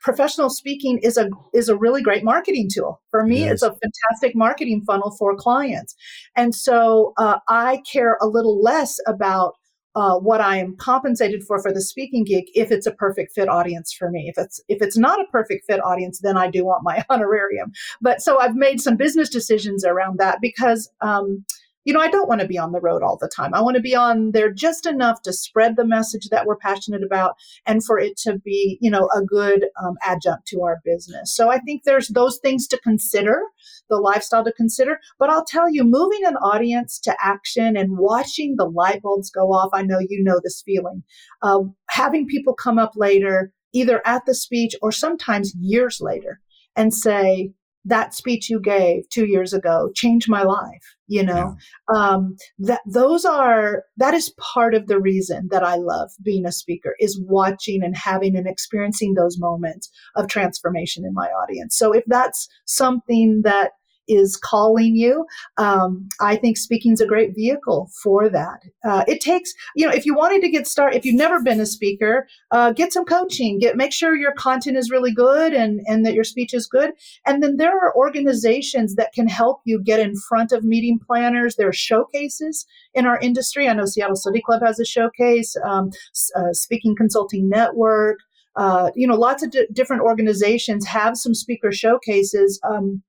professional 0.00 0.50
speaking 0.50 0.98
is 1.02 1.16
a 1.16 1.28
is 1.52 1.68
a 1.68 1.76
really 1.76 2.02
great 2.02 2.24
marketing 2.24 2.68
tool 2.72 3.00
for 3.10 3.24
me 3.24 3.40
yes. 3.40 3.52
it's 3.52 3.62
a 3.62 3.70
fantastic 3.70 4.36
marketing 4.36 4.82
funnel 4.86 5.14
for 5.18 5.36
clients 5.36 5.94
and 6.36 6.54
so 6.54 7.12
uh, 7.16 7.38
i 7.48 7.82
care 7.90 8.18
a 8.20 8.26
little 8.26 8.60
less 8.62 8.98
about 9.06 9.54
uh, 9.96 10.18
what 10.18 10.40
I 10.40 10.56
am 10.56 10.76
compensated 10.76 11.44
for 11.44 11.60
for 11.62 11.72
the 11.72 11.80
speaking 11.80 12.24
gig 12.24 12.44
if 12.54 12.70
it's 12.70 12.86
a 12.86 12.92
perfect 12.92 13.32
fit 13.32 13.48
audience 13.48 13.92
for 13.92 14.10
me. 14.10 14.26
If 14.28 14.42
it's 14.42 14.60
if 14.68 14.82
it's 14.82 14.98
not 14.98 15.20
a 15.20 15.30
perfect 15.30 15.66
fit 15.68 15.80
audience, 15.84 16.20
then 16.20 16.36
I 16.36 16.50
do 16.50 16.64
want 16.64 16.82
my 16.82 17.04
honorarium. 17.10 17.72
But 18.00 18.20
so 18.20 18.40
I've 18.40 18.56
made 18.56 18.80
some 18.80 18.96
business 18.96 19.28
decisions 19.28 19.84
around 19.84 20.18
that 20.18 20.38
because 20.40 20.90
um, 21.00 21.44
you 21.84 21.92
know, 21.92 22.00
I 22.00 22.08
don't 22.08 22.28
want 22.28 22.40
to 22.40 22.46
be 22.46 22.58
on 22.58 22.72
the 22.72 22.80
road 22.80 23.02
all 23.02 23.18
the 23.20 23.30
time. 23.34 23.54
I 23.54 23.60
want 23.60 23.76
to 23.76 23.82
be 23.82 23.94
on 23.94 24.32
there 24.32 24.52
just 24.52 24.86
enough 24.86 25.22
to 25.22 25.32
spread 25.32 25.76
the 25.76 25.86
message 25.86 26.28
that 26.30 26.46
we're 26.46 26.56
passionate 26.56 27.02
about 27.02 27.34
and 27.66 27.84
for 27.84 27.98
it 27.98 28.16
to 28.18 28.38
be, 28.38 28.78
you 28.80 28.90
know, 28.90 29.08
a 29.14 29.22
good 29.22 29.66
um, 29.82 29.94
adjunct 30.02 30.46
to 30.48 30.62
our 30.62 30.80
business. 30.84 31.34
So 31.34 31.50
I 31.50 31.58
think 31.58 31.82
there's 31.84 32.08
those 32.08 32.38
things 32.38 32.66
to 32.68 32.80
consider, 32.80 33.42
the 33.90 33.96
lifestyle 33.96 34.44
to 34.44 34.52
consider. 34.52 34.98
But 35.18 35.30
I'll 35.30 35.44
tell 35.44 35.70
you, 35.70 35.84
moving 35.84 36.24
an 36.24 36.36
audience 36.36 36.98
to 37.00 37.14
action 37.22 37.76
and 37.76 37.98
watching 37.98 38.56
the 38.56 38.68
light 38.68 39.02
bulbs 39.02 39.30
go 39.30 39.52
off, 39.52 39.70
I 39.72 39.82
know 39.82 39.98
you 40.00 40.22
know 40.22 40.40
this 40.42 40.62
feeling. 40.64 41.02
Uh, 41.42 41.60
having 41.90 42.26
people 42.26 42.54
come 42.54 42.78
up 42.78 42.92
later, 42.96 43.52
either 43.72 44.00
at 44.06 44.24
the 44.24 44.34
speech 44.34 44.74
or 44.80 44.90
sometimes 44.90 45.54
years 45.60 45.98
later, 46.00 46.40
and 46.76 46.94
say, 46.94 47.52
that 47.84 48.14
speech 48.14 48.48
you 48.48 48.60
gave 48.60 49.08
two 49.10 49.26
years 49.26 49.52
ago 49.52 49.90
changed 49.94 50.28
my 50.28 50.42
life 50.42 50.96
you 51.06 51.22
know 51.22 51.54
yeah. 51.92 52.14
um, 52.14 52.36
that 52.58 52.80
those 52.86 53.24
are 53.24 53.84
that 53.96 54.14
is 54.14 54.34
part 54.38 54.74
of 54.74 54.86
the 54.86 54.98
reason 54.98 55.48
that 55.50 55.62
i 55.62 55.76
love 55.76 56.10
being 56.22 56.46
a 56.46 56.52
speaker 56.52 56.94
is 56.98 57.20
watching 57.26 57.82
and 57.82 57.96
having 57.96 58.36
and 58.36 58.48
experiencing 58.48 59.14
those 59.14 59.38
moments 59.38 59.90
of 60.16 60.28
transformation 60.28 61.04
in 61.04 61.12
my 61.12 61.26
audience 61.26 61.76
so 61.76 61.92
if 61.92 62.04
that's 62.06 62.48
something 62.64 63.42
that 63.42 63.72
is 64.08 64.36
calling 64.36 64.96
you. 64.96 65.26
Um, 65.56 66.08
I 66.20 66.36
think 66.36 66.56
speaking 66.56 66.92
is 66.92 67.00
a 67.00 67.06
great 67.06 67.34
vehicle 67.34 67.90
for 68.02 68.28
that. 68.28 68.60
Uh, 68.84 69.04
it 69.06 69.20
takes, 69.20 69.52
you 69.74 69.86
know, 69.86 69.92
if 69.92 70.04
you 70.06 70.14
wanted 70.14 70.42
to 70.42 70.50
get 70.50 70.66
started, 70.66 70.96
if 70.96 71.04
you've 71.04 71.14
never 71.14 71.42
been 71.42 71.60
a 71.60 71.66
speaker, 71.66 72.26
uh, 72.50 72.72
get 72.72 72.92
some 72.92 73.04
coaching. 73.04 73.58
Get 73.58 73.76
make 73.76 73.92
sure 73.92 74.14
your 74.14 74.32
content 74.32 74.76
is 74.76 74.90
really 74.90 75.12
good 75.12 75.52
and 75.52 75.80
and 75.86 76.04
that 76.04 76.14
your 76.14 76.24
speech 76.24 76.54
is 76.54 76.66
good. 76.66 76.92
And 77.26 77.42
then 77.42 77.56
there 77.56 77.78
are 77.78 77.94
organizations 77.96 78.94
that 78.96 79.12
can 79.12 79.28
help 79.28 79.60
you 79.64 79.82
get 79.82 80.00
in 80.00 80.16
front 80.16 80.52
of 80.52 80.64
meeting 80.64 80.98
planners. 81.04 81.56
There 81.56 81.68
are 81.68 81.72
showcases 81.72 82.66
in 82.94 83.06
our 83.06 83.18
industry. 83.20 83.68
I 83.68 83.72
know 83.74 83.86
Seattle 83.86 84.16
Study 84.16 84.40
Club 84.40 84.62
has 84.62 84.78
a 84.78 84.84
showcase. 84.84 85.56
Um, 85.64 85.90
uh, 86.36 86.52
Speaking 86.52 86.94
Consulting 86.96 87.48
Network. 87.48 88.18
Uh, 88.56 88.90
you 88.94 89.06
know, 89.06 89.16
lots 89.16 89.42
of 89.42 89.50
d- 89.50 89.66
different 89.72 90.02
organizations 90.02 90.86
have 90.86 91.16
some 91.16 91.34
speaker 91.34 91.72
showcases. 91.72 92.60
Um, 92.62 93.02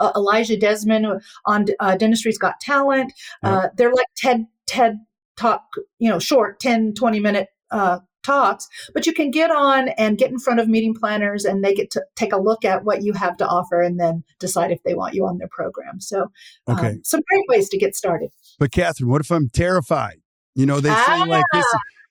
uh, 0.00 0.12
Elijah 0.16 0.56
Desmond 0.56 1.06
on 1.46 1.66
uh, 1.80 1.96
Dentistry's 1.96 2.38
Got 2.38 2.60
Talent. 2.60 3.12
Uh, 3.42 3.68
they're 3.76 3.92
like 3.92 4.06
TED 4.16 4.46
TED 4.66 4.98
talk, 5.36 5.62
you 5.98 6.08
know, 6.08 6.18
short 6.18 6.60
10, 6.60 6.94
20 6.94 7.20
minute 7.20 7.48
uh, 7.70 7.98
talks, 8.22 8.68
but 8.94 9.06
you 9.06 9.12
can 9.12 9.30
get 9.30 9.50
on 9.50 9.88
and 9.90 10.18
get 10.18 10.30
in 10.30 10.38
front 10.38 10.60
of 10.60 10.68
meeting 10.68 10.94
planners 10.94 11.44
and 11.44 11.62
they 11.62 11.74
get 11.74 11.90
to 11.90 12.02
take 12.16 12.32
a 12.32 12.38
look 12.38 12.64
at 12.64 12.84
what 12.84 13.02
you 13.02 13.12
have 13.12 13.36
to 13.36 13.46
offer 13.46 13.80
and 13.80 14.00
then 14.00 14.24
decide 14.40 14.70
if 14.70 14.82
they 14.82 14.94
want 14.94 15.14
you 15.14 15.26
on 15.26 15.38
their 15.38 15.48
program. 15.48 16.00
So, 16.00 16.30
um, 16.66 16.78
okay. 16.78 16.96
some 17.02 17.20
great 17.28 17.44
ways 17.48 17.68
to 17.68 17.78
get 17.78 17.94
started. 17.94 18.30
But 18.58 18.72
Katherine, 18.72 19.10
what 19.10 19.20
if 19.20 19.30
I'm 19.30 19.48
terrified? 19.50 20.20
You 20.54 20.66
know, 20.66 20.80
they 20.80 20.90
say 20.90 20.94
ah. 20.98 21.24
like 21.28 21.44
this. 21.52 21.66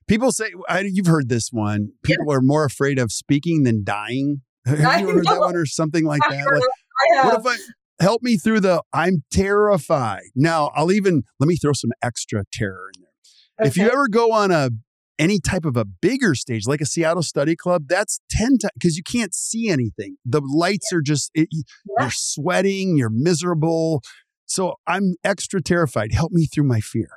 People 0.07 0.31
say, 0.31 0.51
I, 0.67 0.81
you've 0.81 1.07
heard 1.07 1.29
this 1.29 1.49
one. 1.51 1.93
People 2.03 2.25
yeah. 2.27 2.35
are 2.35 2.41
more 2.41 2.65
afraid 2.65 2.99
of 2.99 3.11
speaking 3.11 3.63
than 3.63 3.83
dying. 3.83 4.41
Have 4.65 5.01
you 5.01 5.09
heard 5.09 5.25
that 5.25 5.39
one 5.39 5.55
or 5.55 5.65
something 5.65 6.05
like 6.05 6.21
that? 6.29 6.45
Like, 6.45 6.63
what 7.23 7.39
if 7.39 7.45
I 7.45 8.03
help 8.03 8.21
me 8.21 8.37
through 8.37 8.61
the 8.61 8.81
I'm 8.93 9.23
terrified? 9.31 10.23
Now, 10.35 10.71
I'll 10.75 10.91
even 10.91 11.23
let 11.39 11.47
me 11.47 11.55
throw 11.55 11.73
some 11.73 11.91
extra 12.01 12.43
terror 12.51 12.91
in 12.95 13.01
there. 13.01 13.09
Okay. 13.61 13.69
If 13.69 13.77
you 13.77 13.91
ever 13.91 14.07
go 14.07 14.31
on 14.31 14.51
a 14.51 14.69
any 15.19 15.39
type 15.39 15.65
of 15.65 15.77
a 15.77 15.85
bigger 15.85 16.33
stage 16.35 16.65
like 16.65 16.81
a 16.81 16.85
Seattle 16.85 17.23
Study 17.23 17.55
Club, 17.55 17.83
that's 17.87 18.19
10 18.31 18.57
times 18.57 18.71
because 18.73 18.97
you 18.97 19.03
can't 19.03 19.33
see 19.33 19.69
anything. 19.69 20.17
The 20.25 20.41
lights 20.43 20.87
yeah. 20.91 20.97
are 20.97 21.01
just, 21.01 21.31
it, 21.33 21.49
yeah. 21.51 21.61
you're 21.99 22.11
sweating, 22.11 22.97
you're 22.97 23.11
miserable. 23.11 24.01
So 24.45 24.75
I'm 24.87 25.15
extra 25.23 25.61
terrified. 25.61 26.13
Help 26.13 26.31
me 26.31 26.45
through 26.45 26.65
my 26.65 26.79
fear. 26.79 27.09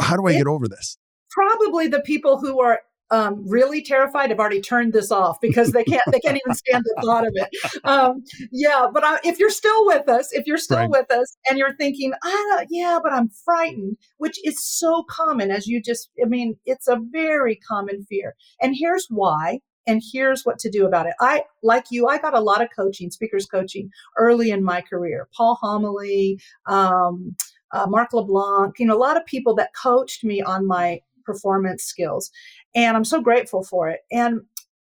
How 0.00 0.16
do 0.16 0.26
I 0.26 0.32
it, 0.32 0.38
get 0.38 0.46
over 0.46 0.66
this? 0.66 0.96
Probably 1.30 1.88
the 1.88 2.00
people 2.00 2.38
who 2.40 2.60
are 2.60 2.80
um, 3.12 3.44
really 3.46 3.82
terrified 3.82 4.30
have 4.30 4.40
already 4.40 4.62
turned 4.62 4.94
this 4.94 5.12
off 5.12 5.38
because 5.40 5.70
they 5.72 5.84
can't 5.84 6.02
they 6.10 6.18
can't 6.18 6.40
even 6.44 6.54
stand 6.54 6.82
the 6.84 7.02
thought 7.04 7.26
of 7.26 7.32
it. 7.34 7.48
Um, 7.84 8.24
yeah, 8.50 8.86
but 8.92 9.04
I, 9.04 9.20
if 9.22 9.38
you're 9.38 9.50
still 9.50 9.86
with 9.86 10.08
us, 10.08 10.32
if 10.32 10.46
you're 10.46 10.56
still 10.56 10.78
right. 10.78 10.90
with 10.90 11.10
us, 11.12 11.36
and 11.48 11.58
you're 11.58 11.76
thinking, 11.76 12.14
ah, 12.24 12.64
yeah, 12.70 12.98
but 13.02 13.12
I'm 13.12 13.28
frightened, 13.44 13.98
which 14.16 14.38
is 14.44 14.64
so 14.64 15.04
common, 15.10 15.50
as 15.50 15.66
you 15.66 15.82
just, 15.82 16.10
I 16.22 16.26
mean, 16.26 16.56
it's 16.64 16.88
a 16.88 16.98
very 17.10 17.56
common 17.56 18.02
fear, 18.08 18.34
and 18.60 18.74
here's 18.76 19.06
why. 19.08 19.60
And 19.84 20.00
here's 20.12 20.44
what 20.44 20.60
to 20.60 20.70
do 20.70 20.86
about 20.86 21.06
it. 21.06 21.14
I, 21.20 21.42
like 21.64 21.86
you, 21.90 22.06
I 22.06 22.18
got 22.18 22.34
a 22.34 22.40
lot 22.40 22.62
of 22.62 22.68
coaching, 22.74 23.10
speakers 23.10 23.46
coaching 23.46 23.90
early 24.16 24.52
in 24.52 24.62
my 24.62 24.80
career. 24.80 25.26
Paul 25.36 25.58
Homoly, 25.60 26.36
um, 26.66 27.34
uh, 27.72 27.86
Mark 27.88 28.12
LeBlanc, 28.12 28.78
you 28.78 28.86
know, 28.86 28.94
a 28.94 28.96
lot 28.96 29.16
of 29.16 29.26
people 29.26 29.56
that 29.56 29.70
coached 29.74 30.22
me 30.22 30.40
on 30.40 30.68
my 30.68 31.00
performance 31.24 31.82
skills 31.82 32.30
and 32.74 32.96
i'm 32.96 33.04
so 33.04 33.20
grateful 33.20 33.62
for 33.62 33.88
it 33.88 34.00
and 34.10 34.40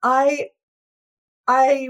i 0.03 0.49
i 1.49 1.89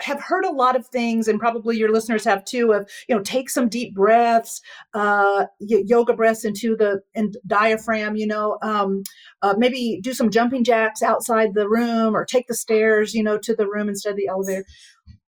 have 0.00 0.20
heard 0.20 0.44
a 0.44 0.50
lot 0.50 0.76
of 0.76 0.86
things 0.86 1.28
and 1.28 1.38
probably 1.38 1.76
your 1.76 1.92
listeners 1.92 2.24
have 2.24 2.44
too 2.44 2.72
of 2.72 2.88
you 3.08 3.14
know 3.14 3.22
take 3.22 3.50
some 3.50 3.68
deep 3.68 3.94
breaths 3.94 4.60
uh, 4.94 5.44
yoga 5.58 6.14
breaths 6.14 6.44
into 6.44 6.74
the 6.76 7.00
in 7.14 7.32
diaphragm 7.46 8.16
you 8.16 8.26
know 8.26 8.58
um, 8.62 9.02
uh, 9.42 9.54
maybe 9.58 10.00
do 10.02 10.12
some 10.12 10.30
jumping 10.30 10.64
jacks 10.64 11.02
outside 11.02 11.54
the 11.54 11.68
room 11.68 12.16
or 12.16 12.24
take 12.24 12.46
the 12.46 12.54
stairs 12.54 13.14
you 13.14 13.22
know 13.22 13.38
to 13.38 13.54
the 13.54 13.68
room 13.68 13.88
instead 13.88 14.10
of 14.10 14.16
the 14.16 14.28
elevator 14.28 14.64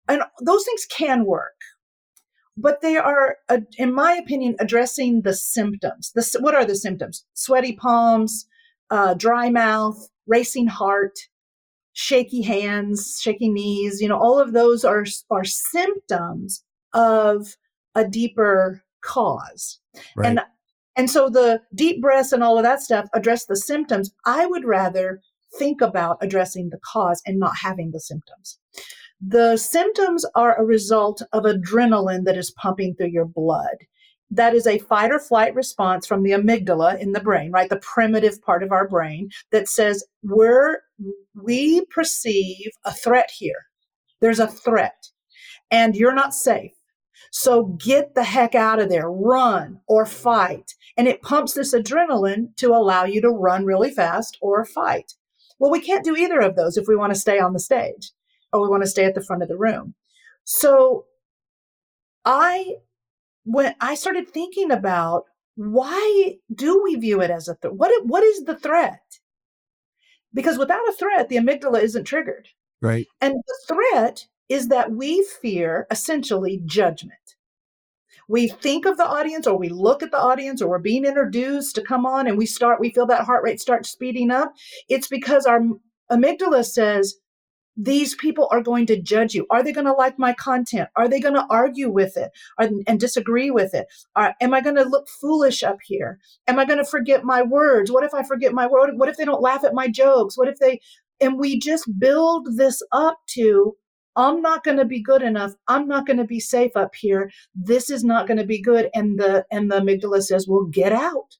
and 0.07 0.21
those 0.41 0.63
things 0.65 0.85
can 0.89 1.25
work 1.25 1.53
but 2.57 2.81
they 2.81 2.97
are, 2.97 3.37
uh, 3.49 3.59
in 3.77 3.93
my 3.93 4.13
opinion, 4.13 4.55
addressing 4.59 5.21
the 5.21 5.33
symptoms. 5.33 6.11
The, 6.15 6.37
what 6.39 6.55
are 6.55 6.65
the 6.65 6.75
symptoms? 6.75 7.25
Sweaty 7.33 7.73
palms, 7.73 8.47
uh, 8.89 9.13
dry 9.15 9.49
mouth, 9.49 10.09
racing 10.27 10.67
heart. 10.67 11.17
shaky 11.97 12.41
hands, 12.41 13.19
shaky 13.21 13.49
knees, 13.49 14.01
you 14.01 14.07
know, 14.09 14.19
all 14.19 14.37
of 14.37 14.51
those 14.51 14.83
are, 14.83 15.05
are 15.31 15.45
symptoms 15.45 16.61
of 16.93 17.55
a 17.95 18.05
deeper 18.05 18.83
cause. 19.01 19.79
Right. 20.17 20.27
And 20.27 20.39
and 20.97 21.09
so 21.09 21.29
the 21.29 21.61
deep 21.73 22.01
breaths 22.01 22.33
and 22.33 22.43
all 22.43 22.57
of 22.57 22.63
that 22.63 22.81
stuff 22.81 23.07
address 23.13 23.45
the 23.45 23.55
symptoms. 23.55 24.11
I 24.25 24.45
would 24.45 24.65
rather 24.65 25.21
think 25.57 25.81
about 25.81 26.17
addressing 26.21 26.69
the 26.69 26.79
cause 26.85 27.21
and 27.25 27.39
not 27.39 27.55
having 27.61 27.91
the 27.91 27.99
symptoms. 27.99 28.59
The 29.21 29.57
symptoms 29.57 30.25
are 30.35 30.55
a 30.55 30.65
result 30.65 31.21
of 31.31 31.43
adrenaline 31.43 32.25
that 32.25 32.37
is 32.37 32.51
pumping 32.51 32.95
through 32.95 33.11
your 33.11 33.25
blood. 33.25 33.77
That 34.31 34.55
is 34.55 34.67
a 34.67 34.79
fight 34.79 35.11
or 35.11 35.19
flight 35.19 35.53
response 35.53 36.07
from 36.07 36.23
the 36.23 36.31
amygdala 36.31 36.99
in 36.99 37.11
the 37.11 37.19
brain, 37.19 37.51
right? 37.51 37.69
The 37.69 37.77
primitive 37.77 38.41
part 38.41 38.63
of 38.63 38.71
our 38.71 38.87
brain 38.87 39.29
that 39.51 39.67
says 39.67 40.03
we're, 40.23 40.79
we 41.35 41.85
perceive 41.85 42.71
a 42.85 42.91
threat 42.91 43.29
here. 43.37 43.67
There's 44.21 44.39
a 44.39 44.47
threat 44.47 45.09
and 45.71 45.95
you're 45.95 46.15
not 46.15 46.33
safe. 46.33 46.73
So 47.31 47.77
get 47.83 48.15
the 48.15 48.23
heck 48.23 48.55
out 48.55 48.79
of 48.79 48.89
there, 48.89 49.09
run 49.09 49.79
or 49.87 50.05
fight. 50.05 50.73
And 50.97 51.07
it 51.07 51.21
pumps 51.21 51.53
this 51.53 51.73
adrenaline 51.73 52.55
to 52.57 52.69
allow 52.69 53.03
you 53.03 53.21
to 53.21 53.29
run 53.29 53.65
really 53.65 53.91
fast 53.91 54.37
or 54.41 54.63
fight. 54.65 55.13
Well, 55.59 55.71
we 55.71 55.81
can't 55.81 56.05
do 56.05 56.15
either 56.15 56.39
of 56.39 56.55
those 56.55 56.77
if 56.77 56.87
we 56.87 56.95
want 56.95 57.13
to 57.13 57.19
stay 57.19 57.39
on 57.39 57.53
the 57.53 57.59
stage 57.59 58.11
or 58.51 58.61
we 58.61 58.69
want 58.69 58.83
to 58.83 58.89
stay 58.89 59.05
at 59.05 59.15
the 59.15 59.23
front 59.23 59.43
of 59.43 59.49
the 59.49 59.57
room. 59.57 59.95
So 60.45 61.05
I, 62.23 62.75
when 63.45 63.75
I 63.79 63.95
started 63.95 64.29
thinking 64.29 64.71
about 64.71 65.25
why 65.55 66.35
do 66.53 66.83
we 66.83 66.95
view 66.95 67.21
it 67.21 67.31
as 67.31 67.47
a 67.47 67.55
threat? 67.55 67.75
What, 67.75 68.05
what 68.05 68.23
is 68.23 68.43
the 68.43 68.57
threat? 68.57 69.01
Because 70.33 70.57
without 70.57 70.87
a 70.89 70.93
threat, 70.93 71.29
the 71.29 71.37
amygdala 71.37 71.81
isn't 71.81 72.03
triggered. 72.03 72.49
Right. 72.81 73.07
And 73.21 73.33
the 73.33 73.73
threat 73.73 74.27
is 74.49 74.67
that 74.67 74.91
we 74.91 75.25
fear 75.41 75.87
essentially 75.89 76.61
judgment. 76.65 77.13
We 78.27 78.47
think 78.47 78.85
of 78.85 78.97
the 78.97 79.07
audience 79.07 79.47
or 79.47 79.57
we 79.57 79.69
look 79.69 80.03
at 80.03 80.11
the 80.11 80.19
audience 80.19 80.61
or 80.61 80.69
we're 80.69 80.79
being 80.79 81.05
introduced 81.05 81.75
to 81.75 81.83
come 81.83 82.05
on 82.05 82.27
and 82.27 82.37
we 82.37 82.45
start, 82.45 82.79
we 82.79 82.91
feel 82.91 83.05
that 83.05 83.23
heart 83.23 83.43
rate 83.43 83.61
start 83.61 83.85
speeding 83.85 84.31
up. 84.31 84.53
It's 84.89 85.07
because 85.07 85.45
our 85.45 85.61
amygdala 86.11 86.65
says, 86.65 87.15
these 87.77 88.15
people 88.15 88.47
are 88.51 88.61
going 88.61 88.85
to 88.87 89.01
judge 89.01 89.33
you. 89.33 89.45
Are 89.49 89.63
they 89.63 89.73
going 89.73 89.85
to 89.85 89.93
like 89.93 90.17
my 90.17 90.33
content? 90.33 90.89
Are 90.95 91.07
they 91.07 91.19
going 91.19 91.33
to 91.33 91.45
argue 91.49 91.89
with 91.89 92.17
it 92.17 92.31
and 92.57 92.99
disagree 92.99 93.51
with 93.51 93.73
it? 93.73 93.87
Am 94.15 94.53
I 94.53 94.61
going 94.61 94.75
to 94.75 94.83
look 94.83 95.07
foolish 95.09 95.63
up 95.63 95.79
here? 95.83 96.19
Am 96.47 96.59
I 96.59 96.65
going 96.65 96.79
to 96.79 96.85
forget 96.85 97.23
my 97.23 97.41
words? 97.41 97.91
What 97.91 98.03
if 98.03 98.13
I 98.13 98.23
forget 98.23 98.53
my 98.53 98.67
word? 98.67 98.91
What 98.95 99.09
if 99.09 99.17
they 99.17 99.25
don't 99.25 99.41
laugh 99.41 99.63
at 99.63 99.73
my 99.73 99.87
jokes? 99.87 100.37
What 100.37 100.47
if 100.47 100.59
they, 100.59 100.79
and 101.19 101.37
we 101.37 101.59
just 101.59 101.89
build 101.99 102.57
this 102.57 102.81
up 102.91 103.19
to 103.31 103.75
I'm 104.15 104.41
not 104.41 104.63
going 104.63 104.77
to 104.77 104.85
be 104.85 105.01
good 105.01 105.21
enough. 105.21 105.53
I'm 105.67 105.87
not 105.87 106.07
going 106.07 106.17
to 106.17 106.23
be 106.25 106.39
safe 106.39 106.71
up 106.75 106.95
here. 106.95 107.31
This 107.53 107.89
is 107.89 108.03
not 108.03 108.27
going 108.27 108.37
to 108.37 108.45
be 108.45 108.61
good. 108.61 108.89
And 108.93 109.19
the 109.19 109.45
and 109.51 109.69
the 109.69 109.81
amygdala 109.81 110.23
says, 110.23 110.47
"Well, 110.47 110.63
get 110.63 110.93
out," 110.93 111.37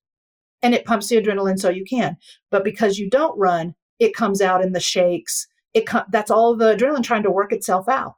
and 0.62 0.74
it 0.74 0.86
pumps 0.86 1.08
the 1.08 1.22
adrenaline 1.22 1.60
so 1.60 1.70
you 1.70 1.86
can. 1.86 2.18
But 2.52 2.66
because 2.66 3.00
you 3.00 3.10
don't 3.10 3.38
run, 3.40 3.76
it 4.00 4.14
comes 4.14 4.42
out 4.42 4.62
in 4.62 4.74
the 4.74 4.80
shakes. 4.82 5.48
It 5.76 5.88
that's 6.10 6.32
all 6.32 6.56
the 6.56 6.76
adrenaline 6.76 7.04
trying 7.04 7.24
to 7.24 7.32
work 7.32 7.54
itself 7.54 7.88
out. 7.88 8.16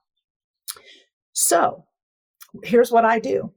So, 1.34 1.84
here's 2.64 2.91
what 2.91 3.03
I 3.03 3.20
do. 3.20 3.51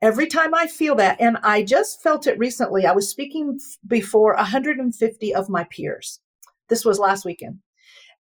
Every 0.00 0.26
time 0.26 0.54
I 0.54 0.66
feel 0.66 0.94
that, 0.96 1.20
and 1.20 1.36
I 1.42 1.62
just 1.62 2.02
felt 2.02 2.26
it 2.26 2.38
recently, 2.38 2.86
I 2.86 2.92
was 2.92 3.08
speaking 3.08 3.60
before 3.86 4.34
150 4.34 5.34
of 5.34 5.48
my 5.48 5.64
peers. 5.64 6.18
This 6.68 6.84
was 6.84 6.98
last 6.98 7.24
weekend. 7.24 7.58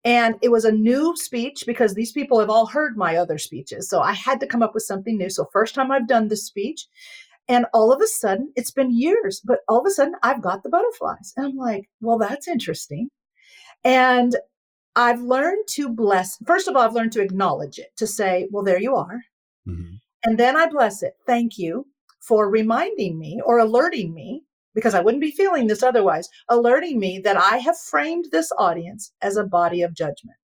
And 0.04 0.36
it 0.42 0.50
was 0.50 0.64
a 0.64 0.72
new 0.72 1.14
speech 1.16 1.64
because 1.66 1.94
these 1.94 2.12
people 2.12 2.40
have 2.40 2.50
all 2.50 2.66
heard 2.66 2.96
my 2.96 3.16
other 3.16 3.38
speeches. 3.38 3.88
So 3.88 4.00
I 4.00 4.12
had 4.12 4.40
to 4.40 4.46
come 4.46 4.62
up 4.62 4.74
with 4.74 4.82
something 4.82 5.16
new. 5.16 5.30
So, 5.30 5.46
first 5.52 5.74
time 5.74 5.90
I've 5.90 6.08
done 6.08 6.28
this 6.28 6.46
speech. 6.46 6.86
And 7.48 7.66
all 7.74 7.92
of 7.92 8.00
a 8.00 8.06
sudden, 8.06 8.52
it's 8.56 8.70
been 8.70 8.96
years, 8.96 9.42
but 9.44 9.60
all 9.68 9.80
of 9.80 9.86
a 9.86 9.90
sudden, 9.90 10.14
I've 10.22 10.40
got 10.40 10.62
the 10.62 10.68
butterflies. 10.68 11.32
And 11.36 11.46
I'm 11.46 11.56
like, 11.56 11.88
well, 12.00 12.16
that's 12.16 12.46
interesting. 12.46 13.10
And 13.82 14.36
I've 14.96 15.20
learned 15.20 15.64
to 15.70 15.88
bless. 15.88 16.36
First 16.46 16.68
of 16.68 16.76
all, 16.76 16.82
I've 16.82 16.94
learned 16.94 17.12
to 17.12 17.22
acknowledge 17.22 17.78
it, 17.78 17.96
to 17.96 18.06
say, 18.06 18.48
well, 18.50 18.64
there 18.64 18.80
you 18.80 18.96
are. 18.96 19.20
Mm-hmm. 19.68 19.94
And 20.24 20.38
then 20.38 20.56
I 20.56 20.66
bless 20.66 21.02
it. 21.02 21.14
Thank 21.26 21.58
you 21.58 21.86
for 22.20 22.50
reminding 22.50 23.18
me 23.18 23.40
or 23.44 23.58
alerting 23.58 24.12
me 24.12 24.42
because 24.74 24.94
I 24.94 25.00
wouldn't 25.00 25.22
be 25.22 25.30
feeling 25.30 25.66
this 25.66 25.82
otherwise, 25.82 26.28
alerting 26.48 26.98
me 26.98 27.18
that 27.24 27.36
I 27.36 27.58
have 27.58 27.78
framed 27.78 28.26
this 28.30 28.52
audience 28.58 29.12
as 29.22 29.36
a 29.36 29.44
body 29.44 29.82
of 29.82 29.94
judgment. 29.94 30.36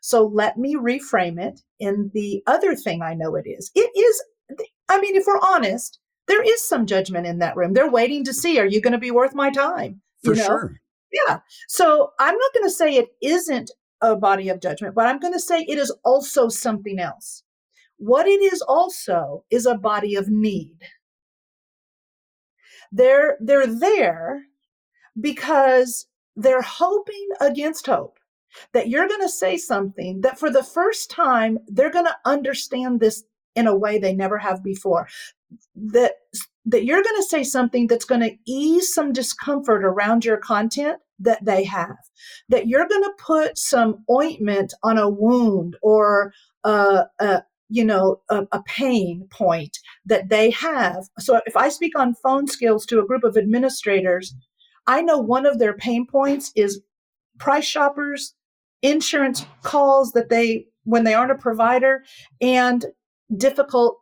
So 0.00 0.26
let 0.26 0.56
me 0.56 0.74
reframe 0.74 1.40
it 1.40 1.60
in 1.78 2.10
the 2.14 2.42
other 2.46 2.74
thing 2.74 3.02
I 3.02 3.14
know 3.14 3.34
it 3.34 3.46
is. 3.46 3.70
It 3.74 3.90
is, 3.96 4.22
I 4.88 5.00
mean, 5.00 5.16
if 5.16 5.24
we're 5.26 5.40
honest, 5.40 5.98
there 6.26 6.42
is 6.42 6.66
some 6.66 6.86
judgment 6.86 7.26
in 7.26 7.38
that 7.38 7.56
room. 7.56 7.72
They're 7.72 7.90
waiting 7.90 8.24
to 8.24 8.34
see, 8.34 8.58
are 8.58 8.66
you 8.66 8.80
going 8.80 8.92
to 8.92 8.98
be 8.98 9.10
worth 9.10 9.34
my 9.34 9.50
time? 9.50 10.02
For 10.24 10.34
you 10.34 10.40
know? 10.40 10.46
sure. 10.46 10.80
Yeah. 11.12 11.40
So 11.68 12.10
I'm 12.18 12.36
not 12.36 12.54
going 12.54 12.66
to 12.66 12.74
say 12.74 12.94
it 12.94 13.08
isn't 13.22 13.70
a 14.00 14.16
body 14.16 14.48
of 14.48 14.60
judgment, 14.60 14.94
but 14.94 15.06
I'm 15.06 15.18
going 15.18 15.32
to 15.32 15.40
say 15.40 15.60
it 15.60 15.78
is 15.78 15.94
also 16.04 16.48
something 16.48 16.98
else. 16.98 17.42
What 17.96 18.26
it 18.26 18.40
is 18.40 18.62
also 18.62 19.44
is 19.50 19.66
a 19.66 19.74
body 19.74 20.14
of 20.14 20.28
need. 20.28 20.78
They're, 22.92 23.36
they're 23.40 23.66
there 23.66 24.44
because 25.20 26.06
they're 26.36 26.62
hoping 26.62 27.28
against 27.40 27.86
hope 27.86 28.18
that 28.72 28.88
you're 28.88 29.08
going 29.08 29.20
to 29.20 29.28
say 29.28 29.56
something 29.56 30.20
that 30.22 30.38
for 30.38 30.50
the 30.50 30.62
first 30.62 31.10
time, 31.10 31.58
they're 31.66 31.90
going 31.90 32.06
to 32.06 32.16
understand 32.24 33.00
this 33.00 33.24
in 33.54 33.66
a 33.66 33.76
way 33.76 33.98
they 33.98 34.14
never 34.14 34.38
have 34.38 34.62
before. 34.62 35.08
That, 35.74 36.12
that 36.66 36.84
you're 36.84 37.02
going 37.02 37.16
to 37.16 37.28
say 37.28 37.42
something 37.42 37.88
that's 37.88 38.04
going 38.04 38.20
to 38.20 38.36
ease 38.46 38.92
some 38.94 39.12
discomfort 39.12 39.84
around 39.84 40.24
your 40.24 40.36
content 40.36 40.98
that 41.18 41.44
they 41.44 41.64
have. 41.64 41.96
That 42.48 42.68
you're 42.68 42.88
going 42.88 43.02
to 43.02 43.12
put 43.18 43.58
some 43.58 44.04
ointment 44.10 44.74
on 44.82 44.98
a 44.98 45.08
wound 45.08 45.76
or 45.82 46.32
a, 46.64 47.04
a, 47.18 47.42
you 47.68 47.84
know, 47.84 48.20
a, 48.30 48.46
a, 48.52 48.62
pain 48.62 49.28
point 49.30 49.78
that 50.06 50.28
they 50.28 50.50
have. 50.50 51.04
So 51.18 51.40
if 51.46 51.56
I 51.56 51.68
speak 51.68 51.98
on 51.98 52.14
phone 52.14 52.46
skills 52.46 52.86
to 52.86 53.00
a 53.00 53.06
group 53.06 53.24
of 53.24 53.36
administrators, 53.36 54.34
I 54.86 55.02
know 55.02 55.18
one 55.18 55.44
of 55.44 55.58
their 55.58 55.74
pain 55.74 56.06
points 56.06 56.50
is 56.56 56.80
price 57.38 57.66
shoppers, 57.66 58.34
insurance 58.82 59.44
calls 59.62 60.12
that 60.12 60.30
they, 60.30 60.66
when 60.84 61.04
they 61.04 61.14
aren't 61.14 61.32
a 61.32 61.36
provider, 61.36 62.04
and 62.40 62.86
difficult 63.36 63.98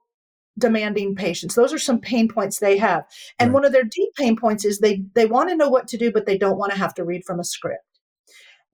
demanding 0.59 1.15
patients. 1.15 1.55
Those 1.55 1.73
are 1.73 1.79
some 1.79 2.01
pain 2.01 2.29
points 2.29 2.59
they 2.59 2.79
have. 2.79 3.05
And 3.39 3.51
right. 3.51 3.55
one 3.55 3.65
of 3.65 3.73
their 3.73 3.85
deep 3.85 4.15
pain 4.17 4.37
points 4.37 4.65
is 4.65 4.79
they 4.79 5.03
they 5.15 5.27
want 5.27 5.51
to 5.51 5.57
know 5.57 5.69
what 5.69 5.89
to 5.89 5.99
do, 5.99 6.13
but 6.13 6.27
they 6.27 6.39
don't 6.39 6.59
want 6.59 6.73
to 6.73 6.79
have 6.79 6.95
to 6.95 7.05
read 7.05 7.25
from 7.25 7.41
a 7.41 7.45
script. 7.45 7.83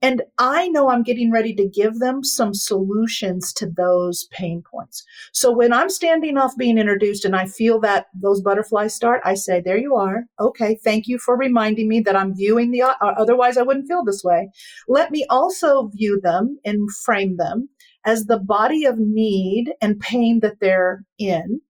And 0.03 0.21
I 0.37 0.67
know 0.67 0.89
I'm 0.89 1.01
getting 1.01 1.31
ready 1.31 1.55
to 1.55 1.65
give 1.65 1.99
them 1.99 2.25
some 2.25 2.53
solutions 2.53 3.53
to 3.53 3.65
those 3.65 4.27
pain 4.31 4.61
points. 4.69 5.01
So 5.31 5.49
when 5.49 5.71
I'm 5.71 5.89
standing 5.89 6.37
off 6.37 6.57
being 6.57 6.77
introduced 6.77 7.23
and 7.23 7.37
I 7.37 7.45
feel 7.45 7.79
that 7.79 8.07
those 8.13 8.41
butterflies 8.41 8.93
start, 8.93 9.21
I 9.23 9.35
say, 9.35 9.61
there 9.61 9.77
you 9.77 9.95
are. 9.95 10.25
Okay. 10.41 10.77
Thank 10.83 11.07
you 11.07 11.17
for 11.17 11.37
reminding 11.37 11.87
me 11.87 12.01
that 12.01 12.17
I'm 12.17 12.35
viewing 12.35 12.71
the, 12.71 12.81
uh, 12.81 12.95
otherwise 12.99 13.55
I 13.55 13.61
wouldn't 13.61 13.87
feel 13.87 14.03
this 14.03 14.25
way. 14.25 14.49
Let 14.89 15.09
me 15.09 15.25
also 15.29 15.87
view 15.87 16.19
them 16.21 16.59
and 16.65 16.93
frame 16.93 17.37
them 17.37 17.69
as 18.05 18.25
the 18.25 18.39
body 18.39 18.83
of 18.83 18.99
need 18.99 19.71
and 19.81 20.01
pain 20.01 20.41
that 20.41 20.59
they're 20.59 21.05
in. 21.17 21.61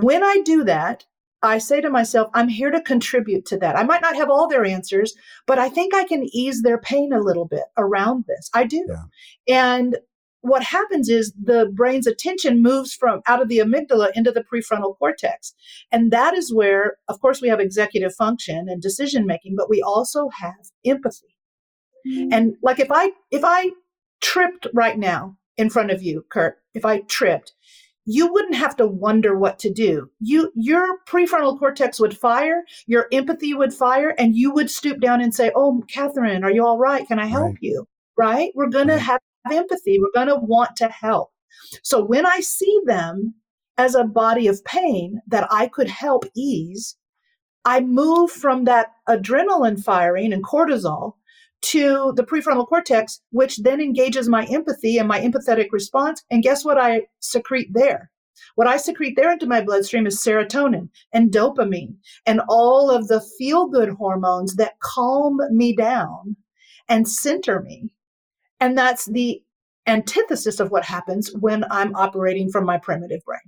When 0.00 0.24
I 0.24 0.40
do 0.44 0.64
that, 0.64 1.04
I 1.42 1.58
say 1.58 1.80
to 1.80 1.90
myself, 1.90 2.30
I'm 2.34 2.48
here 2.48 2.70
to 2.70 2.80
contribute 2.80 3.46
to 3.46 3.58
that. 3.58 3.76
I 3.76 3.82
might 3.82 4.00
not 4.00 4.14
have 4.14 4.30
all 4.30 4.48
their 4.48 4.64
answers, 4.64 5.14
but 5.46 5.58
I 5.58 5.68
think 5.68 5.92
I 5.92 6.04
can 6.04 6.24
ease 6.32 6.62
their 6.62 6.78
pain 6.78 7.12
a 7.12 7.20
little 7.20 7.46
bit 7.46 7.64
around 7.76 8.24
this. 8.28 8.48
I 8.54 8.64
do. 8.64 8.86
Yeah. 8.88 9.74
And 9.74 9.96
what 10.42 10.62
happens 10.62 11.08
is 11.08 11.32
the 11.40 11.70
brain's 11.72 12.06
attention 12.06 12.62
moves 12.62 12.94
from 12.94 13.22
out 13.26 13.42
of 13.42 13.48
the 13.48 13.58
amygdala 13.58 14.10
into 14.14 14.30
the 14.30 14.44
prefrontal 14.44 14.96
cortex. 14.98 15.54
And 15.90 16.12
that 16.12 16.34
is 16.34 16.52
where, 16.54 16.96
of 17.08 17.20
course, 17.20 17.40
we 17.40 17.48
have 17.48 17.60
executive 17.60 18.14
function 18.14 18.68
and 18.68 18.82
decision 18.82 19.26
making, 19.26 19.54
but 19.56 19.70
we 19.70 19.82
also 19.82 20.28
have 20.40 20.70
empathy. 20.84 21.36
Mm-hmm. 22.06 22.32
And 22.32 22.54
like 22.62 22.80
if 22.80 22.88
I, 22.90 23.12
if 23.30 23.42
I 23.44 23.70
tripped 24.20 24.66
right 24.72 24.98
now 24.98 25.36
in 25.56 25.70
front 25.70 25.90
of 25.90 26.02
you, 26.02 26.24
Kirk, 26.28 26.58
if 26.74 26.84
I 26.84 27.00
tripped, 27.00 27.52
you 28.04 28.32
wouldn't 28.32 28.54
have 28.54 28.76
to 28.76 28.86
wonder 28.86 29.38
what 29.38 29.58
to 29.60 29.70
do. 29.70 30.10
You, 30.20 30.52
your 30.54 30.98
prefrontal 31.06 31.58
cortex 31.58 32.00
would 32.00 32.16
fire, 32.16 32.64
your 32.86 33.06
empathy 33.12 33.54
would 33.54 33.72
fire, 33.72 34.14
and 34.18 34.34
you 34.34 34.52
would 34.52 34.70
stoop 34.70 35.00
down 35.00 35.20
and 35.20 35.34
say, 35.34 35.52
Oh, 35.54 35.82
Katherine, 35.88 36.44
are 36.44 36.50
you 36.50 36.66
all 36.66 36.78
right? 36.78 37.06
Can 37.06 37.18
I 37.18 37.26
help 37.26 37.52
right. 37.52 37.58
you? 37.60 37.86
Right? 38.16 38.52
We're 38.54 38.68
right. 38.68 38.86
to 38.88 38.98
have 38.98 39.20
empathy. 39.50 39.98
We're 40.00 40.12
going 40.14 40.34
to 40.34 40.44
want 40.44 40.76
to 40.76 40.88
help. 40.88 41.30
So 41.82 42.04
when 42.04 42.26
I 42.26 42.40
see 42.40 42.80
them 42.86 43.34
as 43.78 43.94
a 43.94 44.04
body 44.04 44.48
of 44.48 44.64
pain 44.64 45.20
that 45.28 45.46
I 45.50 45.68
could 45.68 45.88
help 45.88 46.24
ease, 46.34 46.96
I 47.64 47.80
move 47.80 48.30
from 48.30 48.64
that 48.64 48.88
adrenaline 49.08 49.82
firing 49.82 50.32
and 50.32 50.44
cortisol 50.44 51.14
to 51.62 52.12
the 52.16 52.24
prefrontal 52.24 52.66
cortex, 52.66 53.20
which 53.30 53.58
then 53.58 53.80
engages 53.80 54.28
my 54.28 54.44
empathy 54.46 54.98
and 54.98 55.08
my 55.08 55.20
empathetic 55.20 55.68
response. 55.72 56.22
And 56.30 56.42
guess 56.42 56.64
what 56.64 56.78
I 56.78 57.02
secrete 57.20 57.70
there? 57.72 58.10
What 58.54 58.66
I 58.66 58.76
secrete 58.76 59.16
there 59.16 59.32
into 59.32 59.46
my 59.46 59.62
bloodstream 59.62 60.06
is 60.06 60.20
serotonin 60.20 60.88
and 61.12 61.30
dopamine 61.30 61.96
and 62.26 62.40
all 62.48 62.90
of 62.90 63.08
the 63.08 63.20
feel 63.38 63.68
good 63.68 63.90
hormones 63.90 64.56
that 64.56 64.78
calm 64.80 65.38
me 65.50 65.74
down 65.74 66.36
and 66.88 67.08
center 67.08 67.60
me. 67.60 67.94
And 68.60 68.76
that's 68.76 69.06
the 69.06 69.42
antithesis 69.86 70.60
of 70.60 70.70
what 70.70 70.84
happens 70.84 71.32
when 71.40 71.64
I'm 71.70 71.94
operating 71.96 72.50
from 72.50 72.64
my 72.64 72.78
primitive 72.78 73.24
brain. 73.24 73.40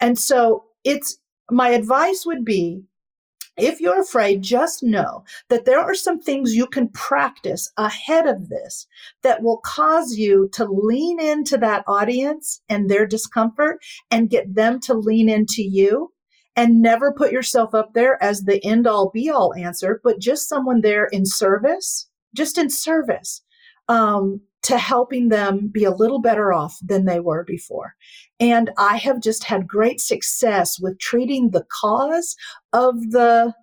And 0.00 0.18
so 0.18 0.64
it's 0.84 1.18
my 1.50 1.70
advice 1.70 2.24
would 2.26 2.44
be 2.44 2.82
if 3.58 3.80
you're 3.80 4.00
afraid, 4.00 4.42
just 4.42 4.82
know 4.82 5.24
that 5.48 5.64
there 5.64 5.80
are 5.80 5.94
some 5.94 6.20
things 6.20 6.54
you 6.54 6.66
can 6.66 6.88
practice 6.88 7.70
ahead 7.76 8.26
of 8.26 8.48
this 8.48 8.86
that 9.22 9.42
will 9.42 9.58
cause 9.58 10.16
you 10.16 10.48
to 10.52 10.64
lean 10.64 11.20
into 11.20 11.58
that 11.58 11.84
audience 11.86 12.62
and 12.68 12.88
their 12.88 13.06
discomfort 13.06 13.78
and 14.10 14.30
get 14.30 14.54
them 14.54 14.80
to 14.80 14.94
lean 14.94 15.28
into 15.28 15.62
you 15.62 16.12
and 16.56 16.82
never 16.82 17.12
put 17.12 17.32
yourself 17.32 17.74
up 17.74 17.94
there 17.94 18.22
as 18.22 18.42
the 18.42 18.64
end 18.64 18.86
all 18.86 19.10
be 19.10 19.30
all 19.30 19.54
answer, 19.54 20.00
but 20.02 20.18
just 20.20 20.48
someone 20.48 20.80
there 20.80 21.06
in 21.06 21.24
service, 21.24 22.08
just 22.34 22.58
in 22.58 22.70
service. 22.70 23.42
Um, 23.88 24.40
to 24.68 24.76
helping 24.76 25.30
them 25.30 25.70
be 25.72 25.84
a 25.84 25.90
little 25.90 26.20
better 26.20 26.52
off 26.52 26.76
than 26.82 27.06
they 27.06 27.20
were 27.20 27.42
before. 27.42 27.94
And 28.38 28.70
I 28.76 28.98
have 28.98 29.22
just 29.22 29.44
had 29.44 29.66
great 29.66 29.98
success 29.98 30.78
with 30.78 30.98
treating 30.98 31.52
the 31.52 31.64
cause 31.80 32.36
of 32.74 33.00
the 33.10 33.54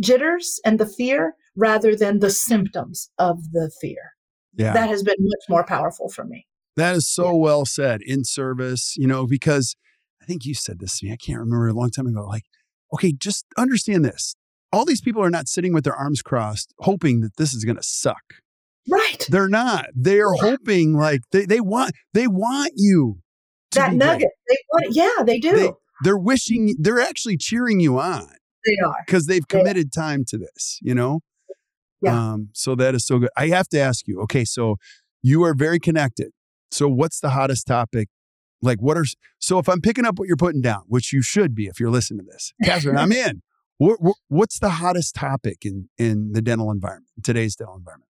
jitters 0.00 0.60
and 0.66 0.78
the 0.78 0.84
fear 0.84 1.34
rather 1.56 1.96
than 1.96 2.18
the 2.18 2.28
symptoms 2.28 3.08
of 3.18 3.52
the 3.52 3.70
fear. 3.80 4.12
Yeah. 4.54 4.74
That 4.74 4.90
has 4.90 5.02
been 5.02 5.16
much 5.18 5.44
more 5.48 5.64
powerful 5.64 6.10
for 6.10 6.26
me. 6.26 6.46
That 6.76 6.94
is 6.94 7.08
so 7.08 7.28
yeah. 7.28 7.38
well 7.38 7.64
said 7.64 8.02
in 8.02 8.22
service, 8.22 8.96
you 8.98 9.06
know, 9.06 9.26
because 9.26 9.76
I 10.20 10.26
think 10.26 10.44
you 10.44 10.52
said 10.52 10.78
this 10.78 10.98
to 10.98 11.06
me. 11.06 11.12
I 11.12 11.16
can't 11.16 11.38
remember 11.38 11.68
a 11.68 11.72
long 11.72 11.88
time 11.88 12.06
ago. 12.06 12.26
Like, 12.26 12.44
okay, 12.92 13.12
just 13.12 13.46
understand 13.56 14.04
this. 14.04 14.34
All 14.74 14.84
these 14.84 15.00
people 15.00 15.22
are 15.22 15.30
not 15.30 15.48
sitting 15.48 15.72
with 15.72 15.84
their 15.84 15.96
arms 15.96 16.20
crossed, 16.20 16.74
hoping 16.80 17.22
that 17.22 17.38
this 17.38 17.54
is 17.54 17.64
going 17.64 17.76
to 17.76 17.82
suck. 17.82 18.34
Right. 18.88 19.26
They're 19.28 19.48
not. 19.48 19.86
They 19.94 20.20
are 20.20 20.32
hoping 20.32 20.94
like 20.94 21.20
they, 21.32 21.46
they 21.46 21.60
want 21.60 21.92
they 22.14 22.26
want 22.26 22.72
you. 22.76 23.18
that 23.72 23.94
nugget. 23.94 24.28
They 24.48 24.56
want 24.72 24.86
yeah, 24.94 25.24
they 25.24 25.38
do. 25.38 25.56
They, 25.56 25.70
they're 26.02 26.18
wishing 26.18 26.76
they're 26.78 27.00
actually 27.00 27.36
cheering 27.36 27.80
you 27.80 27.98
on. 27.98 28.28
They 28.64 28.76
are. 28.84 28.94
Because 29.06 29.26
they've 29.26 29.46
committed 29.46 29.90
they 29.92 30.00
time 30.00 30.24
to 30.28 30.38
this, 30.38 30.78
you 30.82 30.94
know? 30.94 31.20
Yeah. 32.00 32.32
Um, 32.32 32.50
so 32.52 32.74
that 32.76 32.94
is 32.94 33.06
so 33.06 33.18
good. 33.18 33.30
I 33.36 33.48
have 33.48 33.68
to 33.70 33.78
ask 33.78 34.06
you, 34.06 34.20
okay, 34.22 34.44
so 34.44 34.76
you 35.22 35.42
are 35.44 35.54
very 35.54 35.80
connected. 35.80 36.32
So 36.70 36.88
what's 36.88 37.20
the 37.20 37.30
hottest 37.30 37.66
topic? 37.66 38.08
Like 38.60 38.80
what 38.80 38.96
are 38.96 39.04
so 39.38 39.58
if 39.58 39.68
I'm 39.68 39.80
picking 39.80 40.04
up 40.04 40.18
what 40.18 40.28
you're 40.28 40.36
putting 40.36 40.60
down, 40.60 40.82
which 40.86 41.12
you 41.12 41.22
should 41.22 41.54
be 41.54 41.66
if 41.66 41.78
you're 41.80 41.90
listening 41.90 42.26
to 42.26 42.32
this, 42.32 42.52
Katherine, 42.64 42.96
I'm 42.96 43.12
in. 43.26 43.42
What, 43.78 44.02
what, 44.02 44.16
what's 44.26 44.58
the 44.58 44.70
hottest 44.70 45.14
topic 45.14 45.58
in 45.62 45.88
in 45.98 46.32
the 46.32 46.42
dental 46.42 46.70
environment, 46.70 47.10
today's 47.22 47.54
dental 47.54 47.76
environment? 47.76 48.07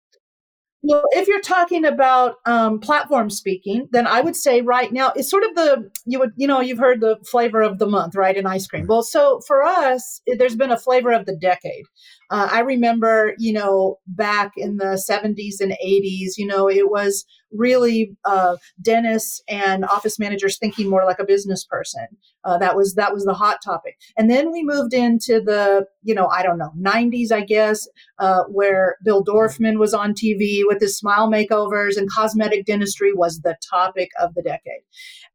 Well, 0.84 1.04
if 1.12 1.28
you're 1.28 1.40
talking 1.40 1.84
about 1.84 2.36
um, 2.44 2.80
platform 2.80 3.30
speaking, 3.30 3.88
then 3.92 4.04
I 4.04 4.20
would 4.20 4.34
say 4.34 4.62
right 4.62 4.92
now 4.92 5.12
it's 5.14 5.30
sort 5.30 5.44
of 5.44 5.54
the 5.54 5.90
you 6.06 6.18
would 6.18 6.32
you 6.36 6.48
know 6.48 6.60
you've 6.60 6.78
heard 6.78 7.00
the 7.00 7.18
flavor 7.24 7.62
of 7.62 7.78
the 7.78 7.86
month, 7.86 8.16
right? 8.16 8.36
In 8.36 8.46
ice 8.46 8.66
cream. 8.66 8.86
Well, 8.88 9.04
so 9.04 9.40
for 9.46 9.62
us, 9.62 10.20
there's 10.26 10.56
been 10.56 10.72
a 10.72 10.78
flavor 10.78 11.12
of 11.12 11.24
the 11.24 11.36
decade. 11.36 11.84
Uh, 12.30 12.48
I 12.50 12.60
remember, 12.60 13.34
you 13.38 13.52
know, 13.52 13.98
back 14.06 14.52
in 14.56 14.78
the 14.78 14.96
70s 14.96 15.60
and 15.60 15.76
80s, 15.84 16.32
you 16.36 16.46
know, 16.46 16.68
it 16.68 16.90
was 16.90 17.24
really 17.52 18.16
uh, 18.24 18.56
dentists 18.80 19.42
and 19.48 19.84
office 19.84 20.18
managers 20.18 20.58
thinking 20.58 20.88
more 20.88 21.04
like 21.04 21.18
a 21.18 21.26
business 21.26 21.64
person. 21.64 22.06
Uh, 22.44 22.56
that 22.58 22.74
was 22.74 22.94
that 22.94 23.12
was 23.12 23.24
the 23.24 23.34
hot 23.34 23.58
topic. 23.62 23.98
And 24.16 24.30
then 24.30 24.50
we 24.50 24.64
moved 24.64 24.94
into 24.94 25.40
the, 25.40 25.84
you 26.02 26.14
know, 26.14 26.26
I 26.28 26.42
don't 26.42 26.58
know, 26.58 26.72
90s, 26.76 27.30
I 27.30 27.42
guess, 27.42 27.86
uh, 28.18 28.44
where 28.44 28.96
Bill 29.04 29.22
Dorfman 29.24 29.78
was 29.78 29.94
on 29.94 30.14
TV 30.14 30.62
with 30.72 30.80
his 30.82 30.96
smile 30.96 31.28
makeovers 31.28 31.96
and 31.96 32.10
cosmetic 32.10 32.64
dentistry 32.64 33.12
was 33.12 33.40
the 33.40 33.56
topic 33.68 34.10
of 34.20 34.34
the 34.34 34.42
decade. 34.42 34.82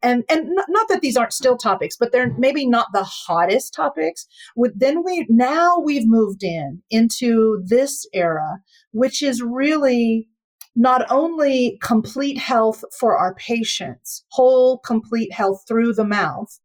And 0.01 0.23
and 0.29 0.49
not, 0.49 0.65
not 0.69 0.87
that 0.89 1.01
these 1.01 1.17
aren't 1.17 1.33
still 1.33 1.57
topics, 1.57 1.95
but 1.97 2.11
they're 2.11 2.33
maybe 2.37 2.65
not 2.65 2.87
the 2.93 3.03
hottest 3.03 3.73
topics. 3.73 4.27
With 4.55 4.77
then 4.77 5.03
we 5.03 5.25
now 5.29 5.79
we've 5.79 6.07
moved 6.07 6.43
in 6.43 6.81
into 6.89 7.61
this 7.65 8.07
era, 8.13 8.59
which 8.91 9.21
is 9.21 9.41
really 9.41 10.27
not 10.75 11.05
only 11.09 11.79
complete 11.81 12.37
health 12.37 12.83
for 12.97 13.17
our 13.17 13.33
patients, 13.35 14.23
whole 14.29 14.77
complete 14.77 15.33
health 15.33 15.63
through 15.67 15.93
the 15.93 16.05
mouth, 16.05 16.59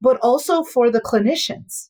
but 0.00 0.18
also 0.20 0.62
for 0.62 0.90
the 0.90 1.00
clinicians. 1.00 1.88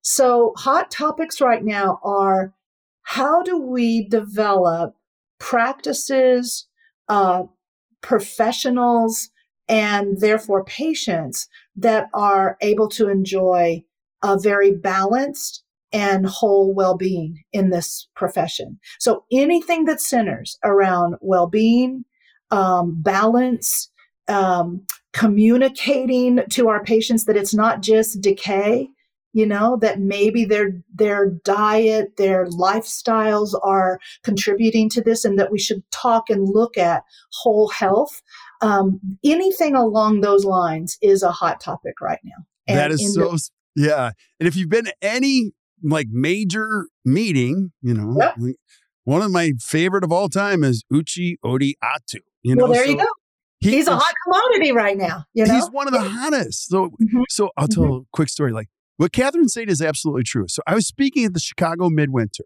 So, 0.00 0.52
hot 0.56 0.90
topics 0.90 1.40
right 1.40 1.62
now 1.62 1.98
are 2.02 2.54
how 3.02 3.42
do 3.42 3.58
we 3.58 4.08
develop 4.08 4.94
practices, 5.38 6.66
uh, 7.08 7.44
professionals, 8.00 9.30
and 9.68 10.20
therefore 10.20 10.64
patients 10.64 11.48
that 11.76 12.08
are 12.12 12.56
able 12.60 12.88
to 12.88 13.08
enjoy 13.08 13.82
a 14.22 14.38
very 14.38 14.72
balanced 14.72 15.62
and 15.92 16.26
whole 16.26 16.74
well 16.74 16.96
being 16.96 17.42
in 17.52 17.70
this 17.70 18.08
profession. 18.16 18.78
So 18.98 19.24
anything 19.32 19.84
that 19.84 20.00
centers 20.00 20.58
around 20.64 21.14
well 21.20 21.46
being, 21.46 22.04
um, 22.50 23.00
balance, 23.00 23.90
um, 24.28 24.84
communicating 25.12 26.40
to 26.50 26.68
our 26.68 26.82
patients 26.82 27.26
that 27.26 27.36
it's 27.36 27.54
not 27.54 27.80
just 27.80 28.20
decay, 28.20 28.88
you 29.34 29.44
know, 29.44 29.76
that 29.82 30.00
maybe 30.00 30.44
their 30.44 30.80
their 30.94 31.28
diet, 31.44 32.16
their 32.16 32.46
lifestyles 32.46 33.50
are 33.62 33.98
contributing 34.22 34.88
to 34.90 35.02
this, 35.02 35.24
and 35.24 35.38
that 35.38 35.50
we 35.50 35.58
should 35.58 35.82
talk 35.90 36.30
and 36.30 36.48
look 36.48 36.78
at 36.78 37.02
whole 37.32 37.68
health. 37.68 38.22
Um, 38.62 39.00
anything 39.24 39.74
along 39.74 40.20
those 40.20 40.44
lines 40.44 40.96
is 41.02 41.22
a 41.22 41.32
hot 41.32 41.60
topic 41.60 42.00
right 42.00 42.20
now. 42.24 42.44
And 42.68 42.78
that 42.78 42.92
is 42.92 43.12
so. 43.12 43.32
The, 43.32 43.50
yeah, 43.76 44.12
and 44.38 44.46
if 44.46 44.54
you've 44.54 44.70
been 44.70 44.84
to 44.84 44.94
any 45.02 45.50
like 45.82 46.06
major 46.10 46.86
meeting, 47.04 47.72
you 47.82 47.92
know, 47.92 48.16
yep. 48.18 48.36
one 49.02 49.20
of 49.20 49.32
my 49.32 49.52
favorite 49.60 50.04
of 50.04 50.12
all 50.12 50.28
time 50.28 50.62
is 50.62 50.84
Uche 50.92 51.34
Odiatu. 51.44 52.20
You 52.44 52.54
know, 52.54 52.64
well, 52.64 52.72
there 52.72 52.84
so 52.84 52.90
you 52.90 52.96
go. 52.98 53.06
He, 53.58 53.70
he's 53.70 53.88
a 53.88 53.96
hot 53.96 54.14
commodity 54.24 54.72
right 54.72 54.96
now. 54.96 55.24
You 55.32 55.46
know? 55.46 55.54
He's 55.54 55.68
one 55.70 55.88
of 55.88 55.94
the 55.94 56.02
hottest. 56.02 56.68
So, 56.68 56.90
mm-hmm. 56.90 57.22
so 57.30 57.50
I'll 57.56 57.66
tell 57.66 57.84
mm-hmm. 57.84 58.02
a 58.02 58.06
quick 58.12 58.28
story. 58.28 58.52
Like 58.52 58.68
what 58.96 59.12
Katherine 59.12 59.48
said 59.48 59.68
is 59.68 59.82
absolutely 59.82 60.22
true. 60.24 60.46
So 60.48 60.62
I 60.66 60.74
was 60.74 60.86
speaking 60.86 61.24
at 61.24 61.34
the 61.34 61.40
Chicago 61.40 61.88
Midwinter. 61.90 62.44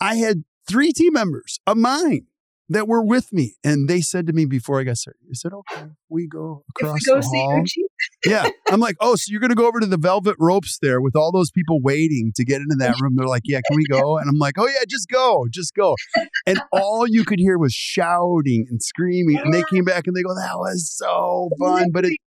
I 0.00 0.16
had 0.16 0.44
three 0.68 0.92
team 0.92 1.12
members 1.12 1.58
of 1.66 1.76
mine 1.76 2.26
that 2.70 2.86
were 2.86 3.04
with 3.04 3.32
me. 3.32 3.56
And 3.64 3.88
they 3.88 4.00
said 4.00 4.26
to 4.28 4.32
me 4.32 4.46
before 4.46 4.80
I 4.80 4.84
got 4.84 4.96
started, 4.96 5.20
"Is 5.28 5.42
it 5.44 5.52
okay 5.52 5.88
we 6.08 6.26
go 6.26 6.64
across 6.70 7.00
we 7.04 7.12
go 7.12 7.20
the 7.20 7.26
hall?" 7.26 7.64
yeah. 8.24 8.48
I'm 8.70 8.80
like, 8.80 8.96
oh, 9.00 9.16
so 9.16 9.24
you're 9.28 9.40
going 9.40 9.50
to 9.50 9.56
go 9.56 9.66
over 9.66 9.80
to 9.80 9.86
the 9.86 9.98
velvet 9.98 10.36
ropes 10.38 10.78
there 10.80 11.00
with 11.00 11.16
all 11.16 11.32
those 11.32 11.50
people 11.50 11.80
waiting 11.82 12.32
to 12.36 12.44
get 12.44 12.60
into 12.62 12.76
that 12.78 12.94
room. 13.00 13.16
They're 13.16 13.26
like, 13.26 13.42
yeah, 13.44 13.60
can 13.66 13.76
we 13.76 13.84
go? 13.86 14.16
And 14.16 14.28
I'm 14.28 14.38
like, 14.38 14.54
oh, 14.56 14.68
yeah, 14.68 14.84
just 14.88 15.08
go, 15.08 15.46
just 15.50 15.74
go. 15.74 15.96
And 16.46 16.60
all 16.72 17.06
you 17.08 17.24
could 17.24 17.40
hear 17.40 17.58
was 17.58 17.72
shouting 17.72 18.66
and 18.70 18.80
screaming. 18.82 19.38
And 19.38 19.52
they 19.52 19.64
came 19.70 19.84
back 19.84 20.06
and 20.06 20.16
they 20.16 20.22
go, 20.22 20.34
that 20.34 20.56
was 20.56 20.90
so 20.96 21.50
fun. 21.58 21.90
But 21.92 22.06
it, 22.06 22.16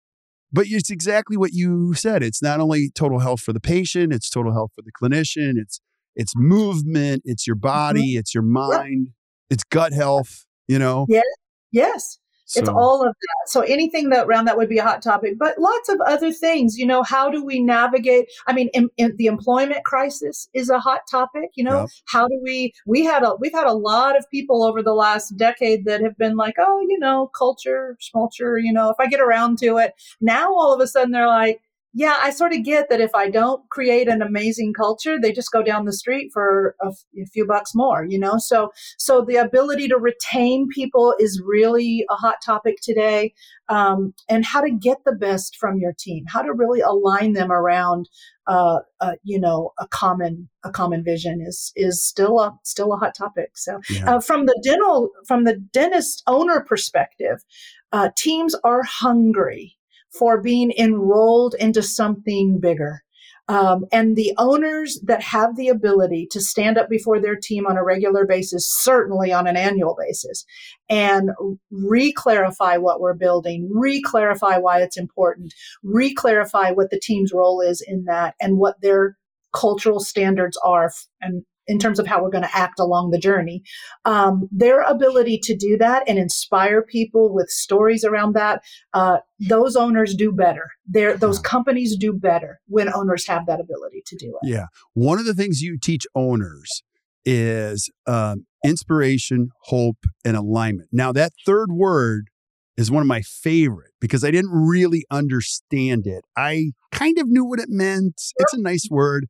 but 0.52 0.66
it's 0.68 0.89
exactly 0.89 1.38
what 1.38 1.52
you 1.54 1.93
said. 1.93 2.24
It's 2.24 2.41
not 2.41 2.60
only 2.60 2.89
total 2.93 3.20
health 3.20 3.41
for 3.41 3.54
the 3.54 3.60
patient, 3.60 4.14
it's 4.14 4.30
total 4.30 4.54
health 4.54 4.72
for 4.76 4.82
the 4.82 4.91
clinician. 4.91 5.54
It's 5.56 5.80
it's 6.16 6.34
movement, 6.36 7.22
it's 7.26 7.47
your 7.47 7.56
mm-hmm. 7.56 7.68
body, 7.68 8.16
it's 8.16 8.34
your 8.34 8.43
mind 8.43 9.10
it's 9.52 9.66
gut 9.66 9.91
health, 9.93 10.45
you 10.68 10.80
know? 10.80 11.06
Yes. 11.10 11.26
Yes. 11.72 12.18
So. 12.52 12.60
It's 12.60 12.70
all 12.70 13.02
of 13.02 13.16
that. 13.16 13.49
So 13.49 13.62
anything 13.62 14.10
that 14.10 14.28
around 14.28 14.43
that 14.43 14.58
would 14.58 14.68
be 14.68 14.78
a 14.78 14.84
hot 14.84 15.02
topic, 15.02 15.39
but 15.39 15.58
lots 15.58 15.88
of 15.88 16.02
other 16.06 16.34
things. 16.34 16.78
You 16.78 16.86
know, 16.86 17.02
how 17.02 17.30
do 17.30 17.45
we 17.45 17.62
navigate? 17.62 18.26
I 18.45 18.52
mean, 18.52 18.68
in, 18.74 18.89
in 18.97 19.16
the 19.16 19.28
employment 19.28 19.86
crisis 19.86 20.49
is 20.54 20.70
a 20.70 20.78
hot 20.78 21.02
topic. 21.10 21.52
You 21.56 21.64
know, 21.64 21.80
yep. 21.82 21.89
how 22.08 22.28
do 22.28 22.38
we? 22.43 22.74
We 22.86 23.06
had 23.06 23.24
a 23.24 23.36
we've 23.39 23.54
had 23.54 23.68
a 23.68 23.74
lot 23.74 24.18
of 24.18 24.30
people 24.30 24.66
over 24.66 24.84
the 24.84 24.93
last 24.93 25.38
decade 25.38 25.86
that 25.86 26.02
have 26.02 26.18
been 26.18 26.36
like, 26.36 26.56
oh, 26.60 26.86
you 26.89 26.99
know, 26.99 27.32
culture, 27.38 27.97
schmulture. 28.02 28.62
You 28.62 28.74
know, 28.74 28.89
if 28.89 28.97
I 28.99 29.08
get 29.08 29.22
around 29.22 29.58
to 29.60 29.78
it, 29.78 29.93
now 30.20 30.54
all 30.54 30.74
of 30.74 30.82
a 30.82 30.88
sudden 30.88 31.12
they're 31.12 31.28
like, 31.28 31.62
yeah, 31.94 32.18
I 32.22 32.30
sort 32.30 32.54
of 32.54 32.64
get 32.64 32.89
that 32.89 33.02
if 33.02 33.14
I 33.14 33.30
don't 33.30 33.68
create 33.70 34.08
an 34.08 34.22
amazing 34.22 34.74
culture, 34.74 35.20
they 35.20 35.34
just 35.34 35.52
go 35.52 35.62
down 35.62 35.84
the 35.84 35.92
street 35.92 36.30
for 36.32 36.76
a, 36.82 36.88
f- 36.88 37.04
a 37.22 37.26
few 37.26 37.46
bucks 37.46 37.76
more, 37.76 38.06
you 38.08 38.18
know? 38.18 38.38
So, 38.38 38.72
so 38.98 39.26
the 39.28 39.36
ability 39.36 39.89
to 39.89 39.98
retain 39.98 40.70
people 40.74 41.14
is 41.20 41.42
really 41.46 42.06
a 42.10 42.16
hot 42.16 42.36
topic 42.46 42.78
today. 42.82 43.34
Um, 43.68 44.14
and 44.30 44.46
how 44.46 44.62
to 44.62 44.72
get 44.72 45.00
the 45.06 45.12
best 45.12 45.58
from 45.58 45.80
your 45.80 45.94
team, 45.98 46.26
how 46.28 46.42
to 46.42 46.54
really 46.54 46.80
align 46.80 47.34
them 47.34 47.52
around, 47.52 48.10
uh, 48.48 48.80
uh, 49.02 49.14
you 49.24 49.39
know, 49.39 49.72
a 49.78 49.88
common, 49.88 50.50
a 50.64 50.72
common 50.72 51.04
vision 51.04 51.42
is, 51.46 51.74
is 51.76 52.06
still 52.06 52.39
a, 52.39 52.58
still 52.64 52.94
a 52.94 52.98
hot 52.98 53.16
topic. 53.16 53.58
So, 53.58 53.82
yeah. 53.89 54.16
uh, 54.16 54.20
from 54.22 54.46
the 54.46 54.60
dental, 54.64 55.10
from 55.28 55.44
the 55.44 55.56
dentist 55.56 56.24
owner 56.26 56.62
perspective, 56.62 57.44
uh, 57.92 58.10
teams 58.16 58.56
are 58.64 58.84
hungry 58.84 59.78
for 60.12 60.41
being 60.41 60.72
enrolled 60.78 61.55
into 61.55 61.82
something 61.82 62.59
bigger. 62.59 63.01
Um, 63.47 63.86
and 63.91 64.16
the 64.16 64.34
owners 64.38 64.99
that 65.03 65.22
have 65.24 65.57
the 65.57 65.68
ability 65.68 66.28
to 66.32 66.39
stand 66.39 66.78
up 66.78 66.89
before 66.89 67.20
their 67.20 67.36
team 67.36 67.66
on 67.68 67.76
a 67.76 67.84
regular 67.84 68.26
basis, 68.26 68.72
certainly 68.72 69.34
on 69.34 69.45
an 69.45 69.57
annual 69.57 69.97
basis, 69.99 70.45
and 70.89 71.32
re-clarify 71.70 72.78
what 72.78 73.01
we're 73.01 73.14
building, 73.14 73.70
re-clarify 73.74 74.57
why 74.57 74.82
it's 74.82 74.97
important, 74.97 75.53
re-clarify 75.84 76.72
what 76.72 76.91
the 76.91 76.99
team's 76.99 77.34
role 77.34 77.59
is 77.59 77.82
in 77.86 78.05
that, 78.05 78.36
and 78.39 78.57
what 78.57 78.80
their 78.82 79.18
cultural 79.53 79.99
standards 79.99 80.57
are 80.64 80.91
and 81.20 81.43
in 81.68 81.80
terms 81.80 81.99
of 81.99 82.07
how 82.07 82.22
we're 82.22 82.30
going 82.30 82.43
to 82.43 82.57
act 82.57 82.80
along 82.80 83.12
the 83.12 83.20
journey. 83.20 83.64
Um, 84.05 84.47
their 84.51 84.82
ability 84.82 85.39
to 85.43 85.55
do 85.55 85.78
that 85.78 86.03
and 86.07 86.18
inspire 86.18 86.82
people 86.82 87.34
with 87.34 87.49
stories 87.49 88.03
around 88.03 88.34
that, 88.34 88.64
uh, 88.93 89.18
those 89.39 89.76
owners 89.76 90.16
do 90.16 90.32
better. 90.32 90.70
They're, 90.88 91.16
those 91.16 91.39
companies 91.39 91.95
do 91.95 92.14
better 92.14 92.59
when 92.68 92.93
owners 92.93 93.28
have 93.28 93.45
that 93.45 93.59
ability 93.59 94.03
to 94.07 94.18
do 94.18 94.38
it. 94.41 94.49
Yeah. 94.49 94.66
One 94.93 95.20
of 95.20 95.26
the 95.26 95.34
things 95.34 95.62
you 95.62 95.78
teach 95.78 96.05
owners 96.16 96.84
is 97.26 97.89
um, 98.07 98.45
inspiration, 98.66 99.49
hope, 99.66 99.97
and 100.26 100.36
alignment. 100.36 100.89
Now, 100.91 101.12
that 101.12 101.34
third 101.45 101.72
word 101.72 102.30
is 102.78 102.89
one 102.89 103.01
of 103.01 103.07
my 103.07 103.22
favorite 103.22 103.91
because 103.99 104.24
I 104.24 104.32
didn't 104.32 104.51
really 104.51 105.05
understand 105.12 106.07
it. 106.07 106.24
I 106.36 106.72
kind 106.91 107.20
of 107.20 107.28
knew 107.28 107.45
what 107.45 107.59
it 107.59 107.70
meant. 107.70 108.20
It's 108.38 108.53
a 108.53 108.62
nice 108.62 108.88
word. 108.89 109.28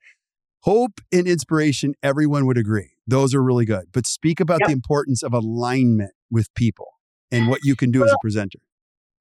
Hope 0.64 1.02
and 1.12 1.28
inspiration, 1.28 1.96
everyone 2.04 2.46
would 2.46 2.58
agree. 2.58 2.92
Those 3.08 3.34
are 3.34 3.44
really 3.44 3.66
good. 3.66 3.86
But 3.92 4.06
speak 4.06 4.40
about 4.40 4.60
yep. 4.62 4.68
the 4.68 4.74
importance 4.74 5.24
of 5.24 5.34
alignment 5.34 6.12
with 6.30 6.54
people 6.54 6.88
and 7.32 7.48
what 7.48 7.62
you 7.64 7.76
can 7.76 7.92
do 7.92 8.00
well, 8.00 8.10
as 8.10 8.14
a 8.14 8.18
presenter. 8.22 8.60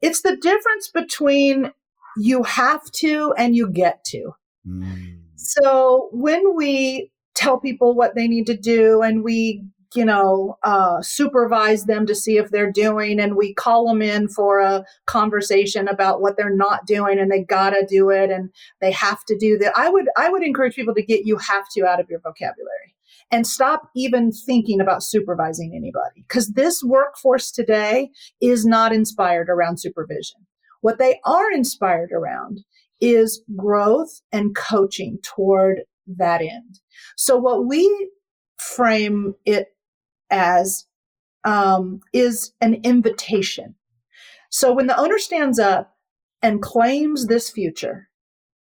It's 0.03 0.23
the 0.23 0.37
difference 0.37 0.91
between 0.93 1.73
you 2.17 2.43
have 2.43 2.91
to 2.93 3.33
and 3.39 3.55
you 3.55 3.71
get 3.71 4.05
to. 4.07 4.33
Mm. 4.67 5.21
So 5.37 6.11
when 6.13 6.57
we 6.57 7.11
tell 7.35 7.59
people 7.59 7.95
what 7.95 8.15
they 8.15 8.29
need 8.29 8.47
to 8.47 8.57
do 8.57 9.01
and 9.01 9.25
we 9.25 9.65
you 9.95 10.05
know, 10.05 10.57
uh, 10.63 11.03
supervise 11.03 11.85
them 11.85 12.07
to 12.07 12.15
see 12.15 12.37
if 12.39 12.51
they're 12.51 12.71
doing, 12.71 13.19
and 13.19 13.37
we 13.37 13.55
call 13.55 13.87
them 13.87 14.03
in 14.03 14.29
for 14.29 14.61
a 14.61 14.85
conversation 15.07 15.89
about 15.89 16.21
what 16.21 16.37
they're 16.37 16.55
not 16.55 16.87
doing, 16.87 17.19
and 17.19 17.31
they 17.31 17.43
gotta 17.43 17.87
do 17.89 18.11
it, 18.11 18.31
and 18.31 18.51
they 18.81 18.93
have 18.93 19.25
to 19.25 19.37
do 19.37 19.59
that. 19.59 19.73
I 19.77 19.89
would, 19.89 20.07
I 20.17 20.31
would 20.31 20.43
encourage 20.43 20.75
people 20.77 20.95
to 20.95 21.03
get 21.03 21.27
"you 21.27 21.37
have 21.39 21.65
to" 21.73 21.87
out 21.87 22.01
of 22.01 22.09
your 22.09 22.21
vocabulary 22.21 22.95
and 23.33 23.47
stop 23.47 23.89
even 23.95 24.33
thinking 24.33 24.81
about 24.81 25.03
supervising 25.03 25.73
anybody, 25.75 26.25
because 26.29 26.49
this 26.53 26.83
workforce 26.83 27.51
today 27.51 28.11
is 28.41 28.65
not 28.65 28.93
inspired 28.93 29.49
around 29.49 29.79
supervision. 29.79 30.47
What 30.81 30.99
they 30.99 31.21
are 31.25 31.51
inspired 31.53 32.11
around 32.13 32.61
is 33.01 33.43
growth 33.57 34.21
and 34.33 34.55
coaching 34.55 35.19
toward 35.23 35.83
that 36.07 36.41
end. 36.41 36.81
So 37.17 37.37
what 37.37 37.67
we 37.67 38.11
frame 38.59 39.35
it 39.45 39.69
as 40.31 40.87
um, 41.45 42.01
is 42.13 42.53
an 42.61 42.75
invitation. 42.85 43.75
So 44.51 44.73
when 44.73 44.87
the 44.87 44.99
owner 44.99 45.19
stands 45.19 45.59
up 45.59 45.97
and 46.43 46.63
claims 46.63 47.27
this 47.27 47.51
future 47.51 48.09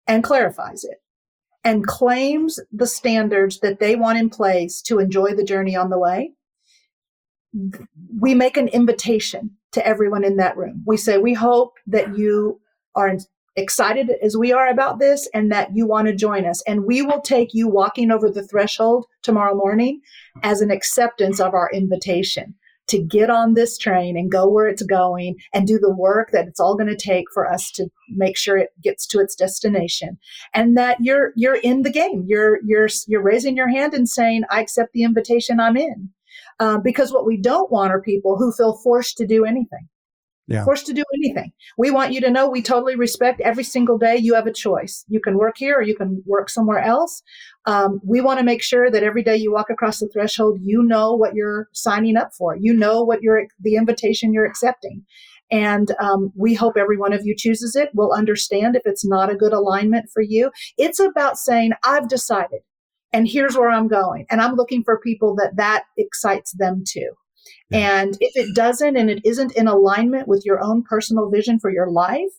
and 0.06 0.22
clarifies 0.24 0.84
it 0.84 1.02
and 1.64 1.86
claims 1.86 2.60
the 2.72 2.86
standards 2.86 3.60
that 3.60 3.80
they 3.80 3.96
want 3.96 4.18
in 4.18 4.30
place 4.30 4.80
to 4.82 4.98
enjoy 4.98 5.34
the 5.34 5.44
journey 5.44 5.76
on 5.76 5.90
the 5.90 5.98
way, 5.98 6.32
we 8.18 8.34
make 8.34 8.56
an 8.56 8.68
invitation 8.68 9.50
to 9.72 9.86
everyone 9.86 10.24
in 10.24 10.36
that 10.36 10.56
room. 10.56 10.82
We 10.86 10.96
say, 10.96 11.18
we 11.18 11.34
hope 11.34 11.74
that 11.86 12.16
you 12.16 12.60
are 12.94 13.16
excited 13.56 14.10
as 14.22 14.36
we 14.36 14.52
are 14.52 14.68
about 14.68 14.98
this 14.98 15.28
and 15.34 15.50
that 15.52 15.70
you 15.74 15.86
want 15.86 16.08
to 16.08 16.14
join 16.14 16.46
us. 16.46 16.62
And 16.66 16.84
we 16.84 17.02
will 17.02 17.20
take 17.20 17.52
you 17.52 17.68
walking 17.68 18.10
over 18.10 18.30
the 18.30 18.46
threshold 18.46 19.06
tomorrow 19.22 19.54
morning 19.54 20.00
as 20.42 20.60
an 20.60 20.70
acceptance 20.70 21.40
of 21.40 21.54
our 21.54 21.70
invitation 21.72 22.54
to 22.88 22.98
get 22.98 23.30
on 23.30 23.54
this 23.54 23.78
train 23.78 24.16
and 24.16 24.30
go 24.30 24.48
where 24.48 24.66
it's 24.66 24.82
going 24.82 25.36
and 25.54 25.66
do 25.66 25.78
the 25.78 25.94
work 25.94 26.30
that 26.32 26.48
it's 26.48 26.60
all 26.60 26.76
going 26.76 26.88
to 26.88 26.96
take 26.96 27.26
for 27.32 27.50
us 27.50 27.70
to 27.70 27.86
make 28.08 28.36
sure 28.36 28.56
it 28.56 28.70
gets 28.82 29.06
to 29.06 29.20
its 29.20 29.34
destination. 29.34 30.18
And 30.52 30.76
that 30.76 30.98
you're 31.00 31.32
you're 31.36 31.56
in 31.56 31.82
the 31.82 31.92
game. 31.92 32.24
You're 32.26 32.58
you're 32.64 32.88
you're 33.06 33.22
raising 33.22 33.56
your 33.56 33.68
hand 33.68 33.94
and 33.94 34.08
saying 34.08 34.42
i 34.50 34.60
accept 34.60 34.92
the 34.92 35.04
invitation 35.04 35.60
i'm 35.60 35.76
in. 35.76 36.10
Uh, 36.60 36.78
because 36.78 37.12
what 37.12 37.26
we 37.26 37.36
don't 37.36 37.70
want 37.70 37.92
are 37.92 38.00
people 38.00 38.36
who 38.36 38.52
feel 38.52 38.76
forced 38.82 39.16
to 39.16 39.26
do 39.26 39.44
anything 39.44 39.88
yeah. 40.52 40.64
forced 40.64 40.86
to 40.86 40.92
do 40.92 41.04
anything. 41.14 41.52
We 41.76 41.90
want 41.90 42.12
you 42.12 42.20
to 42.20 42.30
know 42.30 42.48
we 42.48 42.62
totally 42.62 42.96
respect 42.96 43.40
every 43.40 43.64
single 43.64 43.98
day 43.98 44.16
you 44.16 44.34
have 44.34 44.46
a 44.46 44.52
choice. 44.52 45.04
You 45.08 45.20
can 45.20 45.38
work 45.38 45.56
here 45.56 45.76
or 45.76 45.82
you 45.82 45.96
can 45.96 46.22
work 46.26 46.50
somewhere 46.50 46.80
else. 46.80 47.22
Um, 47.66 48.00
we 48.04 48.20
want 48.20 48.38
to 48.38 48.44
make 48.44 48.62
sure 48.62 48.90
that 48.90 49.02
every 49.02 49.22
day 49.22 49.36
you 49.36 49.52
walk 49.52 49.70
across 49.70 50.00
the 50.00 50.08
threshold, 50.08 50.58
you 50.62 50.82
know 50.82 51.14
what 51.14 51.34
you're 51.34 51.68
signing 51.72 52.16
up 52.16 52.30
for. 52.36 52.56
You 52.56 52.74
know 52.74 53.02
what 53.02 53.22
you're, 53.22 53.46
the 53.60 53.76
invitation 53.76 54.32
you're 54.32 54.46
accepting. 54.46 55.04
And 55.50 55.94
um, 56.00 56.32
we 56.34 56.54
hope 56.54 56.76
every 56.78 56.96
one 56.96 57.12
of 57.12 57.26
you 57.26 57.34
chooses 57.36 57.76
it. 57.76 57.90
We'll 57.92 58.12
understand 58.12 58.74
if 58.74 58.82
it's 58.86 59.04
not 59.04 59.30
a 59.30 59.36
good 59.36 59.52
alignment 59.52 60.08
for 60.12 60.22
you. 60.22 60.50
It's 60.78 60.98
about 60.98 61.36
saying, 61.36 61.72
I've 61.84 62.08
decided 62.08 62.60
and 63.12 63.28
here's 63.28 63.56
where 63.56 63.70
I'm 63.70 63.88
going. 63.88 64.26
And 64.30 64.40
I'm 64.40 64.54
looking 64.54 64.82
for 64.82 64.98
people 64.98 65.36
that 65.36 65.56
that 65.56 65.84
excites 65.98 66.52
them 66.52 66.82
too. 66.86 67.10
And 67.72 68.16
if 68.20 68.32
it 68.36 68.54
doesn't 68.54 68.96
and 68.96 69.08
it 69.10 69.20
isn't 69.24 69.56
in 69.56 69.66
alignment 69.66 70.28
with 70.28 70.42
your 70.44 70.62
own 70.62 70.82
personal 70.82 71.30
vision 71.30 71.58
for 71.58 71.70
your 71.70 71.90
life, 71.90 72.30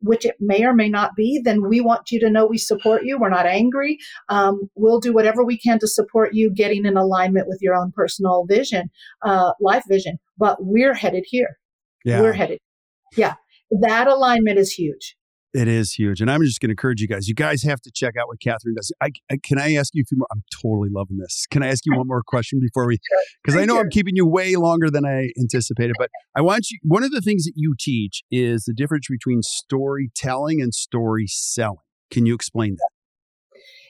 which 0.00 0.26
it 0.26 0.36
may 0.40 0.64
or 0.64 0.74
may 0.74 0.88
not 0.88 1.14
be, 1.16 1.40
then 1.42 1.66
we 1.66 1.80
want 1.80 2.10
you 2.10 2.20
to 2.20 2.30
know 2.30 2.46
we 2.46 2.58
support 2.58 3.04
you. 3.04 3.18
We're 3.18 3.30
not 3.30 3.46
angry. 3.46 3.98
Um, 4.28 4.68
we'll 4.74 5.00
do 5.00 5.12
whatever 5.12 5.44
we 5.44 5.58
can 5.58 5.78
to 5.78 5.86
support 5.86 6.34
you 6.34 6.52
getting 6.52 6.84
in 6.84 6.96
alignment 6.96 7.46
with 7.48 7.58
your 7.62 7.74
own 7.74 7.92
personal 7.92 8.44
vision, 8.48 8.90
uh, 9.22 9.52
life 9.60 9.84
vision. 9.88 10.18
But 10.36 10.58
we're 10.60 10.94
headed 10.94 11.24
here. 11.26 11.58
Yeah. 12.04 12.20
We're 12.20 12.32
headed. 12.32 12.58
Yeah. 13.16 13.34
That 13.70 14.08
alignment 14.08 14.58
is 14.58 14.72
huge. 14.72 15.16
It 15.54 15.68
is 15.68 15.92
huge. 15.92 16.22
And 16.22 16.30
I'm 16.30 16.42
just 16.42 16.60
going 16.60 16.70
to 16.70 16.72
encourage 16.72 17.02
you 17.02 17.08
guys. 17.08 17.28
You 17.28 17.34
guys 17.34 17.62
have 17.62 17.78
to 17.82 17.90
check 17.90 18.14
out 18.16 18.26
what 18.26 18.40
Katherine 18.40 18.74
does. 18.74 18.90
I, 19.02 19.10
I, 19.30 19.36
can 19.36 19.58
I 19.58 19.74
ask 19.74 19.94
you 19.94 20.02
a 20.02 20.08
few 20.08 20.16
more? 20.16 20.26
I'm 20.32 20.42
totally 20.50 20.88
loving 20.90 21.18
this. 21.18 21.46
Can 21.50 21.62
I 21.62 21.68
ask 21.68 21.84
you 21.84 21.94
one 21.94 22.08
more 22.08 22.22
question 22.26 22.58
before 22.58 22.86
we, 22.86 22.98
because 23.44 23.60
I 23.60 23.66
know 23.66 23.78
I'm 23.78 23.90
keeping 23.90 24.16
you 24.16 24.26
way 24.26 24.56
longer 24.56 24.90
than 24.90 25.04
I 25.04 25.28
anticipated, 25.38 25.94
but 25.98 26.08
I 26.34 26.40
want 26.40 26.70
you, 26.70 26.78
one 26.82 27.04
of 27.04 27.10
the 27.10 27.20
things 27.20 27.44
that 27.44 27.52
you 27.54 27.74
teach 27.78 28.22
is 28.30 28.64
the 28.64 28.72
difference 28.72 29.08
between 29.10 29.42
storytelling 29.42 30.62
and 30.62 30.72
story 30.72 31.26
selling. 31.26 31.76
Can 32.10 32.24
you 32.24 32.34
explain 32.34 32.76
that? 32.76 32.90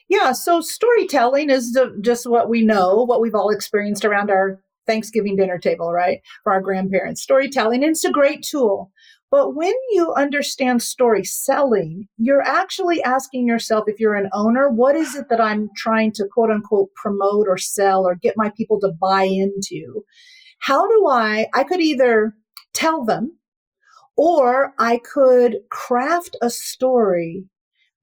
Yeah. 0.09 0.33
So 0.33 0.59
storytelling 0.59 1.49
is 1.49 1.79
just 2.01 2.29
what 2.29 2.49
we 2.49 2.61
know, 2.61 3.05
what 3.05 3.21
we've 3.21 3.35
all 3.35 3.49
experienced 3.49 4.03
around 4.03 4.29
our 4.29 4.61
Thanksgiving 4.85 5.37
dinner 5.37 5.57
table, 5.57 5.93
right? 5.93 6.19
For 6.43 6.51
our 6.51 6.61
grandparents. 6.61 7.21
Storytelling, 7.21 7.83
and 7.83 7.91
it's 7.91 8.03
a 8.03 8.11
great 8.11 8.43
tool. 8.43 8.91
But 9.33 9.55
when 9.55 9.73
you 9.89 10.13
understand 10.13 10.83
story 10.83 11.23
selling, 11.23 12.07
you're 12.17 12.43
actually 12.43 13.01
asking 13.01 13.47
yourself, 13.47 13.85
if 13.87 13.99
you're 13.99 14.13
an 14.13 14.29
owner, 14.31 14.69
what 14.69 14.95
is 14.95 15.15
it 15.15 15.27
that 15.29 15.41
I'm 15.41 15.71
trying 15.75 16.11
to 16.11 16.27
quote 16.31 16.51
unquote 16.51 16.93
promote 16.93 17.47
or 17.47 17.57
sell 17.57 18.05
or 18.05 18.13
get 18.13 18.35
my 18.37 18.51
people 18.55 18.79
to 18.81 18.91
buy 19.01 19.23
into? 19.23 20.05
How 20.59 20.87
do 20.87 21.07
I, 21.07 21.47
I 21.51 21.63
could 21.63 21.81
either 21.81 22.35
tell 22.75 23.03
them 23.03 23.39
or 24.15 24.75
I 24.77 24.99
could 24.99 25.61
craft 25.71 26.37
a 26.43 26.51
story 26.51 27.45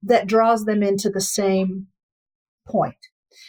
that 0.03 0.27
draws 0.27 0.65
them 0.65 0.83
into 0.83 1.09
the 1.09 1.21
same 1.21 1.87
point. 2.67 2.97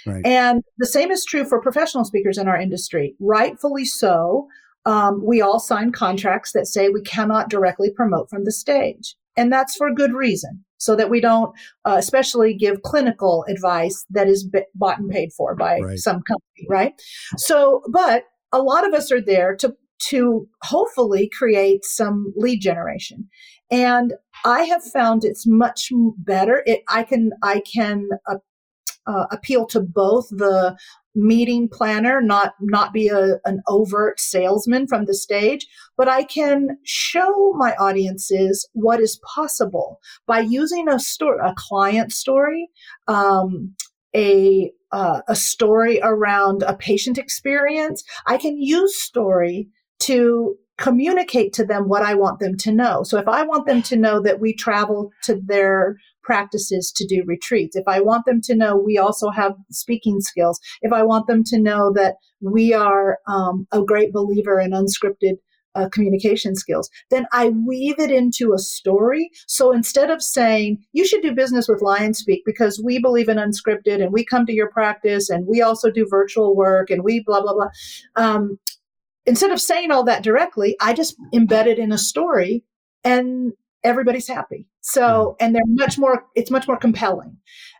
Right. 0.07 0.25
And 0.25 0.63
the 0.79 0.87
same 0.87 1.11
is 1.11 1.25
true 1.25 1.45
for 1.45 1.61
professional 1.61 2.05
speakers 2.05 2.39
in 2.39 2.47
our 2.47 2.61
industry. 2.61 3.17
Rightfully 3.19 3.87
so, 3.87 4.47
um, 4.85 5.25
we 5.25 5.41
all 5.41 5.61
sign 5.61 5.93
contracts 5.93 6.53
that 6.53 6.67
say 6.67 6.89
we 6.89 7.03
cannot 7.03 7.51
directly 7.51 7.91
promote 7.91 8.29
from 8.31 8.45
the 8.45 8.53
stage. 8.53 9.17
And 9.37 9.53
that's 9.53 9.77
for 9.77 9.95
good 9.95 10.13
reason, 10.13 10.65
so 10.77 10.95
that 10.97 11.09
we 11.09 11.21
don't, 11.21 11.55
uh, 11.87 11.97
especially 11.99 12.55
give 12.55 12.83
clinical 12.83 13.47
advice 13.49 14.05
that 14.11 14.29
is 14.29 14.45
b- 14.45 14.61
bought 14.75 14.99
and 14.99 15.11
paid 15.11 15.33
for 15.33 15.55
by 15.55 15.79
right. 15.79 15.99
some 15.99 16.23
company, 16.23 16.67
right? 16.69 16.93
So, 17.39 17.83
but 17.91 18.25
a 18.53 18.61
lot 18.61 18.87
of 18.87 18.93
us 18.93 19.11
are 19.11 19.21
there 19.23 19.57
to 19.57 19.75
to 20.11 20.49
hopefully 20.63 21.31
create 21.33 21.85
some 21.85 22.33
lead 22.37 22.61
generation. 22.61 23.29
And 23.71 24.15
I 24.45 24.65
have 24.65 24.83
found 24.83 25.25
it's 25.25 25.47
much 25.47 25.91
better. 26.19 26.63
It, 26.67 26.83
I 26.89 27.05
can, 27.05 27.31
I 27.43 27.63
can 27.73 28.09
uh, 28.29 28.39
uh, 29.07 29.27
appeal 29.31 29.67
to 29.69 29.81
both 29.81 30.29
the 30.31 30.77
meeting 31.15 31.69
planner, 31.69 32.21
not 32.21 32.55
not 32.61 32.93
be 32.93 33.09
a, 33.09 33.39
an 33.45 33.63
overt 33.69 34.21
salesman 34.21 34.87
from 34.87 35.05
the 35.05 35.15
stage, 35.15 35.67
but 35.97 36.09
I 36.09 36.25
can 36.25 36.79
show 36.85 37.53
my 37.57 37.75
audiences 37.77 38.69
what 38.73 39.01
is 39.01 39.21
possible 39.35 40.01
by 40.27 40.41
using 40.41 40.89
a 40.89 40.99
story, 40.99 41.39
a 41.45 41.55
client 41.57 42.13
story, 42.13 42.69
um, 43.09 43.75
a 44.15 44.73
uh, 44.91 45.23
a 45.29 45.37
story 45.37 46.01
around 46.03 46.63
a 46.63 46.77
patient 46.77 47.19
experience. 47.19 48.05
I 48.27 48.37
can 48.37 48.59
use 48.59 49.01
story 49.01 49.69
to 50.01 50.57
communicate 50.79 51.53
to 51.55 51.65
them 51.65 51.89
what 51.89 52.03
I 52.03 52.15
want 52.15 52.41
them 52.41 52.57
to 52.59 52.73
know. 52.73 53.03
So 53.05 53.19
if 53.19 53.29
I 53.29 53.45
want 53.45 53.67
them 53.67 53.83
to 53.83 53.97
know 53.97 54.21
that 54.21 54.41
we 54.41 54.53
travel 54.53 55.13
to 55.25 55.41
their 55.45 55.97
practices 56.23 56.93
to 56.97 57.07
do 57.07 57.23
retreats, 57.27 57.77
if 57.77 57.85
I 57.87 58.01
want 58.01 58.25
them 58.27 58.41
to 58.43 58.55
know 58.55 58.77
we 58.77 58.99
also 58.99 59.31
have 59.31 59.55
speaking 59.71 60.21
skills, 60.21 60.59
if 60.83 60.93
I 60.93 61.03
want 61.03 61.27
them 61.27 61.43
to 61.45 61.59
know 61.59 61.93
that 61.95 62.17
we 62.41 62.73
are 62.75 63.19
um, 63.27 63.67
a 63.73 63.83
great 63.83 64.13
believer 64.13 64.61
in 64.61 64.73
unscripted 64.73 65.37
uh, 65.75 65.89
communication 65.89 66.55
skills, 66.55 66.91
then 67.11 67.27
I 67.33 67.49
weave 67.49 67.99
it 67.99 68.11
into 68.11 68.53
a 68.53 68.59
story. 68.59 69.31
So 69.47 69.73
instead 69.73 70.11
of 70.11 70.23
saying, 70.23 70.85
you 70.93 71.07
should 71.07 71.23
do 71.23 71.35
business 71.35 71.69
with 71.69 71.81
LionSpeak 71.81 72.41
because 72.45 72.81
we 72.85 72.99
believe 72.99 73.29
in 73.29 73.39
unscripted 73.39 74.03
and 74.03 74.13
we 74.13 74.25
come 74.25 74.45
to 74.47 74.53
your 74.53 74.71
practice 74.71 75.31
and 75.31 75.47
we 75.47 75.63
also 75.63 75.91
do 75.91 76.07
virtual 76.09 76.55
work 76.55 76.91
and 76.91 77.03
we 77.03 77.23
blah, 77.25 77.41
blah, 77.41 77.55
blah. 77.55 77.71
Um, 78.17 78.59
instead 79.25 79.51
of 79.51 79.61
saying 79.61 79.91
all 79.91 80.05
that 80.05 80.23
directly, 80.23 80.77
I 80.81 80.93
just 80.93 81.17
embed 81.35 81.67
it 81.67 81.79
in 81.79 81.93
a 81.93 81.99
story 81.99 82.65
and 83.05 83.53
everybody's 83.85 84.29
happy. 84.29 84.67
So, 84.81 85.37
and 85.41 85.55
they're 85.55 85.63
much 85.67 85.99
more, 85.99 86.25
it's 86.35 86.51
much 86.51 86.67
more 86.69 86.77
compelling. 86.77 87.37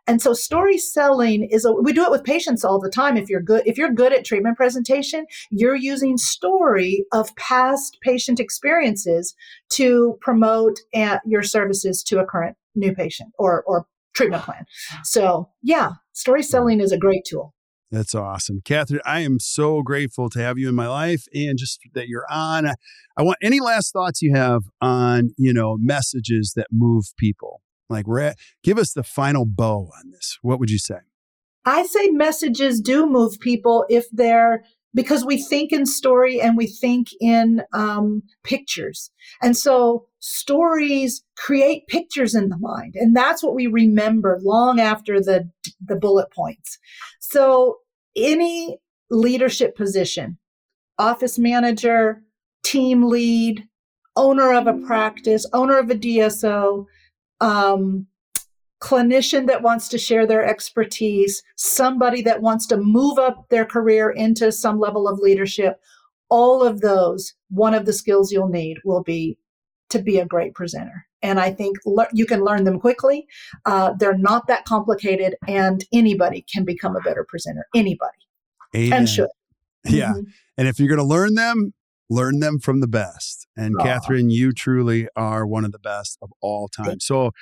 And 0.07 0.21
so 0.21 0.33
story 0.33 0.79
selling 0.79 1.45
is 1.45 1.65
a, 1.65 1.73
we 1.73 1.93
do 1.93 2.05
it 2.05 2.11
with 2.11 2.25
patients 2.25 2.65
all 2.65 2.81
the 2.81 2.91
time. 2.91 3.17
If 3.17 3.29
you're 3.29 3.41
good, 3.41 3.63
if 3.67 3.79
you're 3.79 3.93
good 3.93 4.13
at 4.13 4.25
treatment 4.25 4.57
presentation, 4.57 5.27
you're 5.51 5.77
using 5.77 6.17
story 6.17 7.05
of 7.13 7.35
past 7.37 7.99
patient 8.03 8.41
experiences 8.41 9.35
to 9.71 10.19
promote 10.21 10.81
uh, 10.95 11.19
your 11.25 11.43
services 11.43 12.03
to 12.05 12.19
a 12.19 12.27
current 12.27 12.57
new 12.75 12.95
patient 12.95 13.31
or, 13.39 13.63
or 13.67 13.87
treatment 14.15 14.43
plan. 14.43 14.65
So 15.05 15.49
yeah, 15.63 15.93
story 16.13 16.43
selling 16.43 16.81
is 16.81 16.93
a 16.93 16.99
great 16.99 17.25
tool. 17.25 17.55
That's 17.93 18.15
awesome. 18.15 18.63
Katherine, 18.65 19.03
I 19.05 19.21
am 19.21 19.39
so 19.39 19.83
grateful 19.83 20.31
to 20.31 20.39
have 20.39 20.57
you 20.57 20.67
in 20.67 20.75
my 20.75 20.89
life 20.89 21.27
and 21.35 21.59
just 21.59 21.79
that 21.93 22.09
you're 22.09 22.25
on. 22.31 22.67
I 23.19 23.23
want 23.23 23.37
any 23.43 23.61
last 23.61 23.93
thoughts 23.93 24.23
you 24.23 24.35
have 24.35 24.63
on, 24.81 25.35
you 25.37 25.53
know, 25.53 25.77
messages 25.79 26.55
that 26.57 26.69
move 26.73 27.05
people. 27.19 27.61
Like 27.91 28.07
we're 28.07 28.21
at, 28.21 28.39
give 28.65 28.79
us 28.79 28.95
the 28.95 29.03
final 29.03 29.45
bow 29.45 29.91
on 29.99 30.11
this. 30.11 30.39
What 30.41 30.59
would 30.59 30.71
you 30.71 30.79
say? 30.79 31.01
I 31.67 31.85
say 31.85 32.09
messages 32.09 32.81
do 32.81 33.07
move 33.07 33.39
people 33.41 33.85
if 33.91 34.07
they're 34.11 34.65
because 34.95 35.25
we 35.25 35.43
think 35.43 35.73
in 35.73 35.87
story 35.87 36.41
and 36.41 36.57
we 36.57 36.67
think 36.67 37.09
in 37.21 37.63
um, 37.73 38.23
pictures. 38.43 39.11
And 39.43 39.57
so 39.57 40.07
stories 40.19 41.25
create 41.37 41.87
pictures 41.89 42.35
in 42.35 42.49
the 42.49 42.59
mind. 42.59 42.95
And 42.97 43.17
that's 43.17 43.43
what 43.43 43.55
we 43.55 43.67
remember 43.67 44.39
long 44.43 44.81
after 44.81 45.21
the, 45.21 45.51
the 45.85 45.97
bullet 45.97 46.31
points. 46.31 46.79
So 47.21 47.79
any 48.17 48.79
leadership 49.11 49.77
position, 49.77 50.39
office 50.99 51.39
manager, 51.39 52.23
team 52.63 53.09
lead, 53.09 53.67
owner 54.17 54.53
of 54.53 54.67
a 54.67 54.75
practice, 54.87 55.47
owner 55.53 55.79
of 55.79 55.91
a 55.91 55.95
DSO, 55.95 56.87
um, 57.41 58.07
clinician 58.81 59.47
that 59.47 59.63
wants 59.63 59.89
to 59.89 59.99
share 59.99 60.27
their 60.27 60.45
expertise, 60.45 61.43
somebody 61.57 62.21
that 62.23 62.43
wants 62.43 62.67
to 62.67 62.77
move 62.77 63.19
up 63.19 63.49
their 63.49 63.65
career 63.65 64.11
into 64.11 64.51
some 64.51 64.81
level 64.81 65.09
of 65.09 65.21
leadership, 65.21 65.81
all 66.29 66.65
of 66.65 66.81
those, 66.81 67.35
one 67.51 67.75
of 67.75 67.87
the 67.87 67.93
skills 67.93 68.33
you'll 68.33 68.49
need 68.49 68.79
will 68.85 69.03
be 69.03 69.39
to 69.91 70.01
be 70.01 70.19
a 70.19 70.27
great 70.27 70.55
presenter. 70.55 71.07
And 71.23 71.39
I 71.39 71.53
think 71.53 71.79
le- 71.87 72.09
you 72.13 72.27
can 72.27 72.45
learn 72.45 72.65
them 72.65 72.81
quickly. 72.81 73.27
Uh, 73.65 73.93
they're 73.99 74.19
not 74.19 74.47
that 74.49 74.65
complicated, 74.65 75.37
and 75.47 75.85
anybody 75.93 76.45
can 76.53 76.65
become 76.65 76.97
a 76.97 77.01
better 77.01 77.25
presenter. 77.29 77.67
Anybody. 77.75 78.19
Amen. 78.75 79.01
And 79.01 79.09
should. 79.09 79.29
Yeah. 79.85 80.13
Mm-hmm. 80.13 80.31
And 80.59 80.69
if 80.69 80.79
you're 80.79 80.89
going 80.89 80.99
to 80.99 81.05
learn 81.05 81.35
them, 81.35 81.75
learn 82.09 82.41
them 82.41 82.59
from 82.59 82.81
the 82.81 82.89
best. 82.89 83.47
And 83.57 83.77
Aww. 83.77 83.83
Katherine, 83.83 84.31
you 84.31 84.53
truly 84.53 85.09
are 85.17 85.47
one 85.47 85.65
of 85.65 85.73
the 85.73 85.79
best 85.79 86.19
of 86.23 86.31
all 86.41 86.69
time. 86.69 87.01
So 87.01 87.33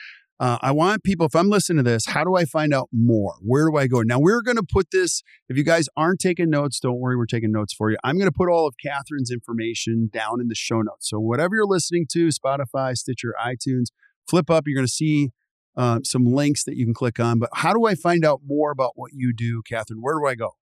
uh, 0.40 0.56
I 0.62 0.72
want 0.72 1.04
people, 1.04 1.26
if 1.26 1.36
I'm 1.36 1.50
listening 1.50 1.84
to 1.84 1.90
this, 1.90 2.06
how 2.06 2.24
do 2.24 2.34
I 2.34 2.46
find 2.46 2.72
out 2.72 2.88
more? 2.90 3.34
Where 3.42 3.68
do 3.68 3.76
I 3.76 3.86
go? 3.86 4.00
Now, 4.00 4.18
we're 4.18 4.40
going 4.40 4.56
to 4.56 4.62
put 4.62 4.90
this, 4.90 5.22
if 5.50 5.58
you 5.58 5.62
guys 5.62 5.86
aren't 5.98 6.18
taking 6.18 6.48
notes, 6.48 6.80
don't 6.80 6.98
worry, 6.98 7.14
we're 7.14 7.26
taking 7.26 7.52
notes 7.52 7.74
for 7.74 7.90
you. 7.90 7.98
I'm 8.02 8.16
going 8.16 8.30
to 8.30 8.34
put 8.34 8.48
all 8.48 8.66
of 8.66 8.74
Katherine's 8.82 9.30
information 9.30 10.08
down 10.10 10.40
in 10.40 10.48
the 10.48 10.54
show 10.54 10.80
notes. 10.80 11.10
So, 11.10 11.20
whatever 11.20 11.56
you're 11.56 11.66
listening 11.66 12.06
to, 12.12 12.28
Spotify, 12.28 12.96
Stitcher, 12.96 13.34
iTunes, 13.38 13.88
flip 14.26 14.48
up, 14.48 14.64
you're 14.66 14.76
going 14.76 14.86
to 14.86 14.92
see 14.92 15.30
uh, 15.76 16.00
some 16.04 16.24
links 16.24 16.64
that 16.64 16.74
you 16.74 16.86
can 16.86 16.94
click 16.94 17.20
on. 17.20 17.38
But 17.38 17.50
how 17.52 17.74
do 17.74 17.84
I 17.84 17.94
find 17.94 18.24
out 18.24 18.40
more 18.46 18.70
about 18.70 18.92
what 18.94 19.10
you 19.12 19.34
do, 19.36 19.60
Katherine? 19.68 20.00
Where 20.00 20.18
do 20.18 20.26
I 20.26 20.36
go? 20.36 20.56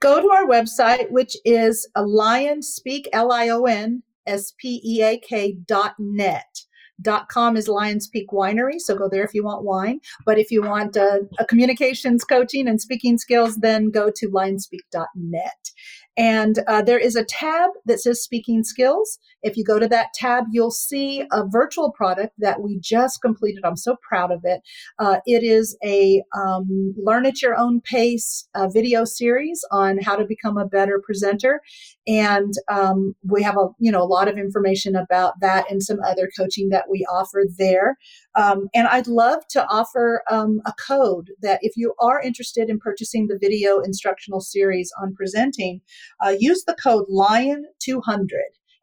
Go 0.00 0.20
to 0.20 0.28
our 0.28 0.44
website, 0.44 1.10
which 1.10 1.34
is 1.46 1.88
lionspeak, 1.96 3.06
L 3.10 3.32
I 3.32 3.48
O 3.48 3.64
N 3.64 4.02
S 4.26 4.52
P 4.58 4.82
E 4.84 5.02
A 5.02 5.18
K 5.18 5.56
dot 5.66 5.94
net. 5.98 6.64
Dot 7.02 7.28
com 7.28 7.56
is 7.56 7.68
Lions 7.68 8.06
Peak 8.06 8.28
Winery, 8.30 8.78
so 8.78 8.96
go 8.96 9.08
there 9.08 9.24
if 9.24 9.34
you 9.34 9.44
want 9.44 9.64
wine. 9.64 10.00
But 10.24 10.38
if 10.38 10.50
you 10.50 10.62
want 10.62 10.96
uh, 10.96 11.18
a 11.38 11.44
communications 11.44 12.24
coaching 12.24 12.68
and 12.68 12.80
speaking 12.80 13.18
skills, 13.18 13.56
then 13.56 13.90
go 13.90 14.10
to 14.14 14.28
lionspeak.net. 14.28 15.70
And 16.16 16.58
uh, 16.66 16.82
there 16.82 16.98
is 16.98 17.16
a 17.16 17.24
tab 17.24 17.70
that 17.86 18.00
says 18.00 18.22
speaking 18.22 18.64
skills. 18.64 19.18
If 19.42 19.56
you 19.56 19.64
go 19.64 19.78
to 19.78 19.88
that 19.88 20.08
tab, 20.14 20.44
you'll 20.50 20.70
see 20.70 21.24
a 21.32 21.46
virtual 21.46 21.90
product 21.90 22.34
that 22.38 22.60
we 22.60 22.78
just 22.80 23.22
completed. 23.22 23.64
I'm 23.64 23.76
so 23.76 23.96
proud 24.06 24.30
of 24.30 24.40
it. 24.44 24.60
Uh, 24.98 25.18
it 25.24 25.42
is 25.42 25.76
a 25.82 26.22
um, 26.36 26.94
learn 26.96 27.24
at 27.24 27.40
your 27.40 27.56
own 27.56 27.80
pace 27.80 28.48
uh, 28.54 28.68
video 28.68 29.04
series 29.04 29.64
on 29.70 29.98
how 29.98 30.16
to 30.16 30.24
become 30.24 30.58
a 30.58 30.66
better 30.66 31.00
presenter. 31.04 31.60
And 32.06 32.52
um, 32.68 33.14
we 33.22 33.42
have 33.42 33.56
a 33.56 33.68
you 33.78 33.90
know 33.90 34.02
a 34.02 34.04
lot 34.04 34.28
of 34.28 34.36
information 34.36 34.94
about 34.94 35.40
that 35.40 35.70
and 35.70 35.82
some 35.82 35.98
other 36.06 36.30
coaching 36.36 36.68
that 36.70 36.90
we 36.90 37.06
offer 37.10 37.44
there. 37.58 37.96
Um, 38.34 38.68
and 38.74 38.88
I'd 38.88 39.06
love 39.06 39.46
to 39.50 39.66
offer 39.66 40.22
um, 40.30 40.60
a 40.66 40.72
code 40.72 41.30
that 41.42 41.60
if 41.62 41.76
you 41.76 41.94
are 42.00 42.20
interested 42.20 42.70
in 42.70 42.78
purchasing 42.78 43.26
the 43.26 43.38
video 43.38 43.80
instructional 43.80 44.40
series 44.40 44.90
on 45.00 45.14
presenting, 45.14 45.80
uh, 46.24 46.34
use 46.38 46.64
the 46.64 46.76
code 46.82 47.06
LION200 47.10 48.26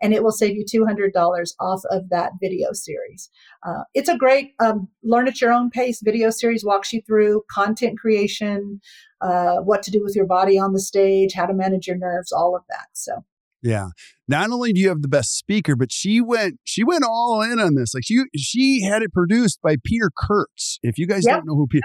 and 0.02 0.14
it 0.14 0.24
will 0.24 0.32
save 0.32 0.56
you 0.56 0.64
$200 0.64 1.54
off 1.60 1.82
of 1.92 2.10
that 2.10 2.32
video 2.42 2.72
series. 2.72 3.30
Uh, 3.68 3.84
it's 3.94 4.10
a 4.10 4.18
great 4.18 4.54
um, 4.60 4.88
learn 5.04 5.28
at 5.28 5.42
your 5.42 5.52
own 5.52 5.70
pace 5.70 6.02
video 6.02 6.30
series, 6.30 6.64
walks 6.64 6.94
you 6.94 7.02
through 7.02 7.44
content 7.52 8.00
creation, 8.00 8.80
uh, 9.22 9.58
what 9.58 9.84
to 9.84 9.92
do 9.92 10.02
with 10.04 10.16
your 10.16 10.26
body 10.26 10.58
on 10.58 10.74
the 10.74 10.80
stage, 10.80 11.34
how 11.34 11.46
to 11.46 11.54
manage 11.54 11.88
your 11.88 11.98
nerves, 11.98 12.32
all 12.32 12.56
of 12.56 12.64
that. 12.70 12.88
So. 12.94 13.26
Yeah. 13.62 13.90
Not 14.30 14.52
only 14.52 14.74
do 14.74 14.80
you 14.80 14.90
have 14.90 15.02
the 15.02 15.08
best 15.08 15.36
speaker, 15.36 15.76
but 15.76 15.92
she 15.92 16.22
went 16.22 16.60
she 16.64 16.84
went 16.84 17.04
all 17.04 17.42
in 17.42 17.60
on 17.60 17.74
this. 17.74 17.96
Like 17.96 18.04
she 18.06 18.24
she 18.36 18.84
had 18.84 19.02
it 19.02 19.12
produced 19.12 19.60
by 19.64 19.78
Peter 19.84 20.12
Kurtz. 20.16 20.78
If 20.84 21.00
you 21.00 21.08
guys 21.08 21.24
yep. 21.26 21.38
don't 21.38 21.48
know 21.48 21.56
who 21.56 21.66
Peter 21.66 21.84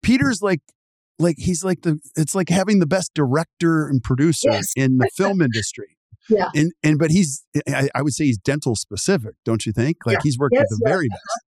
Peter's 0.00 0.40
like 0.40 0.60
like 1.18 1.34
he's 1.36 1.64
like 1.64 1.82
the 1.82 1.98
it's 2.16 2.32
like 2.32 2.48
having 2.48 2.78
the 2.78 2.86
best 2.86 3.12
director 3.12 3.88
and 3.88 4.00
producer 4.02 4.50
yes. 4.52 4.72
in 4.76 4.98
the 4.98 5.10
film 5.16 5.42
industry. 5.42 5.96
Yeah. 6.28 6.48
And 6.54 6.72
and 6.84 6.96
but 6.96 7.10
he's 7.10 7.44
I, 7.68 7.88
I, 7.92 8.02
would 8.02 8.14
say 8.14 8.26
he's 8.26 8.38
dental 8.38 8.76
specific, 8.76 9.34
don't 9.44 9.66
you 9.66 9.72
think? 9.72 9.96
Like 10.06 10.18
yeah. 10.18 10.20
he's 10.22 10.38
worked 10.38 10.54
yes, 10.54 10.66
with 10.70 10.78
the 10.78 10.82
yes. 10.84 10.94
very 10.94 11.08
best. 11.08 11.44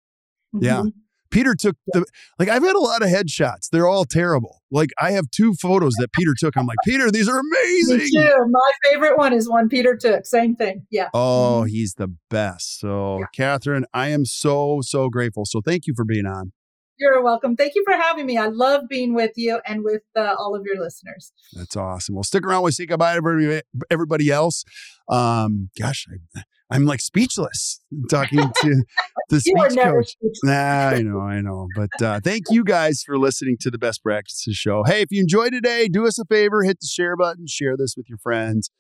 Mm-hmm. 0.55 0.65
Yeah. 0.65 0.83
Peter 1.31 1.55
took 1.55 1.77
the 1.89 2.05
like 2.39 2.49
I've 2.49 2.63
had 2.63 2.77
a 2.77 2.81
lot 2.81 3.03
of 3.03 3.09
headshots. 3.09 3.69
They're 3.71 3.87
all 3.87 4.05
terrible. 4.05 4.63
Like 4.71 4.91
I 5.01 5.13
have 5.13 5.31
two 5.31 5.55
photos 5.55 5.95
that 5.99 6.13
Peter 6.13 6.35
took. 6.39 6.57
I'm 6.57 6.67
like, 6.67 6.79
Peter, 6.85 7.11
these 7.11 7.29
are 7.29 7.39
amazing. 7.39 7.99
Me 7.99 8.11
too. 8.11 8.47
My 8.51 8.71
favorite 8.85 9.17
one 9.17 9.33
is 9.33 9.49
one 9.49 9.69
Peter 9.69 9.97
took. 9.97 10.27
Same 10.27 10.57
thing. 10.57 10.87
Yeah. 10.91 11.09
Oh, 11.15 11.63
mm-hmm. 11.63 11.69
he's 11.69 11.95
the 11.95 12.15
best. 12.31 12.81
So, 12.81 13.19
yeah. 13.19 13.27
Katherine, 13.35 13.85
I 13.95 14.09
am 14.09 14.25
so, 14.25 14.81
so 14.83 15.09
grateful. 15.09 15.45
So 15.47 15.61
thank 15.65 15.87
you 15.87 15.95
for 15.97 16.05
being 16.05 16.27
on. 16.27 16.53
You're 16.99 17.23
welcome. 17.23 17.57
Thank 17.57 17.75
you 17.77 17.85
for 17.87 17.95
having 17.95 18.27
me. 18.27 18.37
I 18.39 18.47
love 18.49 18.89
being 18.89 19.15
with 19.15 19.33
you 19.37 19.61
and 19.67 19.85
with 19.85 20.03
uh, 20.17 20.35
all 20.39 20.57
of 20.57 20.63
your 20.65 20.83
listeners. 20.83 21.33
That's 21.53 21.77
awesome. 21.77 22.17
Well, 22.17 22.25
stick 22.25 22.45
around. 22.45 22.65
We 22.65 22.73
say 22.73 22.87
goodbye 22.87 23.13
to 23.13 23.19
everybody, 23.19 23.61
everybody 23.91 24.31
else. 24.31 24.65
Um, 25.09 25.71
gosh, 25.79 26.07
I, 26.37 26.43
I'm 26.71 26.85
like 26.87 27.01
speechless 27.01 27.81
talking 28.11 28.39
to 28.63 28.85
the 29.29 29.41
speech 29.41 29.79
coach. 29.81 30.17
Nah, 30.43 30.89
I 30.89 31.03
know, 31.03 31.21
I 31.21 31.41
know. 31.41 31.69
But 31.77 32.03
uh, 32.03 32.21
thank 32.23 32.45
you 32.51 32.65
guys 32.65 33.03
for 33.07 33.17
listening 33.17 33.57
to 33.61 33.71
the 33.71 33.79
Best 33.79 34.03
Practices 34.03 34.57
Show. 34.57 34.83
Hey, 34.85 35.01
if 35.01 35.09
you 35.11 35.21
enjoyed 35.21 35.53
today, 35.53 35.89
do 35.89 36.07
us 36.07 36.19
a 36.19 36.25
favor, 36.25 36.63
hit 36.65 36.81
the 36.81 36.87
share 36.87 37.17
button, 37.17 37.47
share 37.47 37.77
this 37.77 37.95
with 37.97 38.09
your 38.09 38.19
friends. 38.19 38.71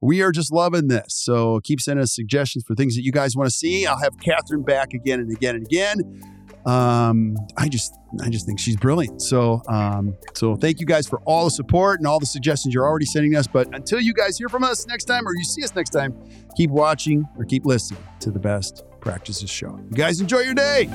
we 0.00 0.20
are 0.22 0.32
just 0.32 0.52
loving 0.52 0.88
this. 0.88 1.14
So 1.14 1.60
keep 1.64 1.80
sending 1.80 2.02
us 2.02 2.14
suggestions 2.14 2.64
for 2.66 2.74
things 2.74 2.96
that 2.96 3.02
you 3.02 3.12
guys 3.12 3.36
want 3.36 3.48
to 3.48 3.54
see. 3.54 3.86
I'll 3.86 4.00
have 4.00 4.18
Katherine 4.20 4.62
back 4.62 4.92
again 4.92 5.20
and 5.20 5.30
again 5.32 5.54
and 5.56 5.66
again. 5.66 6.37
Um, 6.68 7.34
I 7.56 7.68
just, 7.68 7.94
I 8.22 8.28
just 8.28 8.44
think 8.44 8.60
she's 8.60 8.76
brilliant. 8.76 9.22
So, 9.22 9.62
um, 9.68 10.18
so 10.34 10.54
thank 10.54 10.80
you 10.80 10.86
guys 10.86 11.08
for 11.08 11.18
all 11.20 11.44
the 11.44 11.50
support 11.50 11.98
and 11.98 12.06
all 12.06 12.20
the 12.20 12.26
suggestions 12.26 12.74
you're 12.74 12.86
already 12.86 13.06
sending 13.06 13.34
us. 13.36 13.46
But 13.46 13.74
until 13.74 14.00
you 14.00 14.12
guys 14.12 14.36
hear 14.36 14.50
from 14.50 14.64
us 14.64 14.86
next 14.86 15.04
time 15.06 15.26
or 15.26 15.34
you 15.34 15.44
see 15.44 15.64
us 15.64 15.74
next 15.74 15.90
time, 15.90 16.14
keep 16.58 16.68
watching 16.68 17.26
or 17.38 17.46
keep 17.46 17.64
listening 17.64 18.02
to 18.20 18.30
the 18.30 18.38
best 18.38 18.84
practices 19.00 19.48
show. 19.48 19.80
You 19.90 19.96
guys 19.96 20.20
enjoy 20.20 20.40
your 20.40 20.52
day. 20.52 20.90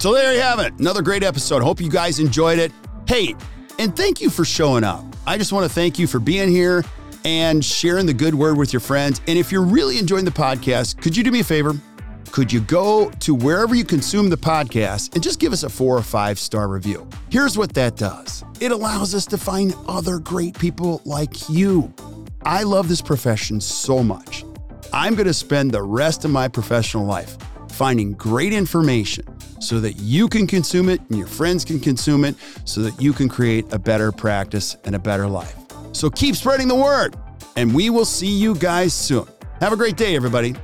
So 0.00 0.12
there 0.12 0.34
you 0.34 0.40
have 0.40 0.58
it. 0.58 0.72
Another 0.80 1.02
great 1.02 1.22
episode. 1.22 1.62
Hope 1.62 1.80
you 1.80 1.88
guys 1.88 2.18
enjoyed 2.18 2.58
it. 2.58 2.72
Hey, 3.06 3.36
and 3.78 3.96
thank 3.96 4.20
you 4.20 4.28
for 4.28 4.44
showing 4.44 4.82
up. 4.82 5.04
I 5.24 5.38
just 5.38 5.52
want 5.52 5.66
to 5.66 5.72
thank 5.72 6.00
you 6.00 6.08
for 6.08 6.18
being 6.18 6.50
here 6.50 6.84
and 7.24 7.64
sharing 7.64 8.06
the 8.06 8.14
good 8.14 8.34
word 8.34 8.56
with 8.56 8.72
your 8.72 8.80
friends. 8.80 9.20
And 9.26 9.38
if 9.38 9.50
you're 9.50 9.62
really 9.64 9.98
enjoying 9.98 10.24
the 10.24 10.30
podcast, 10.30 11.00
could 11.00 11.16
you 11.16 11.24
do 11.24 11.30
me 11.30 11.40
a 11.40 11.44
favor? 11.44 11.72
Could 12.30 12.52
you 12.52 12.60
go 12.60 13.10
to 13.20 13.34
wherever 13.34 13.74
you 13.74 13.84
consume 13.84 14.28
the 14.28 14.36
podcast 14.36 15.14
and 15.14 15.22
just 15.22 15.38
give 15.38 15.52
us 15.52 15.62
a 15.62 15.68
four 15.68 15.96
or 15.96 16.02
five 16.02 16.38
star 16.38 16.66
review? 16.66 17.08
Here's 17.30 17.56
what 17.56 17.72
that 17.74 17.96
does 17.96 18.44
it 18.60 18.72
allows 18.72 19.14
us 19.14 19.24
to 19.26 19.38
find 19.38 19.74
other 19.86 20.18
great 20.18 20.58
people 20.58 21.00
like 21.04 21.48
you. 21.48 21.92
I 22.42 22.62
love 22.62 22.88
this 22.88 23.00
profession 23.00 23.60
so 23.60 24.02
much. 24.02 24.44
I'm 24.92 25.14
going 25.14 25.26
to 25.26 25.34
spend 25.34 25.72
the 25.72 25.82
rest 25.82 26.24
of 26.24 26.30
my 26.30 26.48
professional 26.48 27.06
life 27.06 27.38
finding 27.70 28.12
great 28.14 28.52
information 28.52 29.24
so 29.60 29.80
that 29.80 29.94
you 29.94 30.28
can 30.28 30.46
consume 30.46 30.88
it 30.88 31.00
and 31.08 31.18
your 31.18 31.26
friends 31.26 31.64
can 31.64 31.80
consume 31.80 32.24
it 32.24 32.34
so 32.64 32.82
that 32.82 33.00
you 33.00 33.12
can 33.12 33.28
create 33.28 33.64
a 33.72 33.78
better 33.78 34.12
practice 34.12 34.76
and 34.84 34.94
a 34.94 34.98
better 34.98 35.26
life. 35.26 35.63
So 35.94 36.10
keep 36.10 36.34
spreading 36.34 36.66
the 36.66 36.74
word, 36.74 37.16
and 37.54 37.72
we 37.72 37.88
will 37.88 38.04
see 38.04 38.26
you 38.26 38.56
guys 38.56 38.92
soon. 38.92 39.26
Have 39.60 39.72
a 39.72 39.76
great 39.76 39.96
day, 39.96 40.16
everybody. 40.16 40.56